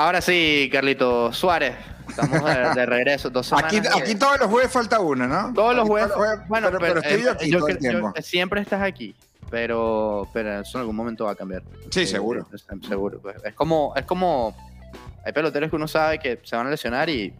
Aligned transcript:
Ahora 0.00 0.22
sí, 0.22 0.70
Carlito 0.72 1.30
Suárez. 1.30 1.74
Estamos 2.08 2.42
de, 2.74 2.86
regreso. 2.86 3.28
Dos 3.28 3.52
aquí, 3.52 3.76
aquí 3.78 4.14
todos 4.14 4.40
los 4.40 4.48
jueves 4.48 4.72
falta 4.72 4.98
uno, 4.98 5.28
¿no? 5.28 5.52
Todos 5.52 5.76
los 5.76 5.86
jueves. 5.86 6.10
bueno, 6.48 6.70
pero, 6.80 7.00
estoy 7.00 7.20
eh, 7.20 7.30
aquí 7.30 7.50
todo 7.50 7.68
el 7.68 7.78
tiempo. 7.78 8.12
siempre 8.22 8.62
estás 8.62 8.82
aquí, 8.82 9.14
pero, 9.50 10.26
pero 10.32 10.60
eso 10.60 10.78
en 10.78 10.80
algún 10.80 10.96
momento 10.96 11.26
va 11.26 11.32
a 11.32 11.34
cambiar. 11.34 11.62
Sí, 11.90 12.06
seguro. 12.06 12.48
seguro. 12.88 13.20
Pues. 13.20 13.36
Es 13.44 13.52
como, 13.52 13.92
es 13.94 14.06
como 14.06 14.56
hay 15.22 15.34
peloteros 15.34 15.68
que 15.68 15.76
uno 15.76 15.86
sabe 15.86 16.18
que 16.18 16.40
se 16.42 16.56
van 16.56 16.66
a 16.66 16.70
lesionar 16.70 17.10
y, 17.10 17.34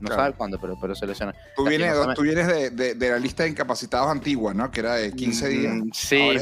no 0.00 0.14
sabe 0.14 0.34
cuándo, 0.34 0.60
pero, 0.60 0.78
pero 0.80 0.94
se 0.94 1.04
lesionan. 1.04 1.34
Tú 1.56 1.64
vienes, 1.64 1.92
tú 2.14 2.22
vienes 2.22 2.46
de, 2.46 2.94
de, 2.94 3.10
la 3.10 3.18
lista 3.18 3.42
de 3.42 3.48
incapacitados 3.48 4.08
antigua, 4.08 4.54
¿no? 4.54 4.70
Que 4.70 4.80
era 4.80 4.94
de 4.94 5.12
15 5.12 5.46
mm, 5.46 5.50
días. 5.50 5.74
Sí, 5.92 6.38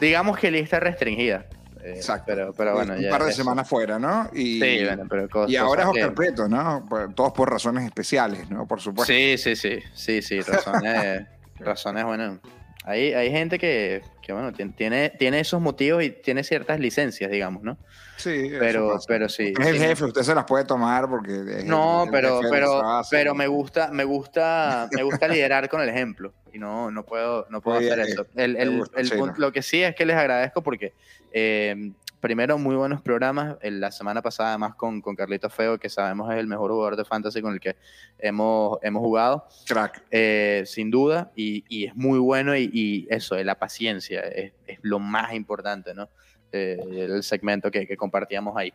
digamos 0.00 0.36
que 0.36 0.50
lista 0.50 0.80
restringida. 0.80 1.46
Eh, 1.88 1.96
Exacto. 1.96 2.24
Pero, 2.26 2.52
pero 2.52 2.74
bueno, 2.74 2.94
un 2.94 3.08
par 3.08 3.24
de 3.24 3.32
semanas 3.32 3.68
fuera, 3.68 3.98
¿no? 3.98 4.28
Y, 4.34 4.60
sí, 4.60 4.84
bueno, 4.84 5.04
pero 5.08 5.48
y 5.48 5.56
ahora 5.56 5.82
es 5.82 5.88
Oscar 5.88 6.14
Preto, 6.14 6.48
¿no? 6.48 6.86
Todos 7.14 7.32
por 7.32 7.50
razones 7.50 7.84
especiales, 7.84 8.50
¿no? 8.50 8.66
Por 8.66 8.80
supuesto. 8.80 9.12
Sí, 9.12 9.36
sí, 9.38 9.56
sí. 9.56 9.78
Sí, 9.94 10.22
sí, 10.22 10.40
razones, 10.40 11.26
razones 11.58 12.04
bueno. 12.04 12.40
Hay, 12.84 13.12
hay 13.12 13.30
gente 13.30 13.58
que, 13.58 14.02
que, 14.22 14.32
bueno, 14.32 14.50
tiene, 14.52 15.10
tiene 15.10 15.40
esos 15.40 15.60
motivos 15.60 16.02
y 16.02 16.10
tiene 16.10 16.42
ciertas 16.42 16.80
licencias, 16.80 17.30
digamos, 17.30 17.62
¿no? 17.62 17.76
Sí, 18.16 18.50
pero, 18.58 18.98
pero 19.06 19.28
sí. 19.28 19.52
Es 19.60 19.66
el 19.66 19.78
jefe, 19.78 20.04
usted 20.06 20.22
se 20.22 20.34
las 20.34 20.44
puede 20.44 20.64
tomar 20.64 21.08
porque. 21.08 21.62
no, 21.64 22.06
pero, 22.10 22.40
pero, 22.50 22.82
pero 23.10 23.34
me 23.34 23.46
gusta, 23.46 23.90
me 23.92 24.04
gusta, 24.04 24.88
me 24.92 25.02
gusta 25.02 25.28
liderar 25.28 25.68
con 25.68 25.82
el 25.82 25.88
ejemplo 25.88 26.32
y 26.52 26.58
no, 26.58 26.90
no 26.90 27.04
puedo, 27.04 27.46
no 27.50 27.60
puedo 27.60 27.78
hacer 27.78 27.98
eso. 28.00 28.26
El, 28.34 28.56
el, 28.56 28.82
el, 28.96 29.32
lo 29.36 29.52
que 29.52 29.62
sí 29.62 29.82
es 29.82 29.94
que 29.94 30.06
les 30.06 30.16
agradezco 30.16 30.62
porque 30.62 30.94
eh, 31.32 31.92
primero, 32.20 32.58
muy 32.58 32.76
buenos 32.76 33.00
programas. 33.00 33.56
La 33.62 33.90
semana 33.92 34.22
pasada, 34.22 34.50
además, 34.50 34.74
con, 34.74 35.00
con 35.00 35.14
Carlito 35.14 35.48
Feo, 35.50 35.78
que 35.78 35.88
sabemos 35.88 36.30
es 36.32 36.38
el 36.38 36.46
mejor 36.46 36.70
jugador 36.70 36.96
de 36.96 37.04
fantasy 37.04 37.40
con 37.40 37.54
el 37.54 37.60
que 37.60 37.76
hemos, 38.18 38.78
hemos 38.82 39.00
jugado. 39.00 39.46
Crack. 39.66 40.04
Eh, 40.10 40.62
sin 40.66 40.90
duda. 40.90 41.30
Y, 41.36 41.64
y, 41.68 41.86
es 41.86 41.96
muy 41.96 42.18
bueno. 42.18 42.56
Y, 42.56 42.70
y 42.72 43.06
eso, 43.10 43.36
la 43.42 43.58
paciencia 43.58 44.20
es, 44.20 44.52
es, 44.66 44.78
lo 44.82 44.98
más 44.98 45.32
importante, 45.34 45.94
¿no? 45.94 46.08
Eh, 46.50 46.78
el 47.10 47.22
segmento 47.22 47.70
que, 47.70 47.86
que, 47.86 47.96
compartíamos 47.96 48.56
ahí. 48.56 48.72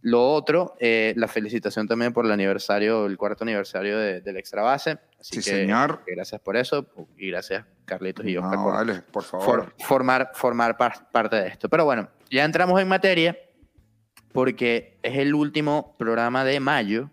Lo 0.00 0.32
otro, 0.32 0.74
eh, 0.78 1.12
la 1.16 1.26
felicitación 1.26 1.88
también 1.88 2.12
por 2.12 2.24
el 2.24 2.30
aniversario, 2.30 3.06
el 3.06 3.16
cuarto 3.16 3.44
aniversario 3.44 3.98
de, 3.98 4.20
del 4.20 4.36
Extra 4.36 4.62
Base. 4.62 4.98
sí, 5.20 5.42
señor. 5.42 6.02
Gracias 6.06 6.40
por 6.40 6.56
eso 6.56 6.86
y 7.16 7.30
gracias 7.30 7.64
Carlitos 7.84 8.24
y 8.26 8.36
Oscar 8.36 8.58
por, 8.58 8.74
vale, 8.74 9.02
por, 9.10 9.24
favor. 9.24 9.74
formar, 9.80 10.30
formar 10.34 10.76
parte 10.76 11.36
de 11.36 11.48
esto. 11.48 11.68
Pero 11.68 11.84
bueno, 11.84 12.08
ya 12.30 12.44
entramos 12.44 12.80
en 12.80 12.86
materia 12.86 13.36
porque 14.32 14.98
es 15.02 15.16
el 15.16 15.34
último 15.34 15.96
programa 15.98 16.44
de 16.44 16.60
mayo 16.60 17.10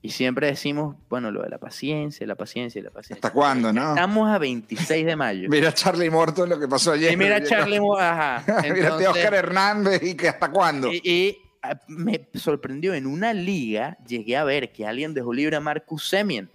y 0.00 0.10
siempre 0.10 0.46
decimos, 0.46 0.96
bueno, 1.08 1.30
lo 1.30 1.42
de 1.42 1.48
la 1.48 1.58
paciencia, 1.58 2.24
la 2.26 2.36
paciencia, 2.36 2.80
la 2.82 2.90
paciencia. 2.90 3.16
¿Hasta 3.16 3.32
cuándo, 3.32 3.72
no? 3.72 3.90
Estamos 3.90 4.30
a 4.30 4.38
26 4.38 5.04
de 5.04 5.16
mayo. 5.16 5.48
mira 5.50 5.74
Charlie 5.74 6.10
Morton 6.10 6.48
lo 6.48 6.60
que 6.60 6.68
pasó 6.68 6.92
ayer. 6.92 7.12
Y 7.12 7.16
mira 7.16 7.42
Charlie 7.44 7.80
Morton, 7.80 8.04
ajá. 8.04 8.44
mira 8.72 8.94
Oscar 8.94 9.34
Hernández 9.34 10.02
y 10.02 10.14
que 10.14 10.28
hasta 10.28 10.50
cuándo. 10.50 10.92
Y, 10.92 11.36
ah, 11.40 11.47
me 11.88 12.28
sorprendió, 12.34 12.94
en 12.94 13.06
una 13.06 13.32
liga 13.32 13.96
llegué 14.06 14.36
a 14.36 14.44
ver 14.44 14.72
que 14.72 14.86
alguien 14.86 15.14
dejó 15.14 15.32
libre 15.32 15.56
a 15.56 15.60
Marcus 15.60 16.08
Semien. 16.08 16.50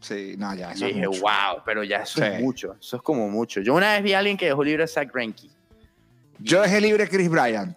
Sí, 0.00 0.34
no, 0.38 0.54
ya, 0.54 0.72
eso 0.72 0.88
y 0.88 0.94
dije, 0.94 1.06
wow, 1.06 1.62
pero 1.64 1.84
ya 1.84 1.98
eso 1.98 2.24
es 2.24 2.40
mucho, 2.40 2.76
eso 2.80 2.96
es 2.96 3.02
como 3.02 3.28
mucho. 3.28 3.60
Yo 3.60 3.74
una 3.74 3.92
vez 3.92 4.02
vi 4.02 4.14
a 4.14 4.18
alguien 4.18 4.36
que 4.36 4.46
dejó 4.46 4.64
libre 4.64 4.84
a 4.84 4.86
Zach 4.86 5.12
Greinke. 5.12 5.50
Yo 6.38 6.62
dejé 6.62 6.80
libre 6.80 7.04
a 7.04 7.06
Chris 7.06 7.28
Bryant, 7.28 7.76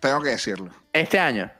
tengo 0.00 0.20
que 0.20 0.30
decirlo. 0.30 0.70
¿Este 0.92 1.18
año? 1.18 1.50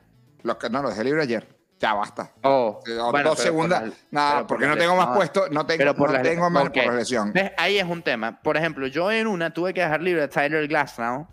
Lo 0.43 0.59
que, 0.59 0.69
no, 0.69 0.83
lo 0.83 0.91
dejé 0.91 1.05
libre 1.05 1.23
ayer. 1.23 1.57
Ya 1.79 1.93
basta. 1.93 2.33
Oh, 2.43 2.81
dos 3.23 3.39
segundas. 3.39 3.93
Nada, 4.11 4.47
porque 4.47 4.67
no 4.67 4.77
tengo 4.77 4.97
más 4.97 5.15
puesto, 5.15 5.49
no 5.51 5.67
tengo, 5.67 5.85
no 5.85 6.23
tengo 6.23 6.51
más 6.51 6.71
por 6.71 6.95
lesión. 6.95 7.35
Ahí 7.59 7.79
es 7.79 7.85
un 7.85 8.03
tema. 8.03 8.41
Por 8.41 8.57
ejemplo, 8.57 8.87
yo 8.87 9.13
en 9.13 9.27
una 9.27 9.53
tuve 9.53 9.75
que 9.75 9.83
dejar 9.83 10.01
libre 10.03 10.23
a 10.23 10.29
Tyler 10.29 10.67
Glasnow 10.67 11.29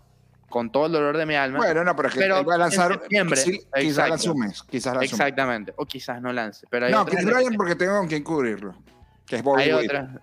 con 0.54 0.70
todo 0.70 0.86
el 0.86 0.92
dolor 0.92 1.16
de 1.16 1.26
mi 1.26 1.34
alma. 1.34 1.58
Bueno, 1.58 1.82
no, 1.82 1.96
pero 1.96 2.06
es 2.06 2.14
que 2.14 2.20
pero 2.20 2.44
va 2.44 2.54
a 2.54 2.58
lanzar 2.58 2.92
en 2.92 3.00
septiembre. 3.00 3.42
Quizás 3.76 4.08
lance 4.08 4.30
un 4.30 4.38
mes. 4.38 4.62
Quizás 4.62 4.94
lance 4.94 5.06
Exactamente. 5.06 5.74
O 5.74 5.84
quizás 5.84 6.22
no 6.22 6.32
lance. 6.32 6.64
Pero 6.70 6.88
no, 6.90 7.04
Chris 7.04 7.24
Bryant 7.24 7.56
porque 7.56 7.74
tengo 7.74 7.98
con 7.98 8.06
quien 8.06 8.22
cubrirlo. 8.22 8.72
Que 9.26 9.34
es 9.34 9.42
Bobby 9.42 9.62
Hay 9.62 9.72
otra. 9.72 10.22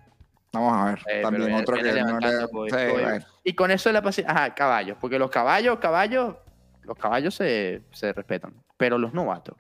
Vamos 0.53 0.74
a 0.74 0.86
ver. 0.86 1.00
Eh, 1.09 1.22
también 1.22 1.52
otro 1.52 1.75
que 1.75 2.02
no 2.02 2.18
le... 2.18 3.25
Y 3.44 3.53
con 3.56 3.72
eso 3.72 3.92
la 3.92 4.02
paciencia. 4.02 4.34
Ajá, 4.34 4.56
caballos. 4.56 4.96
Porque 5.02 5.19
los 5.19 5.30
caballos, 5.30 5.80
caballos, 5.80 6.38
los 6.84 6.98
caballos 6.98 7.36
se, 7.36 7.81
se 7.92 8.13
respetan. 8.13 8.53
Pero 8.78 8.98
los 8.98 9.13
novatos. 9.13 9.58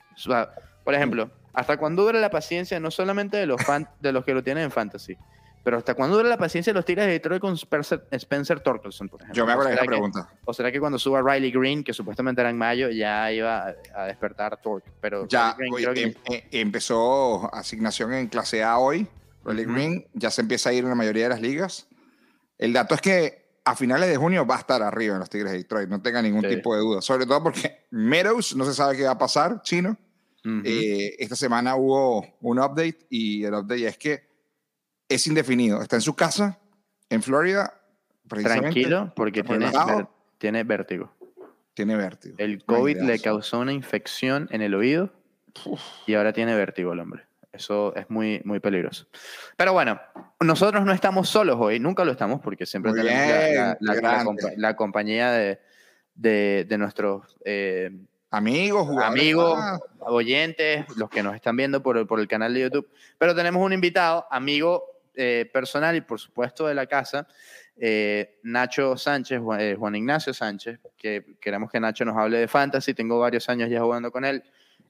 por 0.85 0.95
ejemplo, 0.95 1.29
¿hasta 1.51 1.75
cuándo 1.75 2.03
dura 2.03 2.21
la 2.21 2.29
paciencia 2.29 2.79
no 2.79 2.91
solamente 2.91 3.35
de 3.35 3.45
los, 3.45 3.61
fan, 3.61 3.89
de 3.99 4.13
los 4.13 4.23
que 4.23 4.33
lo 4.33 4.41
tienen 4.41 4.63
en 4.63 4.71
fantasy? 4.71 5.17
Pero 5.63 5.77
¿hasta 5.77 5.93
cuándo 5.93 6.17
dura 6.17 6.27
la 6.27 6.37
paciencia 6.37 6.73
de 6.73 6.75
los 6.75 6.85
Tigres 6.85 7.05
de 7.05 7.11
Detroit 7.13 7.39
con 7.39 7.53
Spencer, 7.53 8.07
Spencer 8.11 8.59
Torkelson, 8.61 9.09
por 9.09 9.21
ejemplo? 9.21 9.37
Yo 9.37 9.45
me 9.45 9.51
hago 9.51 9.63
la 9.63 9.83
pregunta. 9.83 10.29
¿O 10.45 10.53
será 10.53 10.71
que 10.71 10.79
cuando 10.79 10.97
suba 10.97 11.21
Riley 11.21 11.51
Green, 11.51 11.83
que 11.83 11.93
supuestamente 11.93 12.41
era 12.41 12.49
en 12.49 12.57
mayo, 12.57 12.89
ya 12.89 13.31
iba 13.31 13.75
a, 13.93 14.05
despertar 14.05 14.59
Torque? 14.61 14.89
Pero 14.99 15.27
ya 15.27 15.55
em, 15.95 16.13
eh, 16.31 16.47
empezó 16.51 17.53
asignación 17.53 18.13
en 18.13 18.27
clase 18.27 18.63
A 18.63 18.79
hoy. 18.79 19.07
Riley 19.45 19.65
Green 19.65 20.07
ya 20.13 20.31
se 20.31 20.41
empieza 20.41 20.69
a 20.69 20.73
ir 20.73 20.83
en 20.83 20.89
la 20.89 20.95
mayoría 20.95 21.23
de 21.23 21.29
las 21.29 21.41
ligas. 21.41 21.87
El 22.57 22.73
dato 22.73 22.95
es 22.95 23.01
que 23.01 23.41
a 23.63 23.75
finales 23.75 24.09
de 24.09 24.17
junio 24.17 24.45
va 24.45 24.55
a 24.55 24.59
estar 24.59 24.81
arriba 24.81 25.13
en 25.13 25.19
los 25.19 25.29
Tigres 25.29 25.51
de 25.51 25.59
Detroit, 25.59 25.89
no 25.89 26.01
tenga 26.01 26.21
ningún 26.21 26.43
tipo 26.43 26.75
de 26.75 26.81
duda. 26.81 27.01
Sobre 27.01 27.25
todo 27.27 27.43
porque 27.43 27.85
Meadows 27.91 28.55
no 28.55 28.65
se 28.65 28.73
sabe 28.73 28.97
qué 28.97 29.03
va 29.03 29.11
a 29.11 29.17
pasar, 29.17 29.61
chino. 29.61 29.97
Eh, 30.43 31.17
esta 31.19 31.35
semana 31.35 31.75
hubo 31.75 32.25
un 32.41 32.57
update 32.57 33.05
y 33.11 33.43
el 33.43 33.53
update 33.53 33.87
es 33.87 33.97
que 33.97 34.30
es 35.11 35.27
indefinido. 35.27 35.81
Está 35.81 35.97
en 35.97 36.01
su 36.01 36.15
casa, 36.15 36.59
en 37.09 37.21
Florida. 37.21 37.73
Tranquilo, 38.27 39.11
porque 39.15 39.43
tiene, 39.43 39.69
tiene 40.37 40.63
vértigo. 40.63 41.11
Tiene 41.73 41.97
vértigo. 41.97 42.35
El 42.37 42.63
COVID 42.63 43.01
le 43.01 43.19
causó 43.19 43.59
una 43.59 43.73
infección 43.73 44.47
en 44.51 44.61
el 44.61 44.73
oído 44.73 45.11
y 46.07 46.13
ahora 46.13 46.31
tiene 46.31 46.55
vértigo 46.55 46.93
el 46.93 46.99
hombre. 46.99 47.25
Eso 47.51 47.93
es 47.95 48.09
muy, 48.09 48.41
muy 48.45 48.61
peligroso. 48.61 49.07
Pero 49.57 49.73
bueno, 49.73 49.99
nosotros 50.39 50.85
no 50.85 50.93
estamos 50.93 51.27
solos 51.27 51.57
hoy, 51.59 51.79
nunca 51.79 52.05
lo 52.05 52.13
estamos 52.13 52.39
porque 52.39 52.65
siempre 52.65 52.93
tenemos 52.93 53.77
la, 54.57 54.75
compañía 54.77 55.31
de, 55.31 55.59
de, 56.15 56.77
nuestros 56.77 57.37
eh, 57.43 57.91
amigos, 58.29 58.87
amigos, 59.03 59.59
oyentes, 59.99 60.85
los 60.95 61.09
que 61.09 61.23
nos 61.23 61.35
están 61.35 61.57
viendo 61.57 61.83
por, 61.83 62.07
por 62.07 62.21
el 62.21 62.29
canal 62.29 62.53
de 62.53 62.61
YouTube. 62.61 62.89
Pero 63.17 63.35
tenemos 63.35 63.61
un 63.61 63.73
invitado, 63.73 64.25
amigo 64.31 64.91
eh, 65.15 65.49
personal 65.51 65.95
y 65.95 66.01
por 66.01 66.19
supuesto 66.19 66.67
de 66.67 66.75
la 66.75 66.85
casa, 66.85 67.27
eh, 67.77 68.39
Nacho 68.43 68.97
Sánchez, 68.97 69.41
Juan 69.41 69.95
Ignacio 69.95 70.33
Sánchez, 70.33 70.79
que 70.97 71.35
queremos 71.39 71.71
que 71.71 71.79
Nacho 71.79 72.05
nos 72.05 72.17
hable 72.17 72.37
de 72.37 72.47
fantasy, 72.47 72.93
tengo 72.93 73.19
varios 73.19 73.49
años 73.49 73.69
ya 73.69 73.81
jugando 73.81 74.11
con 74.11 74.25
él. 74.25 74.43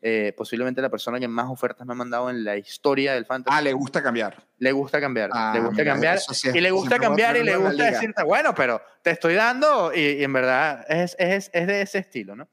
Eh, 0.03 0.33
posiblemente 0.35 0.81
la 0.81 0.89
persona 0.89 1.19
que 1.19 1.27
más 1.27 1.47
ofertas 1.47 1.85
me 1.85 1.93
ha 1.93 1.95
mandado 1.95 2.31
en 2.31 2.43
la 2.43 2.57
historia 2.57 3.13
del 3.13 3.25
fantasy. 3.25 3.55
Ah, 3.55 3.61
le 3.61 3.71
gusta 3.71 4.01
cambiar. 4.01 4.35
Le 4.57 4.71
gusta 4.71 4.99
cambiar. 4.99 5.29
le 5.29 5.35
ah, 5.37 5.59
gusta 5.59 5.85
cambiar. 5.85 6.19
y 6.53 6.59
le 6.59 6.71
gusta 6.71 6.99
cambiar 6.99 7.37
y 7.37 7.43
le 7.43 7.55
gusta 7.55 7.85
decirte, 7.85 8.23
bueno, 8.23 8.55
pero 8.55 8.81
te 9.03 9.11
estoy 9.11 9.35
dando 9.35 9.93
y, 9.93 10.23
en 10.23 10.33
verdad 10.33 10.83
es, 10.89 11.15
es, 11.19 11.51
es, 11.53 11.67
de 11.67 11.81
ese 11.81 11.99
estilo, 11.99 12.35
¿no? 12.35 12.49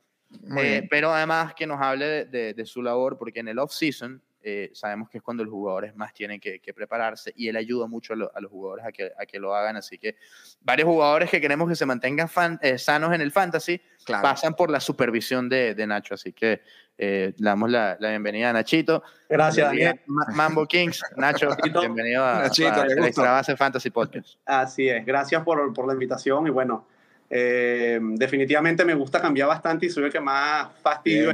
Eh, 0.58 0.86
pero 0.90 1.10
además 1.10 1.54
que 1.54 1.66
nos 1.66 1.80
hable 1.80 2.26
de, 2.26 2.52
de, 2.52 2.66
su 2.66 2.82
labor, 2.82 3.16
porque 3.16 3.40
en 3.40 3.48
el 3.48 3.58
off-season 3.58 4.22
eh, 4.40 4.70
sabemos 4.72 5.10
que 5.10 5.18
es 5.18 5.24
cuando 5.24 5.44
los 5.44 5.52
jugadores 5.52 5.96
más 5.96 6.14
tienen 6.14 6.38
que, 6.40 6.60
prepararse 6.74 7.32
y 7.34 7.48
él 7.48 7.56
ayuda 7.56 7.86
mucho 7.86 8.12
a, 8.12 8.40
los 8.40 8.50
jugadores 8.50 8.86
a 8.86 8.92
que, 8.92 9.10
a 9.18 9.26
que, 9.26 9.38
lo 9.38 9.54
hagan. 9.54 9.76
Así 9.76 9.98
que 9.98 10.16
varios 10.60 10.88
jugadores 10.88 11.30
que 11.30 11.40
queremos 11.40 11.68
que 11.68 11.74
se 11.74 11.86
mantengan 11.86 12.28
eh, 12.62 12.78
sanos 12.78 13.12
en 13.14 13.20
el 13.20 13.32
fantasy 13.32 13.80
pasan 14.06 14.54
por 14.54 14.70
la 14.70 14.80
supervisión 14.80 15.48
de, 15.48 15.74
de 15.74 15.86
Nacho. 15.86 16.14
Así 16.14 16.32
que 16.32 16.62
eh, 16.96 17.34
le 17.36 17.44
damos 17.44 17.70
la, 17.70 17.96
la, 17.98 18.10
bienvenida 18.10 18.50
a 18.50 18.52
Nachito. 18.52 19.02
Gracias, 19.28 19.66
Daniel. 19.66 20.00
Mambo 20.06 20.66
Kings, 20.66 21.02
Nacho, 21.16 21.48
bienvenido 21.80 22.24
a, 22.24 22.42
Nachito, 22.42 22.84
Extra 22.84 23.32
Base 23.32 23.56
Fantasy 23.56 23.90
Podcast. 23.90 24.38
Así 24.46 24.88
es, 24.88 25.04
gracias 25.04 25.42
por, 25.42 25.72
por 25.74 25.86
la 25.86 25.94
invitación 25.94 26.46
y 26.46 26.50
bueno. 26.50 26.86
definitivamente 27.28 28.84
me 28.84 28.94
gusta 28.94 29.20
cambiar 29.20 29.48
bastante 29.48 29.86
y 29.86 29.90
soy 29.90 30.04
el 30.04 30.12
que 30.12 30.20
más 30.20 30.68
fastidio 30.80 31.32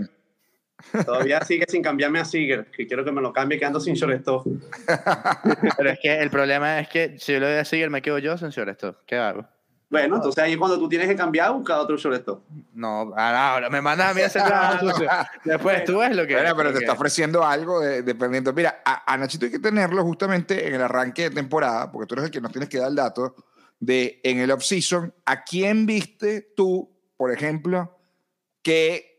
Todavía 1.04 1.40
sigue 1.44 1.64
sin 1.68 1.82
cambiarme 1.82 2.20
a 2.20 2.24
Seager, 2.24 2.66
que 2.70 2.86
quiero 2.86 3.04
que 3.04 3.12
me 3.12 3.20
lo 3.20 3.32
cambie 3.32 3.58
quedando 3.58 3.80
sin 3.80 3.94
shortstop. 3.94 4.46
Pero 5.76 5.90
es 5.90 5.98
que 6.00 6.20
el 6.20 6.30
problema 6.30 6.80
es 6.80 6.88
que 6.88 7.18
si 7.18 7.32
yo 7.32 7.40
le 7.40 7.46
doy 7.46 7.56
a 7.56 7.64
Seager 7.64 7.90
me 7.90 8.02
quedo 8.02 8.18
yo 8.18 8.36
sin 8.36 8.50
shortstop. 8.50 8.98
¿Qué 9.06 9.16
hago? 9.16 9.46
Bueno, 9.90 10.16
entonces 10.16 10.42
ahí 10.42 10.56
cuando 10.56 10.78
tú 10.78 10.88
tienes 10.88 11.06
que 11.06 11.14
cambiar, 11.14 11.52
busca 11.52 11.78
otro 11.80 11.96
shortstop. 11.96 12.42
No, 12.72 13.12
ahora 13.16 13.70
me 13.70 13.80
mandas 13.80 14.10
a 14.10 14.14
mí 14.14 14.22
a 14.22 14.26
hacer 14.26 14.42
trabajo 14.42 14.78
sucio. 14.90 15.08
Después 15.44 15.84
tú 15.84 15.98
ves 15.98 16.16
lo 16.16 16.26
que... 16.26 16.34
pero 16.34 16.72
te 16.72 16.80
está 16.80 16.92
ofreciendo 16.92 17.44
algo 17.44 17.80
dependiendo. 17.80 18.52
Mira, 18.52 18.82
a, 18.84 19.12
a, 19.12 19.16
Nachito 19.16 19.46
hay 19.46 19.52
que 19.52 19.58
tenerlo 19.58 20.02
justamente 20.02 20.66
en 20.66 20.74
el 20.74 20.82
arranque 20.82 21.22
de 21.22 21.30
temporada, 21.30 21.90
porque 21.92 22.06
tú 22.06 22.14
eres 22.14 22.26
el 22.26 22.30
que 22.30 22.40
nos 22.40 22.50
tienes 22.50 22.68
que 22.68 22.78
dar 22.78 22.88
el 22.88 22.96
dato 22.96 23.36
de 23.80 24.20
en 24.22 24.38
el 24.38 24.50
off-season, 24.50 25.14
¿a 25.24 25.44
quién 25.44 25.86
viste 25.86 26.52
tú, 26.56 26.90
por 27.16 27.32
ejemplo, 27.32 27.98
que 28.62 29.13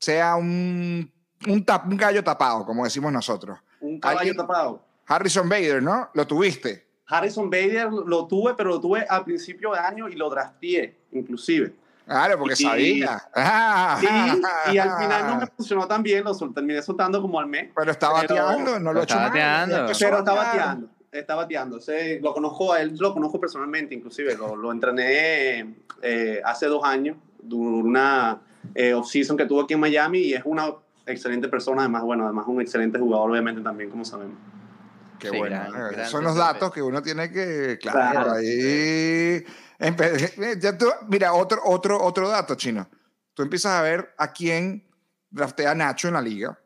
sea 0.00 0.34
un, 0.36 1.12
un, 1.46 1.66
un 1.86 1.96
gallo 1.96 2.24
tapado, 2.24 2.64
como 2.64 2.84
decimos 2.84 3.12
nosotros. 3.12 3.58
Un 3.80 4.00
caballo 4.00 4.34
tapado. 4.34 4.82
Harrison 5.06 5.48
Bader, 5.48 5.82
¿no? 5.82 6.08
Lo 6.14 6.26
tuviste. 6.26 6.88
Harrison 7.06 7.50
Bader 7.50 7.92
lo 7.92 8.26
tuve, 8.26 8.54
pero 8.54 8.70
lo 8.70 8.80
tuve 8.80 9.04
al 9.08 9.24
principio 9.24 9.72
de 9.72 9.80
año 9.80 10.08
y 10.08 10.14
lo 10.14 10.30
drafteé, 10.30 11.00
inclusive. 11.12 11.74
Claro, 12.06 12.38
porque 12.38 12.56
sabía. 12.56 13.22
y, 14.72 14.78
al 14.78 14.98
final 14.98 15.26
no 15.26 15.36
me 15.36 15.46
funcionó 15.46 15.86
tan 15.86 16.02
bien, 16.02 16.24
lo 16.24 16.34
terminé 16.52 16.82
soltando 16.82 17.20
como 17.20 17.38
al 17.38 17.46
mes. 17.46 17.70
Pero 17.74 17.90
estaba 17.90 18.22
bateando, 18.22 18.80
no 18.80 18.92
lo 18.92 19.00
he 19.00 19.04
hecho 19.04 19.16
bateando. 19.16 19.76
Pero 19.98 20.18
está 20.18 20.32
bateando, 20.32 20.88
está 21.12 21.34
bateando. 21.34 21.78
lo 22.20 22.32
conozco 22.32 22.72
a 22.72 22.80
él, 22.80 22.96
lo 22.98 23.12
conozco 23.12 23.40
personalmente, 23.40 23.94
inclusive. 23.94 24.36
Lo, 24.36 24.56
lo 24.56 24.72
entrené 24.72 25.76
eh, 26.02 26.40
hace 26.44 26.66
dos 26.66 26.84
años, 26.84 27.16
una 27.50 28.40
eh, 28.74 28.94
off-season 28.94 29.36
que 29.36 29.46
tuvo 29.46 29.62
aquí 29.62 29.74
en 29.74 29.80
Miami 29.80 30.18
y 30.18 30.34
es 30.34 30.42
una 30.44 30.72
excelente 31.06 31.48
persona, 31.48 31.82
además, 31.82 32.02
bueno, 32.02 32.24
además 32.24 32.46
un 32.48 32.60
excelente 32.60 32.98
jugador, 32.98 33.30
obviamente, 33.30 33.60
también, 33.60 33.90
como 33.90 34.04
sabemos. 34.04 34.36
Qué 35.18 35.30
bueno. 35.30 35.60
son 36.06 36.24
los 36.24 36.34
datos 36.34 36.72
que 36.72 36.80
uno 36.82 37.02
tiene 37.02 37.30
que, 37.30 37.78
claro, 37.80 38.32
ahí. 38.32 39.44
mira, 41.08 41.34
otro, 41.34 41.60
otro, 41.64 42.02
otro 42.02 42.28
dato, 42.28 42.54
chino. 42.54 42.88
Tú 43.34 43.42
empiezas 43.42 43.72
a 43.72 43.82
ver 43.82 44.14
a 44.16 44.32
quién 44.32 44.88
draftea 45.30 45.74
Nacho 45.74 46.08
en 46.08 46.14
la 46.14 46.22
liga. 46.22 46.58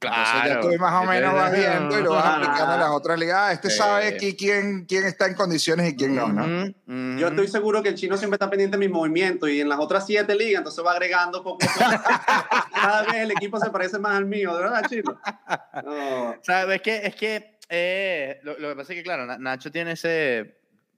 Claro. 0.00 0.48
ya 0.48 0.60
tú 0.60 0.68
más 0.78 1.02
o 1.02 1.06
menos 1.06 1.34
vas 1.34 1.52
viendo 1.52 1.98
y 1.98 2.02
lo 2.02 2.12
vas 2.12 2.24
aplicando 2.24 2.72
a 2.72 2.78
las 2.78 2.90
otras 2.90 3.18
ligas. 3.18 3.36
Ah, 3.38 3.52
este 3.52 3.68
sabe 3.68 4.06
aquí 4.06 4.34
quién, 4.34 4.86
quién 4.86 5.04
está 5.04 5.26
en 5.26 5.34
condiciones 5.34 5.92
y 5.92 5.94
quién 5.94 6.14
no, 6.14 6.28
¿no? 6.28 7.18
Yo 7.18 7.28
estoy 7.28 7.48
seguro 7.48 7.82
que 7.82 7.90
el 7.90 7.96
chino 7.96 8.16
siempre 8.16 8.36
está 8.36 8.48
pendiente 8.48 8.78
de 8.78 8.80
mis 8.80 8.90
movimientos 8.90 9.50
y 9.50 9.60
en 9.60 9.68
las 9.68 9.78
otras 9.78 10.06
siete 10.06 10.34
ligas, 10.34 10.60
entonces 10.60 10.82
va 10.84 10.92
agregando 10.92 11.42
poco. 11.42 11.58
Cada 12.74 13.02
vez 13.02 13.14
el 13.16 13.30
equipo 13.32 13.60
se 13.60 13.68
parece 13.68 13.98
más 13.98 14.16
al 14.16 14.24
mío, 14.24 14.56
¿de 14.56 14.62
verdad, 14.62 14.86
chino? 14.88 15.20
¿Sabes? 16.40 16.76
Es 16.76 16.82
que, 16.82 16.96
es 17.06 17.14
que 17.14 17.58
eh, 17.68 18.40
lo, 18.42 18.56
que 18.56 18.76
pasa 18.76 18.92
es 18.94 18.98
que, 18.98 19.02
claro, 19.02 19.26
Nacho 19.38 19.70
tiene 19.70 19.92
ese. 19.92 20.56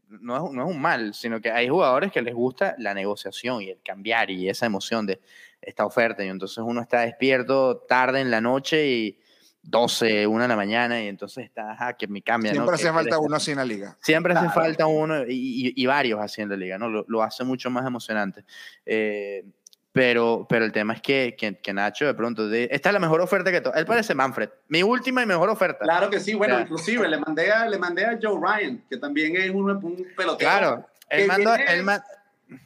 No 0.08 0.37
es, 0.37 0.52
no 0.52 0.62
es 0.62 0.75
un 0.75 0.81
mal, 0.81 1.12
sino 1.14 1.40
que 1.40 1.50
hay 1.50 1.69
jugadores 1.69 2.12
que 2.12 2.22
les 2.22 2.34
gusta 2.34 2.76
la 2.78 2.94
negociación 2.94 3.62
y 3.62 3.70
el 3.70 3.81
cambiar 3.82 4.31
y 4.31 4.49
esa 4.49 4.66
emoción 4.66 5.06
de 5.06 5.20
esta 5.62 5.87
oferta. 5.87 6.25
Y 6.25 6.29
entonces 6.29 6.59
uno 6.59 6.81
está 6.81 7.00
despierto 7.00 7.79
tarde 7.88 8.20
en 8.20 8.31
la 8.31 8.41
noche 8.41 8.87
y 8.87 9.19
12, 9.62 10.26
1 10.26 10.43
de 10.43 10.49
la 10.49 10.56
mañana 10.56 11.00
y 11.00 11.06
entonces 11.06 11.44
está, 11.44 11.76
ah, 11.79 11.97
que 11.97 12.09
me 12.09 12.20
cambia. 12.20 12.53
Siempre 12.53 12.75
hace 12.75 12.93
falta 12.93 13.19
uno 13.19 13.37
así 13.37 13.53
en 13.53 13.59
la 13.59 13.64
liga. 13.64 13.97
Siempre 14.00 14.35
hace 14.35 14.49
falta 14.50 14.87
uno 14.87 15.25
y, 15.29 15.73
y, 15.76 15.87
varios 15.87 16.20
así 16.20 16.43
en 16.43 16.49
la 16.49 16.56
liga, 16.56 16.79
¿no? 16.79 16.88
Lo, 16.88 17.05
lo 17.06 17.23
hace 17.23 17.44
mucho 17.44 17.70
más 17.70 17.87
emocionante. 17.87 18.44
Eh, 18.85 19.44
pero, 19.93 20.47
pero 20.49 20.64
el 20.64 20.73
tema 20.73 20.94
es 20.94 21.03
que, 21.03 21.37
que, 21.37 21.73
Nacho 21.73 22.06
de 22.06 22.14
pronto, 22.14 22.50
esta 22.50 22.88
es 22.88 22.93
la 22.93 22.99
mejor 22.99 23.20
oferta 23.20 23.53
que 23.53 23.61
todo. 23.61 23.75
Él 23.75 23.85
parece 23.85 24.14
Manfred. 24.14 24.49
Mi 24.69 24.82
última 24.82 25.23
y 25.23 25.26
mejor 25.26 25.50
oferta. 25.50 25.85
Claro 25.85 26.09
que 26.09 26.19
sí. 26.19 26.35
Bueno, 26.35 26.59
inclusive 26.59 27.06
le 27.09 27.19
mandé, 27.19 27.53
a, 27.53 27.69
le 27.69 27.79
mandé 27.79 28.06
a 28.06 28.19
Joe 28.20 28.41
Ryan, 28.41 28.82
que 28.88 28.97
también 28.97 29.37
es 29.37 29.50
un, 29.50 29.70
un 29.70 30.06
pelotero. 30.17 30.38
Claro. 30.38 30.87
Él 31.11 31.26
mandó, 31.26 31.55
él 31.55 31.85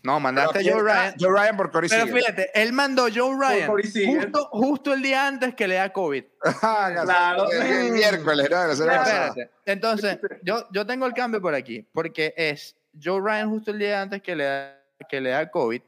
no, 0.03 0.21
mandaste 0.21 0.59
a 0.59 0.63
Joe 0.63 0.83
Ryan. 0.83 1.15
Joe 1.19 1.31
Ryan 1.31 1.57
por 1.57 1.71
Corey 1.71 1.89
Pero 1.89 2.07
fíjate, 2.07 2.51
él 2.55 2.73
mandó 2.73 3.07
Joe 3.13 3.37
Ryan 3.39 3.71
justo, 3.71 4.49
justo, 4.51 4.95
el 4.95 5.03
día 5.03 5.27
antes 5.27 5.55
que 5.55 5.69
le 5.69 5.77
da 5.77 5.93
COVID. 5.93 6.25
Ah, 6.63 6.91
claro. 7.05 7.51
El 7.51 7.93
miércoles, 7.93 8.49
¿no? 8.51 8.71
Espérate. 8.71 9.51
Entonces, 9.65 10.19
yo, 10.43 10.67
yo 10.73 10.87
tengo 10.87 11.07
el 11.07 11.13
cambio 11.13 11.41
por 11.41 11.55
aquí, 11.55 11.87
porque 11.93 12.35
es 12.37 12.77
Joe 13.03 13.21
Ryan 13.21 13.51
justo 13.51 13.71
el 13.71 13.79
día 13.79 14.03
antes 14.03 14.23
que 14.23 14.37
le 14.37 14.45
da, 14.45 14.83
que 15.09 15.21
le 15.21 15.31
da 15.31 15.51
COVID 15.51 15.83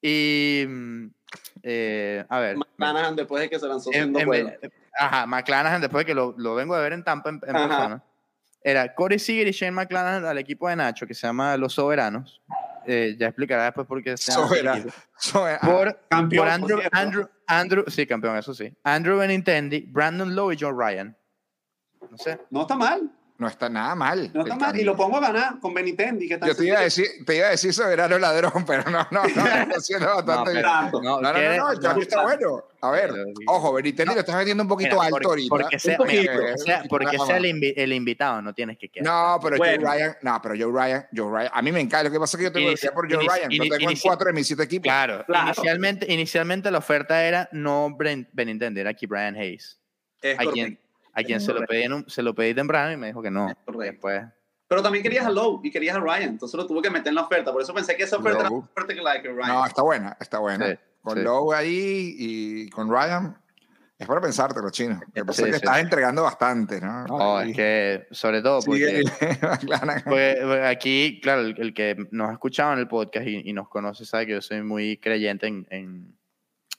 y, 0.00 0.64
mm, 0.68 1.06
eh, 1.62 2.24
a 2.28 2.38
ver. 2.40 2.56
McClanahan 2.56 3.16
después 3.16 3.42
de 3.42 3.50
que 3.50 3.58
se 3.58 3.66
lanzó 3.66 3.90
siendo 3.90 4.24
bueno. 4.24 4.52
Ajá, 4.98 5.26
McClanahan 5.26 5.80
después 5.80 6.02
de 6.02 6.06
que 6.06 6.14
lo, 6.14 6.34
lo, 6.36 6.54
vengo 6.54 6.74
a 6.74 6.80
ver 6.80 6.92
en 6.92 7.04
Tampa 7.04 7.30
en, 7.30 7.40
persona. 7.40 8.02
Era 8.62 8.94
Corey 8.94 9.18
Seager 9.18 9.46
y 9.46 9.52
Shane 9.52 9.72
McClanahan 9.72 10.24
al 10.24 10.38
equipo 10.38 10.68
de 10.68 10.76
Nacho, 10.76 11.06
que 11.06 11.14
se 11.14 11.26
llama 11.26 11.56
Los 11.56 11.74
Soberanos. 11.74 12.42
Eh, 12.86 13.16
ya 13.18 13.26
explicará 13.26 13.64
después 13.64 13.86
por 13.86 14.02
qué 14.02 14.16
se 14.16 14.32
llama. 14.32 14.46
Soberano. 14.46 14.84
Por, 15.62 16.00
campeón, 16.08 16.44
por 16.44 16.48
Andrew, 16.48 16.80
Andrew, 16.92 17.28
Andrew, 17.46 17.84
sí, 17.88 18.06
campeón, 18.06 18.36
eso 18.36 18.54
sí. 18.54 18.74
Andrew 18.84 19.18
Benintendi, 19.18 19.80
Brandon 19.88 20.34
Lowe 20.34 20.52
y 20.52 20.56
John 20.58 20.78
Ryan. 20.78 21.16
No 22.10 22.16
sé. 22.16 22.38
No 22.50 22.62
está 22.62 22.76
mal. 22.76 23.10
No 23.38 23.46
está 23.46 23.68
nada 23.68 23.94
mal. 23.94 24.32
No 24.34 24.42
está 24.42 24.56
mal. 24.56 24.76
Y 24.76 24.82
lo 24.82 24.96
pongo 24.96 25.18
a 25.18 25.20
ganar 25.20 25.60
con 25.60 25.72
Benitendi. 25.72 26.26
Que 26.26 26.40
Yo 26.44 26.56
te 26.56 26.66
iba, 26.66 26.78
a 26.78 26.82
decir, 26.82 27.06
te 27.24 27.36
iba 27.36 27.46
a 27.46 27.50
decir 27.50 27.72
soberano 27.72 28.18
ladrón, 28.18 28.64
pero 28.66 28.90
no, 28.90 29.06
no, 29.12 29.22
no. 29.22 29.46
Está 29.46 29.80
siendo 29.80 30.06
bastante 30.06 30.50
bien. 30.50 30.62
No, 30.64 30.90
no, 30.90 31.20
no, 31.20 31.32
no, 31.32 31.74
no, 31.74 32.02
está 32.02 32.22
bueno. 32.24 32.64
A 32.80 32.90
ver, 32.90 33.12
ojo, 33.46 33.72
Benitendi 33.72 34.12
lo 34.12 34.20
estás 34.20 34.36
vendiendo 34.36 34.64
un 34.64 34.68
poquito 34.68 35.00
alto 35.00 35.28
ahorita. 35.28 35.48
Porque 35.50 35.78
sea, 35.78 35.96
porque 36.88 37.16
sea, 37.16 37.36
el, 37.36 37.92
invitado, 37.92 38.42
no 38.42 38.52
tienes 38.52 38.76
que 38.76 38.88
quedar. 38.88 39.06
No, 39.06 39.38
pero 39.40 39.56
Joe 39.56 39.76
Ryan, 39.76 40.16
no, 40.22 40.42
pero 40.42 40.54
Joe 40.58 40.72
Ryan, 40.72 41.06
Joe 41.16 41.30
Ryan, 41.30 41.50
a 41.54 41.62
mí 41.62 41.70
me 41.70 41.80
encanta. 41.80 42.04
Lo 42.08 42.10
que 42.10 42.18
pasa 42.18 42.36
es 42.36 42.38
que 42.38 42.44
yo 42.44 42.52
tengo 42.52 42.74
que 42.74 42.90
por 42.90 43.08
Joe 43.08 43.24
Ryan. 43.24 43.50
Lo 43.56 43.76
tengo 43.76 43.90
en 43.90 43.98
cuatro 44.02 44.26
de 44.26 44.32
mis 44.32 44.48
siete 44.48 44.64
equipos. 44.64 44.84
Claro, 44.84 45.24
Inicialmente, 45.28 46.12
inicialmente 46.12 46.72
la 46.72 46.78
oferta 46.78 47.24
era 47.24 47.48
no 47.52 47.96
Benintendi, 47.96 48.80
era 48.80 48.90
aquí 48.90 49.06
Brian 49.06 49.36
Hayes. 49.36 49.78
Es 50.20 50.36
correcto 50.36 50.87
a 51.18 51.24
quien 51.24 51.40
se 51.40 51.52
lo, 51.52 51.66
pedí 51.66 51.86
se 52.06 52.22
lo 52.22 52.34
pedí 52.34 52.54
temprano 52.54 52.92
y 52.92 52.96
me 52.96 53.08
dijo 53.08 53.20
que 53.20 53.30
no. 53.30 53.52
Después. 53.78 54.24
Pero 54.68 54.82
también 54.82 55.02
querías 55.02 55.26
a 55.26 55.30
Lowe 55.30 55.60
y 55.64 55.70
querías 55.70 55.96
a 55.96 56.00
Ryan, 56.00 56.30
entonces 56.30 56.56
lo 56.56 56.66
tuve 56.66 56.82
que 56.82 56.90
meter 56.90 57.08
en 57.08 57.14
la 57.14 57.22
oferta. 57.22 57.52
Por 57.52 57.62
eso 57.62 57.74
pensé 57.74 57.96
que 57.96 58.04
esa 58.04 58.18
oferta 58.18 58.40
era 58.40 58.50
más 58.50 58.70
fuerte 58.70 58.94
que 58.94 59.02
la 59.02 59.14
de 59.14 59.22
Ryan. 59.22 59.48
No, 59.48 59.66
está 59.66 59.82
buena, 59.82 60.16
está 60.20 60.38
buena. 60.38 60.78
con 61.02 61.24
Lowe 61.24 61.54
ahí 61.54 62.14
y 62.18 62.70
con 62.70 62.88
Ryan, 62.90 63.36
es 63.98 64.06
para 64.06 64.20
pensártelo, 64.20 64.70
chino. 64.70 65.00
Que 65.12 65.24
pasa 65.24 65.44
que 65.44 65.50
estás 65.50 65.78
entregando 65.78 66.22
bastante, 66.22 66.80
¿no? 66.80 67.04
No, 67.06 67.40
es 67.40 67.56
que, 67.56 68.06
sobre 68.12 68.42
todo, 68.42 68.60
porque, 68.64 69.02
porque, 70.04 70.66
aquí, 70.66 71.18
claro, 71.20 71.40
el, 71.40 71.74
que 71.74 71.96
nos 72.12 72.28
ha 72.28 72.32
escuchado 72.34 72.74
en 72.74 72.78
el 72.78 72.86
podcast 72.88 73.26
y, 73.26 73.52
nos 73.52 73.68
conoce 73.68 74.04
sabe 74.04 74.26
que 74.26 74.32
yo 74.32 74.42
soy 74.42 74.62
muy 74.62 74.98
creyente 74.98 75.48
en, 75.48 75.66
en, 75.70 76.16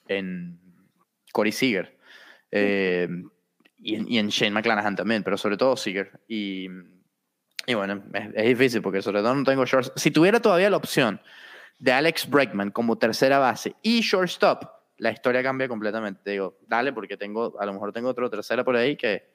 en 0.08 0.60
Corey 1.32 1.52
Seager. 1.52 1.98
Eh, 2.52 3.08
y, 3.82 4.18
en 4.18 4.28
Shane 4.28 4.52
McClanahan 4.52 4.96
también, 4.96 5.22
pero 5.22 5.36
sobre 5.36 5.56
todo 5.56 5.76
Seager. 5.76 6.20
Y, 6.28 6.68
y 7.66 7.74
bueno, 7.74 8.02
es, 8.34 8.46
difícil 8.46 8.82
porque 8.82 9.02
sobre 9.02 9.20
todo 9.20 9.34
no 9.34 9.44
tengo 9.44 9.64
shorts. 9.64 9.92
Si 9.96 10.10
tuviera 10.10 10.40
todavía 10.40 10.70
la 10.70 10.76
opción 10.76 11.20
de 11.78 11.92
Alex 11.92 12.28
Bregman 12.28 12.70
como 12.70 12.98
tercera 12.98 13.38
base 13.38 13.74
y 13.82 14.00
shortstop, 14.00 14.64
la 14.98 15.10
historia 15.10 15.42
cambia 15.42 15.66
completamente. 15.66 16.30
digo, 16.30 16.58
dale, 16.66 16.92
porque 16.92 17.16
tengo, 17.16 17.58
a 17.58 17.64
lo 17.64 17.72
mejor 17.72 17.92
tengo 17.92 18.10
otro 18.10 18.28
tercera 18.28 18.64
por 18.64 18.76
ahí 18.76 18.96
que, 18.96 19.30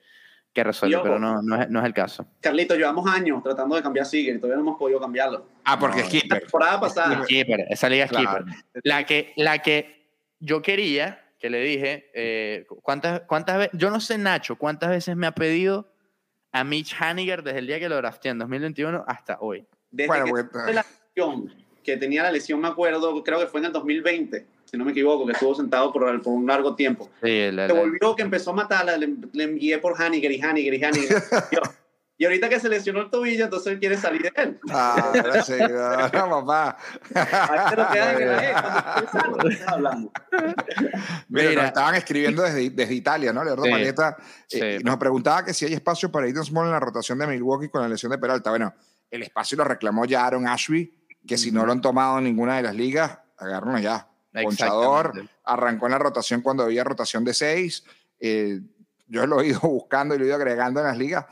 que 0.53 0.63
resuelve, 0.63 0.99
pero 1.01 1.17
no, 1.17 1.41
no, 1.41 1.61
es, 1.61 1.69
no 1.69 1.79
es 1.79 1.85
el 1.85 1.93
caso. 1.93 2.27
Carlito, 2.39 2.75
llevamos 2.75 3.09
años 3.09 3.41
tratando 3.41 3.75
de 3.75 3.81
cambiar 3.81 4.05
Seager 4.05 4.35
y 4.35 4.37
todavía 4.37 4.57
no 4.57 4.61
hemos 4.61 4.77
podido 4.77 4.99
cambiarlo. 4.99 5.47
Ah, 5.63 5.79
porque 5.79 6.01
es 6.01 6.09
keeper. 6.09 6.29
La 6.29 6.39
temporada 6.39 6.79
pasada. 6.79 7.25
Keeper, 7.27 7.65
esa 7.69 7.89
liga 7.89 8.05
es 8.05 8.11
keeper. 8.11 8.45
La 8.83 9.05
que, 9.05 9.33
la 9.37 9.57
que 9.59 10.07
yo 10.39 10.61
quería 10.61 11.24
que 11.39 11.49
le 11.49 11.59
dije, 11.61 12.09
eh, 12.13 12.65
¿cuántas, 12.81 13.21
cuántas 13.21 13.57
veces, 13.57 13.77
yo 13.77 13.89
no 13.89 13.99
sé 13.99 14.17
Nacho, 14.17 14.55
cuántas 14.55 14.89
veces 14.89 15.15
me 15.15 15.27
ha 15.27 15.33
pedido 15.33 15.91
a 16.51 16.63
Mitch 16.63 16.95
Haniger 16.99 17.43
desde 17.43 17.59
el 17.59 17.67
día 17.67 17.79
que 17.79 17.89
lo 17.89 17.97
drafté 17.97 18.29
en 18.29 18.39
2021 18.39 19.03
hasta 19.07 19.37
hoy. 19.41 19.65
Desde 19.91 20.23
que, 20.23 20.31
pues, 20.31 20.73
la 20.73 20.85
lesión, 21.15 21.53
que 21.83 21.97
tenía 21.97 22.23
la 22.23 22.31
lesión, 22.31 22.61
me 22.61 22.69
acuerdo, 22.69 23.23
creo 23.23 23.39
que 23.39 23.47
fue 23.47 23.59
en 23.59 23.67
el 23.67 23.73
2020, 23.73 24.45
si 24.63 24.77
no 24.77 24.85
me 24.85 24.91
equivoco, 24.91 25.25
que 25.25 25.33
estuvo 25.33 25.53
sentado 25.53 25.91
por, 25.91 26.21
por 26.21 26.33
un 26.33 26.47
largo 26.47 26.75
tiempo. 26.75 27.09
Sí, 27.21 27.49
Se 27.51 27.73
volvió 27.73 28.15
que 28.15 28.21
empezó 28.21 28.51
a 28.51 28.53
matarla, 28.53 28.97
le, 28.97 29.15
le 29.33 29.43
envié 29.43 29.77
por 29.79 30.01
Haniger 30.01 30.31
y 30.31 30.41
Haniger 30.41 30.73
y 30.73 30.83
Haniger. 30.83 31.23
Y 32.17 32.23
ahorita 32.23 32.47
que 32.47 32.61
se 32.61 32.69
lesionó 32.69 33.01
el 33.01 33.09
tobillo, 33.09 33.43
entonces 33.43 33.73
él 33.73 33.79
quiere 33.79 33.97
salir 33.97 34.21
de 34.21 34.31
él. 34.35 34.57
Ah, 34.71 35.11
sí, 35.45 35.53
no, 36.13 36.29
papá. 36.29 36.77
Mira, 41.27 41.51
nos 41.53 41.65
estaban 41.65 41.95
escribiendo 41.95 42.41
desde, 42.43 42.69
desde 42.69 42.93
Italia, 42.93 43.33
¿no? 43.33 43.43
Leonardo 43.43 43.69
Maleta 43.69 44.15
eh, 44.49 44.79
nos 44.81 44.95
preguntaba 44.95 45.43
que 45.43 45.53
si 45.53 45.65
hay 45.65 45.73
espacio 45.73 46.09
para 46.09 46.27
Eden 46.27 46.45
Small 46.45 46.67
en 46.67 46.71
la 46.71 46.79
rotación 46.79 47.19
de 47.19 47.27
Milwaukee 47.27 47.67
con 47.67 47.81
la 47.81 47.89
lesión 47.89 48.11
de 48.11 48.17
Peralta. 48.17 48.49
Bueno, 48.49 48.73
el 49.11 49.23
espacio 49.23 49.57
lo 49.57 49.65
reclamó 49.65 50.05
ya 50.05 50.25
Aaron 50.25 50.47
Ashby, 50.47 50.93
que 51.27 51.37
si 51.37 51.51
no 51.51 51.65
lo 51.65 51.73
han 51.73 51.81
tomado 51.81 52.19
en 52.19 52.23
ninguna 52.23 52.55
de 52.55 52.63
las 52.63 52.75
ligas, 52.75 53.19
agárrenlo 53.37 53.79
ya. 53.79 54.07
Ponchador, 54.31 55.29
arrancó 55.43 55.87
en 55.87 55.91
la 55.91 55.99
rotación 55.99 56.41
cuando 56.41 56.63
había 56.63 56.85
rotación 56.85 57.25
de 57.25 57.33
seis. 57.33 57.83
Eh, 58.21 58.61
yo 59.07 59.27
lo 59.27 59.41
he 59.41 59.47
ido 59.47 59.59
buscando 59.63 60.15
y 60.15 60.17
lo 60.17 60.23
he 60.23 60.27
ido 60.27 60.37
agregando 60.37 60.79
en 60.79 60.87
las 60.87 60.97
ligas 60.97 61.25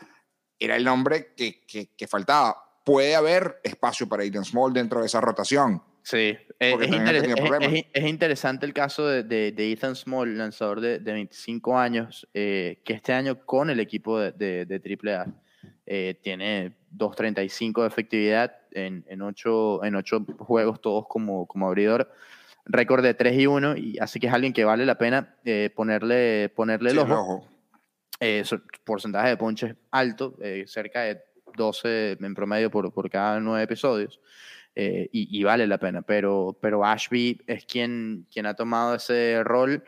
era 0.64 0.76
el 0.76 0.84
nombre 0.84 1.34
que, 1.36 1.62
que, 1.66 2.08
faltaba. 2.08 2.56
Puede 2.84 3.16
haber 3.16 3.60
espacio 3.64 4.08
para 4.08 4.24
Aiden 4.24 4.46
Small 4.46 4.74
dentro 4.74 5.02
de 5.02 5.08
esa 5.08 5.22
rotación. 5.22 5.82
Sí, 6.04 6.38
es, 6.60 6.76
es, 6.82 8.06
interesante 8.06 8.66
el 8.66 8.74
caso 8.74 9.08
de, 9.08 9.24
de, 9.24 9.72
Ethan 9.72 9.96
Small, 9.96 10.38
lanzador 10.38 10.82
de, 10.82 11.00
de 11.00 11.14
25 11.14 11.78
años, 11.78 12.28
eh, 12.34 12.82
que 12.84 12.94
este 12.94 13.14
año 13.14 13.46
con 13.46 13.70
el 13.70 13.80
equipo 13.80 14.20
de, 14.20 14.66
de, 14.66 14.98
AAA 15.02 15.28
eh, 15.86 16.20
tiene 16.22 16.76
2.35 16.98 17.82
de 17.82 17.88
efectividad 17.88 18.54
en, 18.72 19.06
en, 19.08 19.22
8, 19.22 19.86
en 19.86 19.96
ocho 19.96 20.26
juegos, 20.40 20.82
todos 20.82 21.08
como, 21.08 21.46
como 21.46 21.68
abridor. 21.68 22.12
récord 22.66 23.02
de 23.02 23.14
3 23.14 23.40
y 23.40 23.48
1, 23.48 23.78
y 23.78 23.98
así 24.00 24.20
que 24.20 24.28
es 24.28 24.34
alguien 24.34 24.52
que 24.52 24.66
vale 24.66 24.86
la 24.86 24.98
pena 24.98 25.36
eh, 25.46 25.70
ponerle, 25.74 26.50
ponerle 26.50 26.92
el 26.92 27.00
ojo. 27.00 27.48
Eh, 28.20 28.44
porcentaje 28.84 29.30
de 29.30 29.38
ponches 29.38 29.76
alto, 29.92 30.36
eh, 30.42 30.66
cerca 30.68 31.02
de 31.02 31.22
12 31.56 32.18
en 32.22 32.34
promedio 32.34 32.72
por, 32.72 32.94
por 32.94 33.10
cada 33.10 33.40
9 33.40 33.64
episodios. 33.64 34.20
Y, 34.76 35.10
y, 35.12 35.44
vale 35.44 35.68
la 35.68 35.78
pena, 35.78 36.02
pero, 36.02 36.58
pero 36.60 36.84
Ashby 36.84 37.40
es 37.46 37.64
quien, 37.66 38.26
quien 38.32 38.48
ha 38.48 38.56
tomado 38.56 38.96
ese 38.96 39.44
rol 39.44 39.84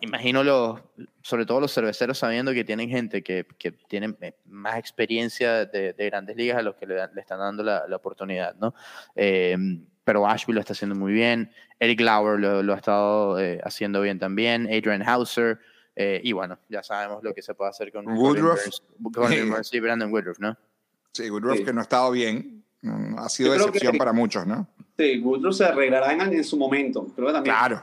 imagino 0.00 0.42
los, 0.44 0.80
sobre 1.22 1.46
todo 1.46 1.60
los 1.60 1.72
cerveceros 1.72 2.18
sabiendo 2.18 2.52
que 2.52 2.64
tienen 2.64 2.88
gente 2.88 3.22
que, 3.22 3.46
que 3.58 3.72
tienen 3.72 4.16
eh, 4.20 4.34
más 4.46 4.78
experiencia 4.78 5.66
de, 5.66 5.92
de, 5.92 6.06
grandes 6.06 6.36
ligas 6.36 6.58
a 6.58 6.62
los 6.62 6.76
que 6.76 6.86
le, 6.86 7.02
están 7.16 7.38
dando 7.38 7.62
la, 7.62 7.86
la 7.88 7.96
oportunidad, 7.96 8.54
¿no? 8.56 8.74
Eh, 9.14 9.56
pero 10.04 10.26
Ashby 10.26 10.54
lo 10.54 10.60
está 10.60 10.72
haciendo 10.72 10.94
muy 10.94 11.12
bien, 11.12 11.52
Eric 11.78 12.00
Lauer 12.00 12.40
lo, 12.40 12.62
lo 12.62 12.72
ha 12.72 12.76
estado 12.76 13.38
eh, 13.38 13.60
haciendo 13.62 14.00
bien 14.00 14.18
también, 14.18 14.66
Adrian 14.66 15.02
Hauser, 15.06 15.58
eh, 16.00 16.20
y 16.22 16.32
bueno, 16.32 16.58
ya 16.68 16.82
sabemos 16.82 17.22
lo 17.22 17.34
que 17.34 17.42
se 17.42 17.54
puede 17.54 17.70
hacer 17.70 17.90
con 17.92 18.06
Woodruff. 18.06 18.60
y 19.72 19.80
Brandon 19.80 20.12
Woodruff, 20.12 20.38
¿no? 20.38 20.56
Sí, 21.12 21.30
Woodruff 21.30 21.64
que 21.64 21.72
no 21.72 21.80
ha 21.80 21.82
estado 21.82 22.10
bien, 22.10 22.64
ha 23.18 23.28
sido 23.28 23.52
decepción 23.52 23.98
para 23.98 24.12
muchos, 24.12 24.46
¿no? 24.46 24.68
Sí, 24.96 25.18
Woodruff 25.18 25.56
se 25.56 25.64
arreglará 25.64 26.12
en, 26.12 26.20
en 26.20 26.44
su 26.44 26.56
momento, 26.56 27.06
pero 27.14 27.32
también... 27.32 27.54
Claro 27.56 27.82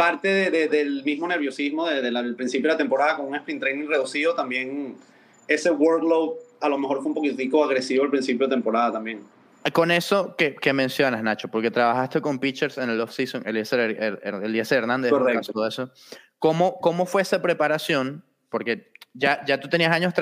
parte 0.00 0.50
de, 0.50 0.66
del 0.68 1.04
mismo 1.04 1.28
nerviosismo 1.28 1.86
desde 1.86 2.08
el 2.08 2.34
principio 2.34 2.68
de 2.68 2.72
la 2.72 2.78
temporada 2.78 3.16
con 3.18 3.26
un 3.26 3.34
sprint 3.34 3.60
training 3.60 3.86
reducido, 3.86 4.34
también 4.34 4.96
ese 5.46 5.70
workload 5.70 6.36
a 6.62 6.70
lo 6.70 6.78
mejor 6.78 7.02
fue 7.02 7.08
un 7.08 7.14
poquitico 7.14 7.62
agresivo 7.62 8.04
al 8.04 8.10
principio 8.10 8.46
de 8.46 8.54
temporada 8.54 8.92
también. 8.92 9.20
Con 9.74 9.90
eso 9.90 10.34
que, 10.36 10.54
que 10.54 10.72
mencionas, 10.72 11.22
Nacho, 11.22 11.48
porque 11.48 11.70
trabajaste 11.70 12.22
con 12.22 12.38
pitchers 12.38 12.78
en 12.78 12.88
el 12.88 12.98
off-season, 12.98 13.42
Eliezer, 13.46 14.78
Hernández, 14.78 15.10
Correcto. 15.10 15.52
todo 15.52 15.66
eso. 15.66 15.92
¿Cómo, 16.40 16.80
¿Cómo 16.80 17.06
fue 17.06 17.22
esa 17.22 17.40
preparación? 17.40 18.24
Porque 18.48 18.90
ya, 19.14 19.44
ya 19.46 19.60
tú 19.60 19.68
tenías 19.68 19.92
años 19.92 20.12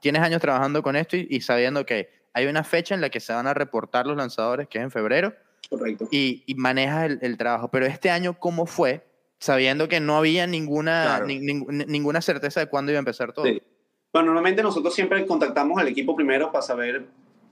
tienes 0.00 0.22
años 0.22 0.40
trabajando 0.40 0.82
con 0.82 0.96
esto 0.96 1.18
y, 1.18 1.26
y, 1.28 1.42
sabiendo 1.42 1.84
que 1.84 2.08
hay 2.32 2.46
una 2.46 2.64
fecha 2.64 2.94
en 2.94 3.02
la 3.02 3.10
que 3.10 3.20
se 3.20 3.34
van 3.34 3.46
a 3.46 3.52
reportar 3.52 4.06
los 4.06 4.16
lanzadores, 4.16 4.68
que 4.68 4.78
es 4.78 4.84
en 4.84 4.90
febrero. 4.90 5.34
Correcto. 5.68 6.08
Y, 6.10 6.44
y 6.46 6.54
manejas 6.54 7.04
el, 7.04 7.18
el, 7.20 7.36
trabajo. 7.36 7.68
Pero 7.68 7.84
este 7.84 8.10
año, 8.10 8.38
¿cómo 8.38 8.64
fue? 8.64 9.04
sabiendo 9.44 9.88
que 9.88 10.00
no 10.00 10.16
había 10.16 10.46
ninguna, 10.46 11.20
ninguna 11.26 12.22
certeza 12.22 12.60
de 12.60 12.66
cuándo 12.66 12.92
iba 12.92 12.98
a 12.98 13.00
empezar 13.00 13.34
todo. 13.34 13.44
Bueno, 13.44 14.26
normalmente 14.26 14.62
nosotros 14.62 14.94
siempre 14.94 15.26
contactamos 15.26 15.78
al 15.78 15.86
equipo 15.88 16.16
primero 16.16 16.50
para 16.50 16.62
saber 16.62 17.04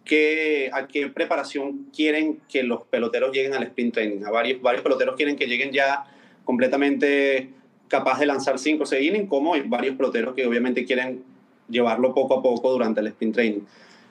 qué, 0.02 0.70
a 0.72 0.86
qué 0.86 1.08
preparación 1.08 1.90
quieren 1.94 2.40
que 2.48 2.62
los 2.62 2.84
peloteros 2.84 3.30
lleguen 3.32 3.52
al 3.52 3.64
sprint 3.64 3.92
training. 3.92 4.24
A 4.24 4.30
varios, 4.30 4.62
varios 4.62 4.82
peloteros 4.82 5.16
quieren 5.16 5.36
que 5.36 5.46
lleguen 5.46 5.70
ya 5.70 6.04
completamente 6.44 7.50
capaz 7.92 8.18
de 8.18 8.24
lanzar 8.24 8.58
5 8.58 8.82
o 8.82 8.86
6 8.86 9.06
innings, 9.06 9.28
como 9.28 9.52
hay 9.52 9.60
varios 9.66 9.96
peloteros 9.96 10.34
que 10.34 10.46
obviamente 10.46 10.86
quieren 10.86 11.22
llevarlo 11.68 12.14
poco 12.14 12.38
a 12.38 12.42
poco 12.42 12.72
durante 12.72 13.00
el 13.00 13.08
sprint 13.08 13.34
training. 13.34 13.60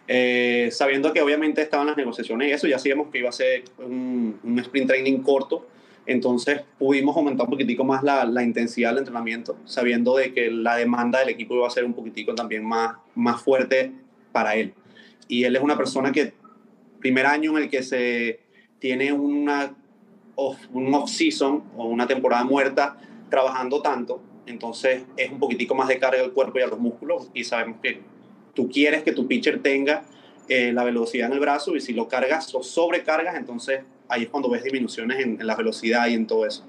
Eh, 0.08 0.70
sabiendo 0.72 1.12
que 1.12 1.20
obviamente 1.20 1.64
estaban 1.64 1.88
las 1.88 1.98
negociaciones 1.98 2.48
y 2.48 2.52
eso, 2.52 2.68
ya 2.68 2.78
sabíamos 2.78 3.08
que 3.08 3.18
iba 3.18 3.30
a 3.30 3.32
ser 3.32 3.64
un, 3.80 4.40
un 4.44 4.60
sprint 4.60 4.88
training 4.88 5.24
corto, 5.24 5.66
entonces 6.06 6.62
pudimos 6.78 7.18
aumentar 7.18 7.48
un 7.48 7.50
poquitico 7.50 7.84
más 7.84 8.04
la, 8.04 8.24
la, 8.26 8.44
intensidad 8.44 8.90
del 8.90 9.00
entrenamiento, 9.00 9.58
sabiendo 9.66 10.16
de 10.16 10.32
que 10.32 10.52
la 10.52 10.76
demanda 10.76 11.18
del 11.20 11.30
equipo 11.30 11.56
iba 11.56 11.66
a 11.66 11.72
ser 11.72 11.84
un 11.84 11.94
poquitico 11.94 12.36
también 12.36 12.64
más, 12.64 12.98
más 13.16 13.42
fuerte 13.42 13.94
para 14.32 14.54
él. 14.56 14.76
Y 15.28 15.46
él 15.46 15.56
es 15.56 15.62
una 15.64 15.76
persona 15.76 16.12
que, 16.12 16.34
primer 17.00 17.26
año 17.26 17.58
en 17.58 17.64
el 17.64 17.70
que 17.70 17.82
se 17.82 18.42
tiene 18.78 19.12
una 19.12 19.76
off, 20.36 20.60
un 20.72 20.94
off-season 20.94 21.64
o 21.76 21.88
una 21.88 22.06
temporada 22.06 22.44
muerta 22.44 22.98
trabajando 23.32 23.82
tanto, 23.82 24.22
entonces 24.46 25.04
es 25.18 25.32
un 25.32 25.40
poquitico 25.40 25.74
más 25.74 25.88
de 25.88 25.98
carga 25.98 26.22
al 26.22 26.32
cuerpo 26.34 26.60
y 26.60 26.62
a 26.62 26.68
los 26.68 26.78
músculos 26.78 27.32
y 27.34 27.44
sabemos 27.44 27.80
que 27.82 28.02
tú 28.54 28.70
quieres 28.70 29.02
que 29.02 29.12
tu 29.12 29.28
pitcher 29.28 29.64
tenga 29.64 30.04
eh, 30.48 30.72
la 30.74 30.84
velocidad 30.84 31.28
en 31.28 31.34
el 31.34 31.40
brazo 31.40 31.76
y 31.76 31.82
si 31.82 31.94
lo 31.94 32.08
cargas 32.08 32.54
o 32.54 32.62
sobrecargas, 32.62 33.36
entonces 33.36 33.82
ahí 34.10 34.24
es 34.24 34.30
cuando 34.30 34.50
ves 34.50 34.64
disminuciones 34.64 35.20
en, 35.20 35.40
en 35.40 35.48
la 35.48 35.56
velocidad 35.56 36.08
y 36.08 36.14
en 36.14 36.28
todo 36.28 36.46
eso. 36.46 36.66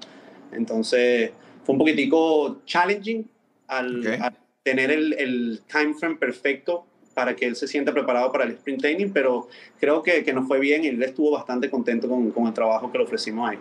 Entonces, 0.53 1.31
fue 1.65 1.73
un 1.73 1.79
poquitico 1.79 2.61
challenging 2.65 3.29
al, 3.67 3.99
okay. 3.99 4.19
al 4.21 4.37
tener 4.63 4.91
el, 4.91 5.13
el, 5.13 5.61
time 5.67 5.93
frame 5.93 6.15
perfecto 6.15 6.85
para 7.13 7.35
que 7.35 7.45
él 7.45 7.55
se 7.55 7.67
sienta 7.67 7.91
preparado 7.91 8.31
para 8.31 8.45
el 8.45 8.51
sprint 8.51 8.79
training, 8.79 9.11
pero 9.11 9.47
creo 9.79 10.01
que, 10.01 10.23
que 10.23 10.33
nos 10.33 10.47
fue 10.47 10.59
bien 10.59 10.83
y 10.83 10.87
él 10.87 11.03
estuvo 11.03 11.31
bastante 11.31 11.69
contento 11.69 12.07
con, 12.07 12.31
con 12.31 12.47
el 12.47 12.53
trabajo 12.53 12.91
que 12.91 12.97
le 12.97 13.03
ofrecimos 13.03 13.49
ahí. 13.49 13.59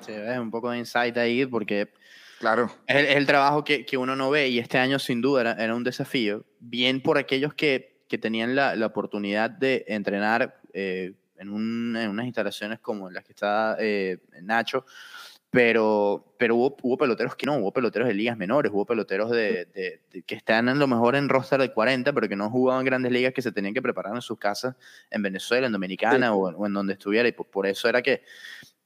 Sí, 0.00 0.12
es 0.12 0.38
un 0.38 0.50
poco 0.50 0.70
de 0.70 0.78
insight 0.78 1.16
ahí 1.16 1.46
porque 1.46 1.88
claro. 2.40 2.72
es, 2.88 2.96
el, 2.96 3.06
es 3.06 3.16
el 3.16 3.26
trabajo 3.26 3.62
que, 3.62 3.86
que, 3.86 3.96
uno 3.96 4.16
no 4.16 4.30
ve 4.30 4.48
y 4.48 4.58
este 4.58 4.78
año 4.78 4.98
sin 4.98 5.20
duda 5.20 5.42
era, 5.42 5.52
era 5.52 5.76
un 5.76 5.84
desafío, 5.84 6.44
bien 6.58 7.00
por 7.00 7.18
aquellos 7.18 7.54
que, 7.54 8.02
que 8.08 8.18
tenían 8.18 8.56
la, 8.56 8.74
la 8.74 8.86
oportunidad 8.86 9.50
de 9.50 9.84
entrenar 9.86 10.60
eh, 10.72 11.12
en, 11.36 11.48
un, 11.50 11.96
en, 11.96 12.10
unas 12.10 12.26
instalaciones 12.26 12.80
como 12.80 13.08
las 13.10 13.24
que 13.24 13.32
está 13.32 13.76
eh, 13.78 14.18
Nacho, 14.42 14.84
pero, 15.50 16.34
pero 16.38 16.54
hubo, 16.54 16.76
hubo, 16.82 16.96
peloteros 16.96 17.34
que 17.34 17.46
no, 17.46 17.56
hubo 17.56 17.72
peloteros 17.72 18.06
de 18.08 18.14
ligas 18.14 18.36
menores, 18.36 18.70
hubo 18.72 18.86
peloteros 18.86 19.30
de, 19.30 19.66
de, 19.66 20.00
de, 20.10 20.22
que 20.22 20.36
están 20.36 20.68
a 20.68 20.74
lo 20.74 20.86
mejor 20.86 21.16
en 21.16 21.28
roster 21.28 21.60
de 21.60 21.72
40, 21.72 22.12
pero 22.12 22.28
que 22.28 22.36
no 22.36 22.50
jugaban 22.50 22.84
grandes 22.84 23.10
ligas, 23.10 23.32
que 23.32 23.42
se 23.42 23.52
tenían 23.52 23.74
que 23.74 23.82
preparar 23.82 24.14
en 24.14 24.22
sus 24.22 24.38
casas 24.38 24.76
en 25.10 25.22
Venezuela, 25.22 25.66
en 25.66 25.72
Dominicana 25.72 26.28
sí. 26.28 26.32
o, 26.32 26.36
o, 26.36 26.66
en 26.66 26.72
donde 26.72 26.92
estuviera, 26.92 27.28
y 27.28 27.32
por, 27.32 27.46
por 27.46 27.66
eso 27.66 27.88
era 27.88 28.00
que 28.00 28.22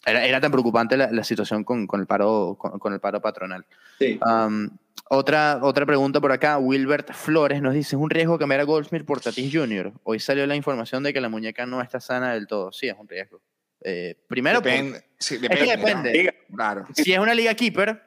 era, 0.07 0.25
era 0.25 0.41
tan 0.41 0.51
preocupante 0.51 0.97
la, 0.97 1.11
la 1.11 1.25
situación 1.25 1.65
con, 1.65 1.87
con, 1.87 2.01
el 2.01 2.07
paro, 2.07 2.57
con, 2.59 2.79
con, 2.79 2.93
el 2.93 3.01
paro 3.01 3.21
patronal. 3.21 3.65
Sí. 3.99 4.19
Um, 4.25 4.69
otra, 5.11 5.61
otra 5.63 5.85
pregunta 5.85 6.21
por 6.21 6.33
acá, 6.33 6.59
Wilbert 6.59 7.13
Flores 7.13 7.61
nos 7.61 7.75
dice, 7.75 7.97
¿es 7.97 8.03
un 8.03 8.11
riesgo 8.11 8.39
cambiar 8.39 8.61
a 8.61 8.65
Goldsmith 8.65 9.05
por 9.05 9.21
Tatis 9.21 9.53
Jr.? 9.53 9.93
Hoy 10.03 10.19
salió 10.19 10.47
la 10.47 10.57
información 10.57 11.03
de 11.03 11.13
que 11.13 11.21
la 11.21 11.29
muñeca 11.29 11.67
no 11.67 11.83
está 11.83 12.01
sana 12.01 12.33
del 12.33 12.47
todo. 12.47 12.73
Sí, 12.73 12.89
es 12.89 12.97
un 12.99 13.07
riesgo. 13.07 13.43
Eh, 13.83 14.17
primero, 14.29 14.61
depende. 14.61 15.01
Por, 15.01 15.09
sí, 15.19 15.37
depende, 15.37 15.65
es 15.65 15.71
que 15.71 15.77
depende. 15.77 16.35
¿no? 16.49 16.57
Claro. 16.57 16.87
Si 16.95 17.13
es 17.13 17.19
una 17.19 17.35
liga 17.35 17.55
keeper, 17.55 18.03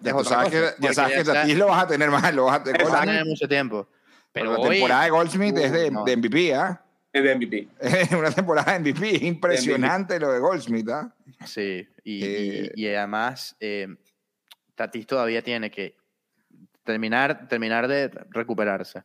ya 0.00 0.12
tú 0.12 0.24
sabes 0.24 0.50
que, 0.50 0.62
ya 0.78 0.92
sabes 0.92 1.18
que 1.18 1.24
Tatis 1.24 1.56
lo 1.56 1.66
vas 1.66 1.84
a 1.84 1.88
tener 1.88 2.10
más, 2.10 2.32
lo 2.32 2.44
vas 2.44 2.60
a 2.60 2.62
tener, 2.62 2.84
vas 2.84 2.94
a 2.94 3.00
tener 3.00 3.24
mucho 3.24 3.48
tiempo. 3.48 3.88
Pero, 4.32 4.50
Pero 4.50 4.62
la 4.62 4.70
temporada 4.70 5.04
de 5.04 5.10
Goldsmith 5.10 5.56
uh, 5.56 5.60
es 5.60 5.72
de, 5.72 5.90
no. 5.90 6.04
de 6.04 6.16
MVP, 6.16 6.54
¿ah? 6.54 6.80
¿eh? 6.80 6.85
Es 7.16 7.22
de 7.22 7.34
MVP. 7.34 7.68
Es 7.80 8.12
una 8.12 8.30
temporada 8.30 8.78
de 8.78 8.80
MVP. 8.92 9.24
Impresionante 9.24 10.14
de 10.14 10.20
MVP. 10.20 10.26
lo 10.26 10.32
de 10.32 10.38
Goldsmith, 10.40 10.88
¿ah? 10.90 11.14
Sí, 11.46 11.88
y, 12.04 12.24
eh, 12.24 12.72
y, 12.74 12.84
y 12.84 12.94
además 12.94 13.56
eh, 13.58 13.88
Tatis 14.74 15.06
todavía 15.06 15.42
tiene 15.42 15.70
que 15.70 15.96
terminar, 16.84 17.48
terminar 17.48 17.88
de 17.88 18.08
recuperarse 18.30 19.02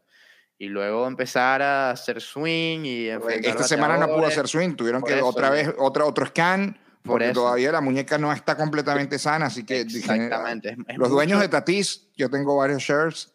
y 0.57 0.67
luego 0.67 1.07
empezar 1.07 1.61
a 1.63 1.91
hacer 1.91 2.21
swing 2.21 2.81
y 2.83 3.07
esta 3.07 3.63
semana 3.63 3.97
no 3.97 4.07
pudo 4.13 4.27
hacer 4.27 4.47
swing 4.47 4.75
tuvieron 4.75 5.01
que 5.01 5.15
eso, 5.15 5.25
otra 5.25 5.49
vez 5.49 5.73
otra 5.79 6.05
otro 6.05 6.27
scan 6.27 6.77
porque 7.03 7.25
por 7.27 7.33
todavía 7.33 7.71
la 7.71 7.81
muñeca 7.81 8.17
no 8.17 8.31
está 8.31 8.55
completamente 8.55 9.17
sana 9.17 9.47
así 9.47 9.63
que 9.63 9.81
exactamente 9.81 10.69
dije, 10.69 10.81
es, 10.81 10.93
es 10.93 10.97
los 10.97 11.09
mucho... 11.09 11.15
dueños 11.15 11.41
de 11.41 11.49
Tatis 11.49 12.09
yo 12.15 12.29
tengo 12.29 12.55
varios 12.57 12.81
shirts 12.81 13.31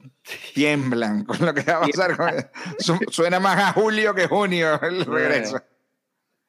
tiemblan 0.54 1.24
con 1.24 1.44
lo 1.44 1.52
que 1.52 1.62
va 1.62 1.78
a 1.78 1.80
pasar 1.80 2.16
con, 2.16 3.08
suena 3.10 3.40
más 3.40 3.58
a 3.58 3.72
julio 3.72 4.14
que 4.14 4.26
junio 4.26 4.80
el 4.82 5.04
regreso 5.04 5.60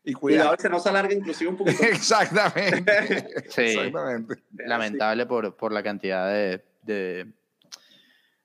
y 0.07 0.13
cuidado 0.13 0.55
que 0.55 0.69
no 0.69 0.79
se 0.79 0.87
alargue 0.87 1.15
inclusive 1.15 1.49
un 1.49 1.57
poquito. 1.57 1.83
Exactamente. 1.83 3.27
sí. 3.49 3.61
Exactamente. 3.61 4.35
Lamentable 4.53 5.25
por, 5.25 5.57
por 5.57 5.73
la 5.73 5.83
cantidad 5.83 6.31
de, 6.31 6.63
de, 6.83 7.27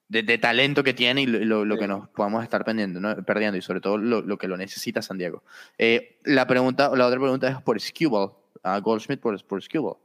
de, 0.09 0.23
de, 0.25 0.38
talento 0.38 0.83
que 0.83 0.93
tiene 0.93 1.23
y 1.23 1.26
lo, 1.26 1.64
lo 1.64 1.75
sí. 1.76 1.81
que 1.81 1.87
nos 1.87 2.09
podamos 2.09 2.43
estar 2.43 2.64
perdiendo, 2.64 2.99
¿no? 2.99 3.14
perdiendo 3.25 3.57
y 3.57 3.62
sobre 3.62 3.81
todo 3.81 3.97
lo, 3.97 4.23
lo, 4.23 4.38
que 4.38 4.49
lo 4.49 4.57
necesita 4.57 5.02
San 5.02 5.19
Diego. 5.19 5.45
Eh, 5.79 6.19
la, 6.25 6.49
pregunta, 6.49 6.91
la 6.97 7.07
otra 7.07 7.21
pregunta 7.21 7.49
es 7.49 7.62
por 7.62 7.81
Skubal, 7.81 8.31
a 8.62 8.78
Goldschmidt 8.81 9.21
por, 9.21 9.42
por 9.45 9.62
Skubal. 9.62 9.97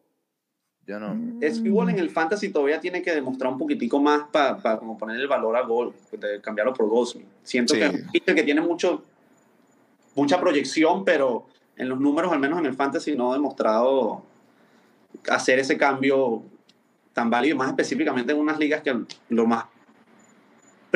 Yo 0.86 1.00
no. 1.00 1.40
Skubal 1.54 1.90
en 1.90 2.00
el 2.00 2.10
fantasy 2.10 2.50
todavía 2.50 2.80
tiene 2.80 3.02
que 3.02 3.14
demostrar 3.14 3.52
un 3.52 3.60
poquitico 3.60 4.00
más 4.00 4.24
para 4.32 4.58
pa, 4.58 4.80
como 4.80 4.98
poner 4.98 5.18
el 5.20 5.28
valor 5.28 5.56
a 5.58 5.62
Gold, 5.62 5.94
de 6.12 6.40
cambiarlo 6.42 6.74
por 6.74 6.88
Goldsmith. 6.88 7.28
Siento 7.44 7.74
sí. 7.74 7.82
que, 8.14 8.36
que 8.36 8.44
tiene 8.44 8.62
mucho 8.62 9.04
mucha 10.18 10.40
proyección, 10.40 11.06
pero 11.06 11.46
en 11.76 11.90
los 11.90 12.00
números, 12.00 12.32
al 12.34 12.40
menos 12.40 12.60
en 12.60 12.66
el 12.66 12.74
fantasy, 12.74 13.16
no 13.16 13.32
ha 13.32 13.36
demostrado 13.36 14.24
hacer 15.30 15.60
ese 15.60 15.78
cambio 15.78 16.44
tan 17.14 17.30
válido, 17.30 17.56
más 17.56 17.70
específicamente 17.70 18.32
en 18.32 18.40
unas 18.40 18.58
ligas 18.58 18.82
que 18.82 18.96
lo 19.30 19.46
más 19.46 19.66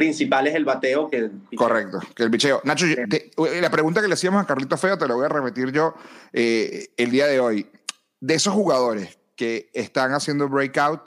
principal 0.01 0.48
es 0.48 0.55
el 0.55 0.65
bateo 0.65 1.08
que 1.08 1.17
el 1.17 1.31
Correcto, 1.55 2.00
que 2.15 2.24
el 2.24 2.29
bicheo. 2.29 2.60
Nacho, 2.63 2.88
te, 3.08 3.29
la 3.62 3.70
pregunta 3.70 4.01
que 4.01 4.08
le 4.08 4.15
hacíamos 4.15 4.41
a 4.41 4.48
Carlito 4.48 4.75
Feo 4.75 4.98
te 4.98 5.08
la 5.08 5.13
voy 5.13 5.25
a 5.25 5.29
repetir 5.29 5.72
yo 5.72 5.93
eh, 6.34 6.88
el 6.98 7.12
día 7.12 7.27
de 7.27 7.39
hoy. 7.39 7.70
De 8.20 8.34
esos 8.34 8.51
jugadores 8.51 9.20
que 9.36 9.70
están 9.74 10.13
haciendo 10.13 10.50
breakout 10.50 11.01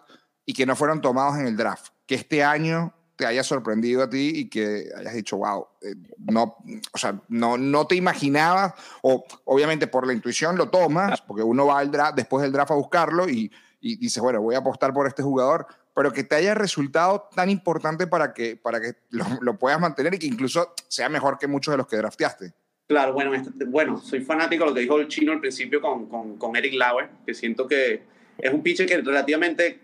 y 0.46 0.52
que 0.52 0.64
no 0.64 0.76
fueron 0.76 1.00
tomados 1.00 1.38
en 1.38 1.46
el 1.48 1.56
draft, 1.56 1.88
que 2.06 2.14
este 2.14 2.44
año 2.44 2.94
te 3.16 3.26
haya 3.26 3.42
sorprendido 3.42 4.04
a 4.04 4.08
ti 4.08 4.30
y 4.32 4.48
que 4.48 4.88
hayas 4.96 5.14
dicho, 5.14 5.38
wow, 5.38 5.66
eh, 5.82 5.96
no, 6.18 6.56
o 6.92 6.98
sea, 6.98 7.20
no, 7.28 7.58
no 7.58 7.88
te 7.88 7.96
imaginabas, 7.96 8.74
o 9.02 9.24
obviamente 9.44 9.88
por 9.88 10.06
la 10.06 10.12
intuición 10.12 10.56
lo 10.56 10.70
tomas, 10.70 11.20
porque 11.20 11.42
uno 11.42 11.66
va 11.66 11.80
al 11.80 11.90
draft, 11.90 12.14
después 12.14 12.42
del 12.42 12.52
draft 12.52 12.70
a 12.70 12.74
buscarlo 12.74 13.28
y, 13.28 13.50
y 13.80 13.96
dices, 13.96 14.22
bueno, 14.22 14.40
voy 14.40 14.54
a 14.54 14.58
apostar 14.58 14.92
por 14.92 15.08
este 15.08 15.24
jugador, 15.24 15.66
pero 15.94 16.12
que 16.12 16.24
te 16.24 16.34
haya 16.34 16.54
resultado 16.54 17.28
tan 17.34 17.50
importante 17.50 18.06
para 18.06 18.34
que, 18.34 18.56
para 18.56 18.80
que 18.80 18.94
lo, 19.10 19.24
lo 19.40 19.58
puedas 19.58 19.80
mantener 19.80 20.14
y 20.14 20.18
que 20.18 20.26
incluso 20.26 20.74
sea 20.88 21.08
mejor 21.08 21.38
que 21.38 21.46
muchos 21.46 21.72
de 21.72 21.78
los 21.78 21.86
que 21.86 21.96
drafteaste. 21.96 22.52
Claro, 22.86 23.14
bueno, 23.14 23.32
este, 23.32 23.64
bueno, 23.64 23.98
soy 23.98 24.20
fanático 24.20 24.64
de 24.64 24.70
lo 24.70 24.74
que 24.74 24.80
dijo 24.82 25.00
el 25.00 25.08
chino 25.08 25.32
al 25.32 25.40
principio 25.40 25.80
con, 25.80 26.06
con, 26.06 26.36
con 26.36 26.54
Eric 26.54 26.74
Lauer, 26.74 27.08
que 27.24 27.32
siento 27.32 27.66
que 27.66 28.02
es 28.36 28.52
un 28.52 28.62
pitcher 28.62 28.86
que 28.86 29.00
relativamente 29.00 29.80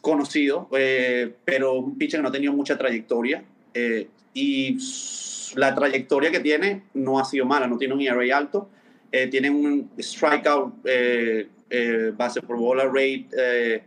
conocido, 0.00 0.68
eh, 0.72 1.32
pero 1.44 1.74
un 1.74 1.96
pitcher 1.96 2.18
que 2.18 2.22
no 2.22 2.28
ha 2.28 2.32
tenido 2.32 2.52
mucha 2.52 2.76
trayectoria. 2.76 3.44
Eh, 3.72 4.08
y 4.34 4.78
la 5.54 5.74
trayectoria 5.74 6.30
que 6.30 6.40
tiene 6.40 6.84
no 6.94 7.20
ha 7.20 7.24
sido 7.24 7.44
mala, 7.44 7.66
no 7.66 7.78
tiene 7.78 7.94
un 7.94 8.00
ERA 8.00 8.36
alto, 8.36 8.68
eh, 9.12 9.28
tiene 9.28 9.50
un 9.50 9.90
strikeout, 9.98 10.74
base 12.16 12.42
por 12.42 12.56
bola 12.56 12.84
rate. 12.86 13.84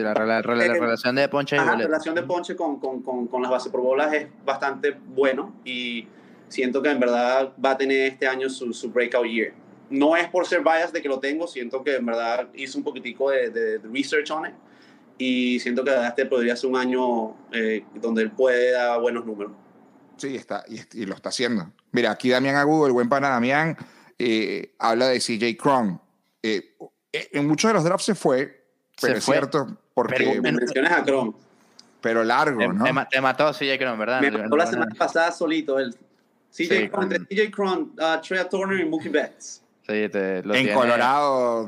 Sí, 0.00 0.04
la, 0.04 0.14
relación 0.14 1.14
de 1.14 1.28
ponche 1.28 1.56
la 1.56 1.76
relación 1.76 2.14
de 2.14 2.22
ponche 2.22 2.56
con, 2.56 2.78
con, 2.78 3.02
con, 3.02 3.26
con, 3.26 3.42
las 3.42 3.50
bases 3.50 3.70
por 3.70 3.80
bolas 3.80 4.12
es 4.12 4.26
bastante 4.44 4.92
bueno 4.92 5.54
y 5.64 6.06
siento 6.48 6.82
que 6.82 6.90
en 6.90 7.00
verdad 7.00 7.52
va 7.64 7.72
a 7.72 7.76
tener 7.76 8.12
este 8.12 8.26
año 8.26 8.48
su, 8.48 8.72
su 8.72 8.90
breakout 8.90 9.26
year. 9.26 9.52
No 9.88 10.16
es 10.16 10.28
por 10.28 10.46
ser 10.46 10.62
bias 10.62 10.92
de 10.92 11.02
que 11.02 11.08
lo 11.08 11.18
tengo, 11.18 11.46
siento 11.46 11.82
que 11.82 11.96
en 11.96 12.06
verdad 12.06 12.48
hice 12.54 12.78
un 12.78 12.84
poquitico 12.84 13.30
de, 13.30 13.50
de, 13.50 13.78
de 13.78 13.88
research 13.88 14.30
on 14.30 14.46
it 14.46 14.54
y 15.20 15.60
siento 15.60 15.84
que 15.84 15.94
este 16.06 16.24
podría 16.24 16.56
ser 16.56 16.70
un 16.70 16.76
año 16.76 17.36
eh, 17.52 17.84
donde 17.94 18.22
él 18.22 18.30
puede 18.30 18.72
dar 18.72 18.98
buenos 19.00 19.26
números. 19.26 19.52
Sí, 20.16 20.34
está, 20.34 20.64
y, 20.66 21.04
lo 21.04 21.14
está 21.14 21.28
haciendo. 21.28 21.70
Mira, 21.92 22.10
aquí 22.10 22.30
Damián 22.30 22.56
Agudo, 22.56 22.86
el 22.86 22.92
buen 22.92 23.08
pana 23.10 23.28
Damián, 23.28 23.76
eh, 24.18 24.74
habla 24.78 25.08
de 25.08 25.18
CJ 25.18 25.56
Cron. 25.58 26.00
Eh, 26.42 26.74
en 27.12 27.46
muchos 27.46 27.68
de 27.68 27.74
los 27.74 27.84
drafts 27.84 28.06
se 28.06 28.14
fue, 28.14 28.66
pero 29.00 29.18
es 29.18 29.24
cierto, 29.24 29.78
porque... 29.94 30.14
Pero, 30.16 30.42
mencionas 30.42 30.92
a 30.92 31.04
Cron. 31.04 31.34
Pero 32.00 32.24
largo, 32.24 32.72
¿no? 32.72 32.84
Te, 33.10 33.20
mató 33.20 33.52
CJ 33.52 33.78
Cron, 33.78 33.98
¿verdad? 33.98 34.20
Me 34.20 34.30
mató 34.30 34.56
la 34.56 34.66
semana 34.66 34.94
pasada 34.96 35.30
solito 35.32 35.78
él. 35.78 35.94
CJ 36.50 36.90
Cron, 36.90 37.12
entre 37.12 37.26
CJ 37.26 37.50
Cron, 37.50 37.92
uh, 37.98 38.20
Trey 38.22 38.40
Turner 38.48 38.80
y 38.80 38.84
Mookie 38.84 39.08
Betts 39.08 39.60
en 39.90 40.74
Colorado, 40.74 41.66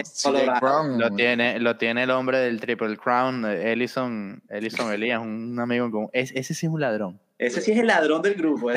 Lo 0.98 1.10
tiene, 1.10 1.58
lo 1.58 1.76
tiene 1.76 2.04
el 2.04 2.10
hombre 2.10 2.38
del 2.38 2.60
Triple 2.60 2.96
Crown, 2.96 3.44
Ellison, 3.44 4.42
Ellison 4.48 4.92
Elías, 4.92 5.20
un 5.20 5.58
amigo 5.58 5.90
con, 5.90 6.08
ese 6.12 6.42
sí 6.42 6.66
es 6.66 6.72
un 6.72 6.80
ladrón. 6.80 7.20
Ese 7.38 7.60
sí 7.60 7.72
es 7.72 7.78
el 7.78 7.88
ladrón 7.88 8.22
del 8.22 8.34
grupo. 8.34 8.70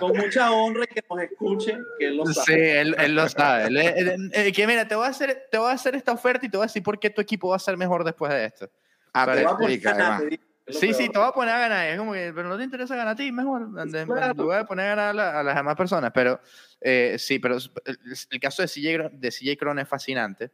con, 0.00 0.16
mucha 0.16 0.52
honra 0.52 0.84
y 0.84 0.94
que 0.94 1.02
nos 1.08 1.22
escuche, 1.22 1.78
que 1.98 2.06
él 2.06 2.16
lo 2.16 2.26
sabe. 2.26 2.46
Sí, 2.46 2.52
él, 2.54 2.96
él 2.98 3.14
lo 3.14 3.28
sabe. 3.28 4.52
que 4.54 4.66
mira, 4.66 4.88
te 4.88 4.94
voy, 4.94 5.06
a 5.06 5.08
hacer, 5.08 5.48
te 5.50 5.58
voy 5.58 5.70
a 5.70 5.74
hacer 5.74 5.94
esta 5.94 6.12
oferta 6.12 6.46
y 6.46 6.48
te 6.48 6.56
voy 6.56 6.64
a 6.64 6.68
decir 6.68 6.82
por 6.82 6.98
qué 6.98 7.10
tu 7.10 7.20
equipo 7.20 7.48
va 7.48 7.56
a 7.56 7.60
ser 7.60 7.76
mejor 7.76 8.04
después 8.04 8.32
de 8.32 8.46
esto. 8.46 8.70
Ah, 9.12 9.26
te 9.26 9.42
explica, 9.42 10.20
Sí, 10.70 10.92
sí, 10.92 11.08
te 11.08 11.18
voy 11.18 11.28
a 11.28 11.32
poner 11.32 11.54
a 11.54 11.58
ganar. 11.58 11.88
Es 11.88 11.98
como 11.98 12.12
que, 12.12 12.30
pero 12.34 12.48
no 12.48 12.58
te 12.58 12.64
interesa 12.64 12.94
ganar 12.94 13.14
a 13.14 13.16
ti, 13.16 13.32
mejor. 13.32 13.68
Te 13.90 14.04
voy 14.04 14.54
a 14.54 14.64
poner 14.64 14.86
a 14.86 14.94
ganar 14.94 15.36
a, 15.36 15.42
las 15.42 15.56
demás 15.56 15.76
personas. 15.76 16.10
Pero 16.12 16.40
eh, 16.80 17.16
sí, 17.18 17.38
pero 17.38 17.56
el, 17.56 18.40
caso 18.40 18.62
de 18.62 18.68
CJ, 18.68 19.10
de 19.12 19.30
CJ 19.30 19.56
Cron 19.58 19.78
es 19.78 19.88
fascinante 19.88 20.50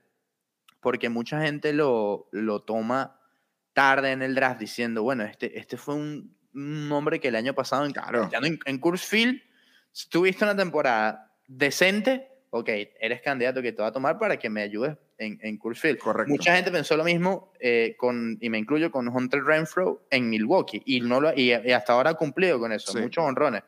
porque 0.80 1.08
mucha 1.08 1.40
gente 1.40 1.72
lo, 1.72 2.28
lo 2.30 2.60
toma 2.60 3.18
tarde 3.74 4.12
en 4.12 4.22
el 4.22 4.34
draft 4.34 4.60
diciendo, 4.60 5.02
bueno, 5.02 5.24
este, 5.24 5.58
este 5.58 5.76
fue 5.76 5.96
un, 5.96 6.34
un 6.54 6.90
hombre 6.92 7.20
que 7.20 7.28
el 7.28 7.36
año 7.36 7.54
pasado 7.54 7.84
en, 7.84 7.92
claro. 7.92 8.30
en, 8.32 8.58
en 8.64 8.96
Field 8.96 9.42
tuviste 10.08 10.44
una 10.44 10.56
temporada 10.56 11.36
decente, 11.46 12.28
ok, 12.50 12.68
eres 13.00 13.20
candidato 13.20 13.60
que 13.60 13.72
te 13.72 13.82
va 13.82 13.88
a 13.88 13.92
tomar 13.92 14.18
para 14.18 14.38
que 14.38 14.48
me 14.48 14.62
ayudes 14.62 14.96
en, 15.18 15.38
en 15.42 15.58
Correcto. 15.58 16.30
Mucha 16.30 16.54
gente 16.54 16.70
pensó 16.70 16.96
lo 16.96 17.04
mismo, 17.04 17.52
eh, 17.60 17.94
con, 17.98 18.38
y 18.40 18.48
me 18.48 18.58
incluyo 18.58 18.90
con 18.90 19.08
Hunter 19.08 19.42
Renfro 19.44 20.06
en 20.10 20.30
Milwaukee, 20.30 20.82
y, 20.84 21.00
no 21.00 21.20
lo, 21.20 21.34
y, 21.34 21.52
hasta 21.52 21.92
ahora 21.92 22.10
ha 22.10 22.14
cumplido 22.14 22.58
con 22.58 22.72
eso, 22.72 22.98
muchos 22.98 23.24
honrones. 23.24 23.62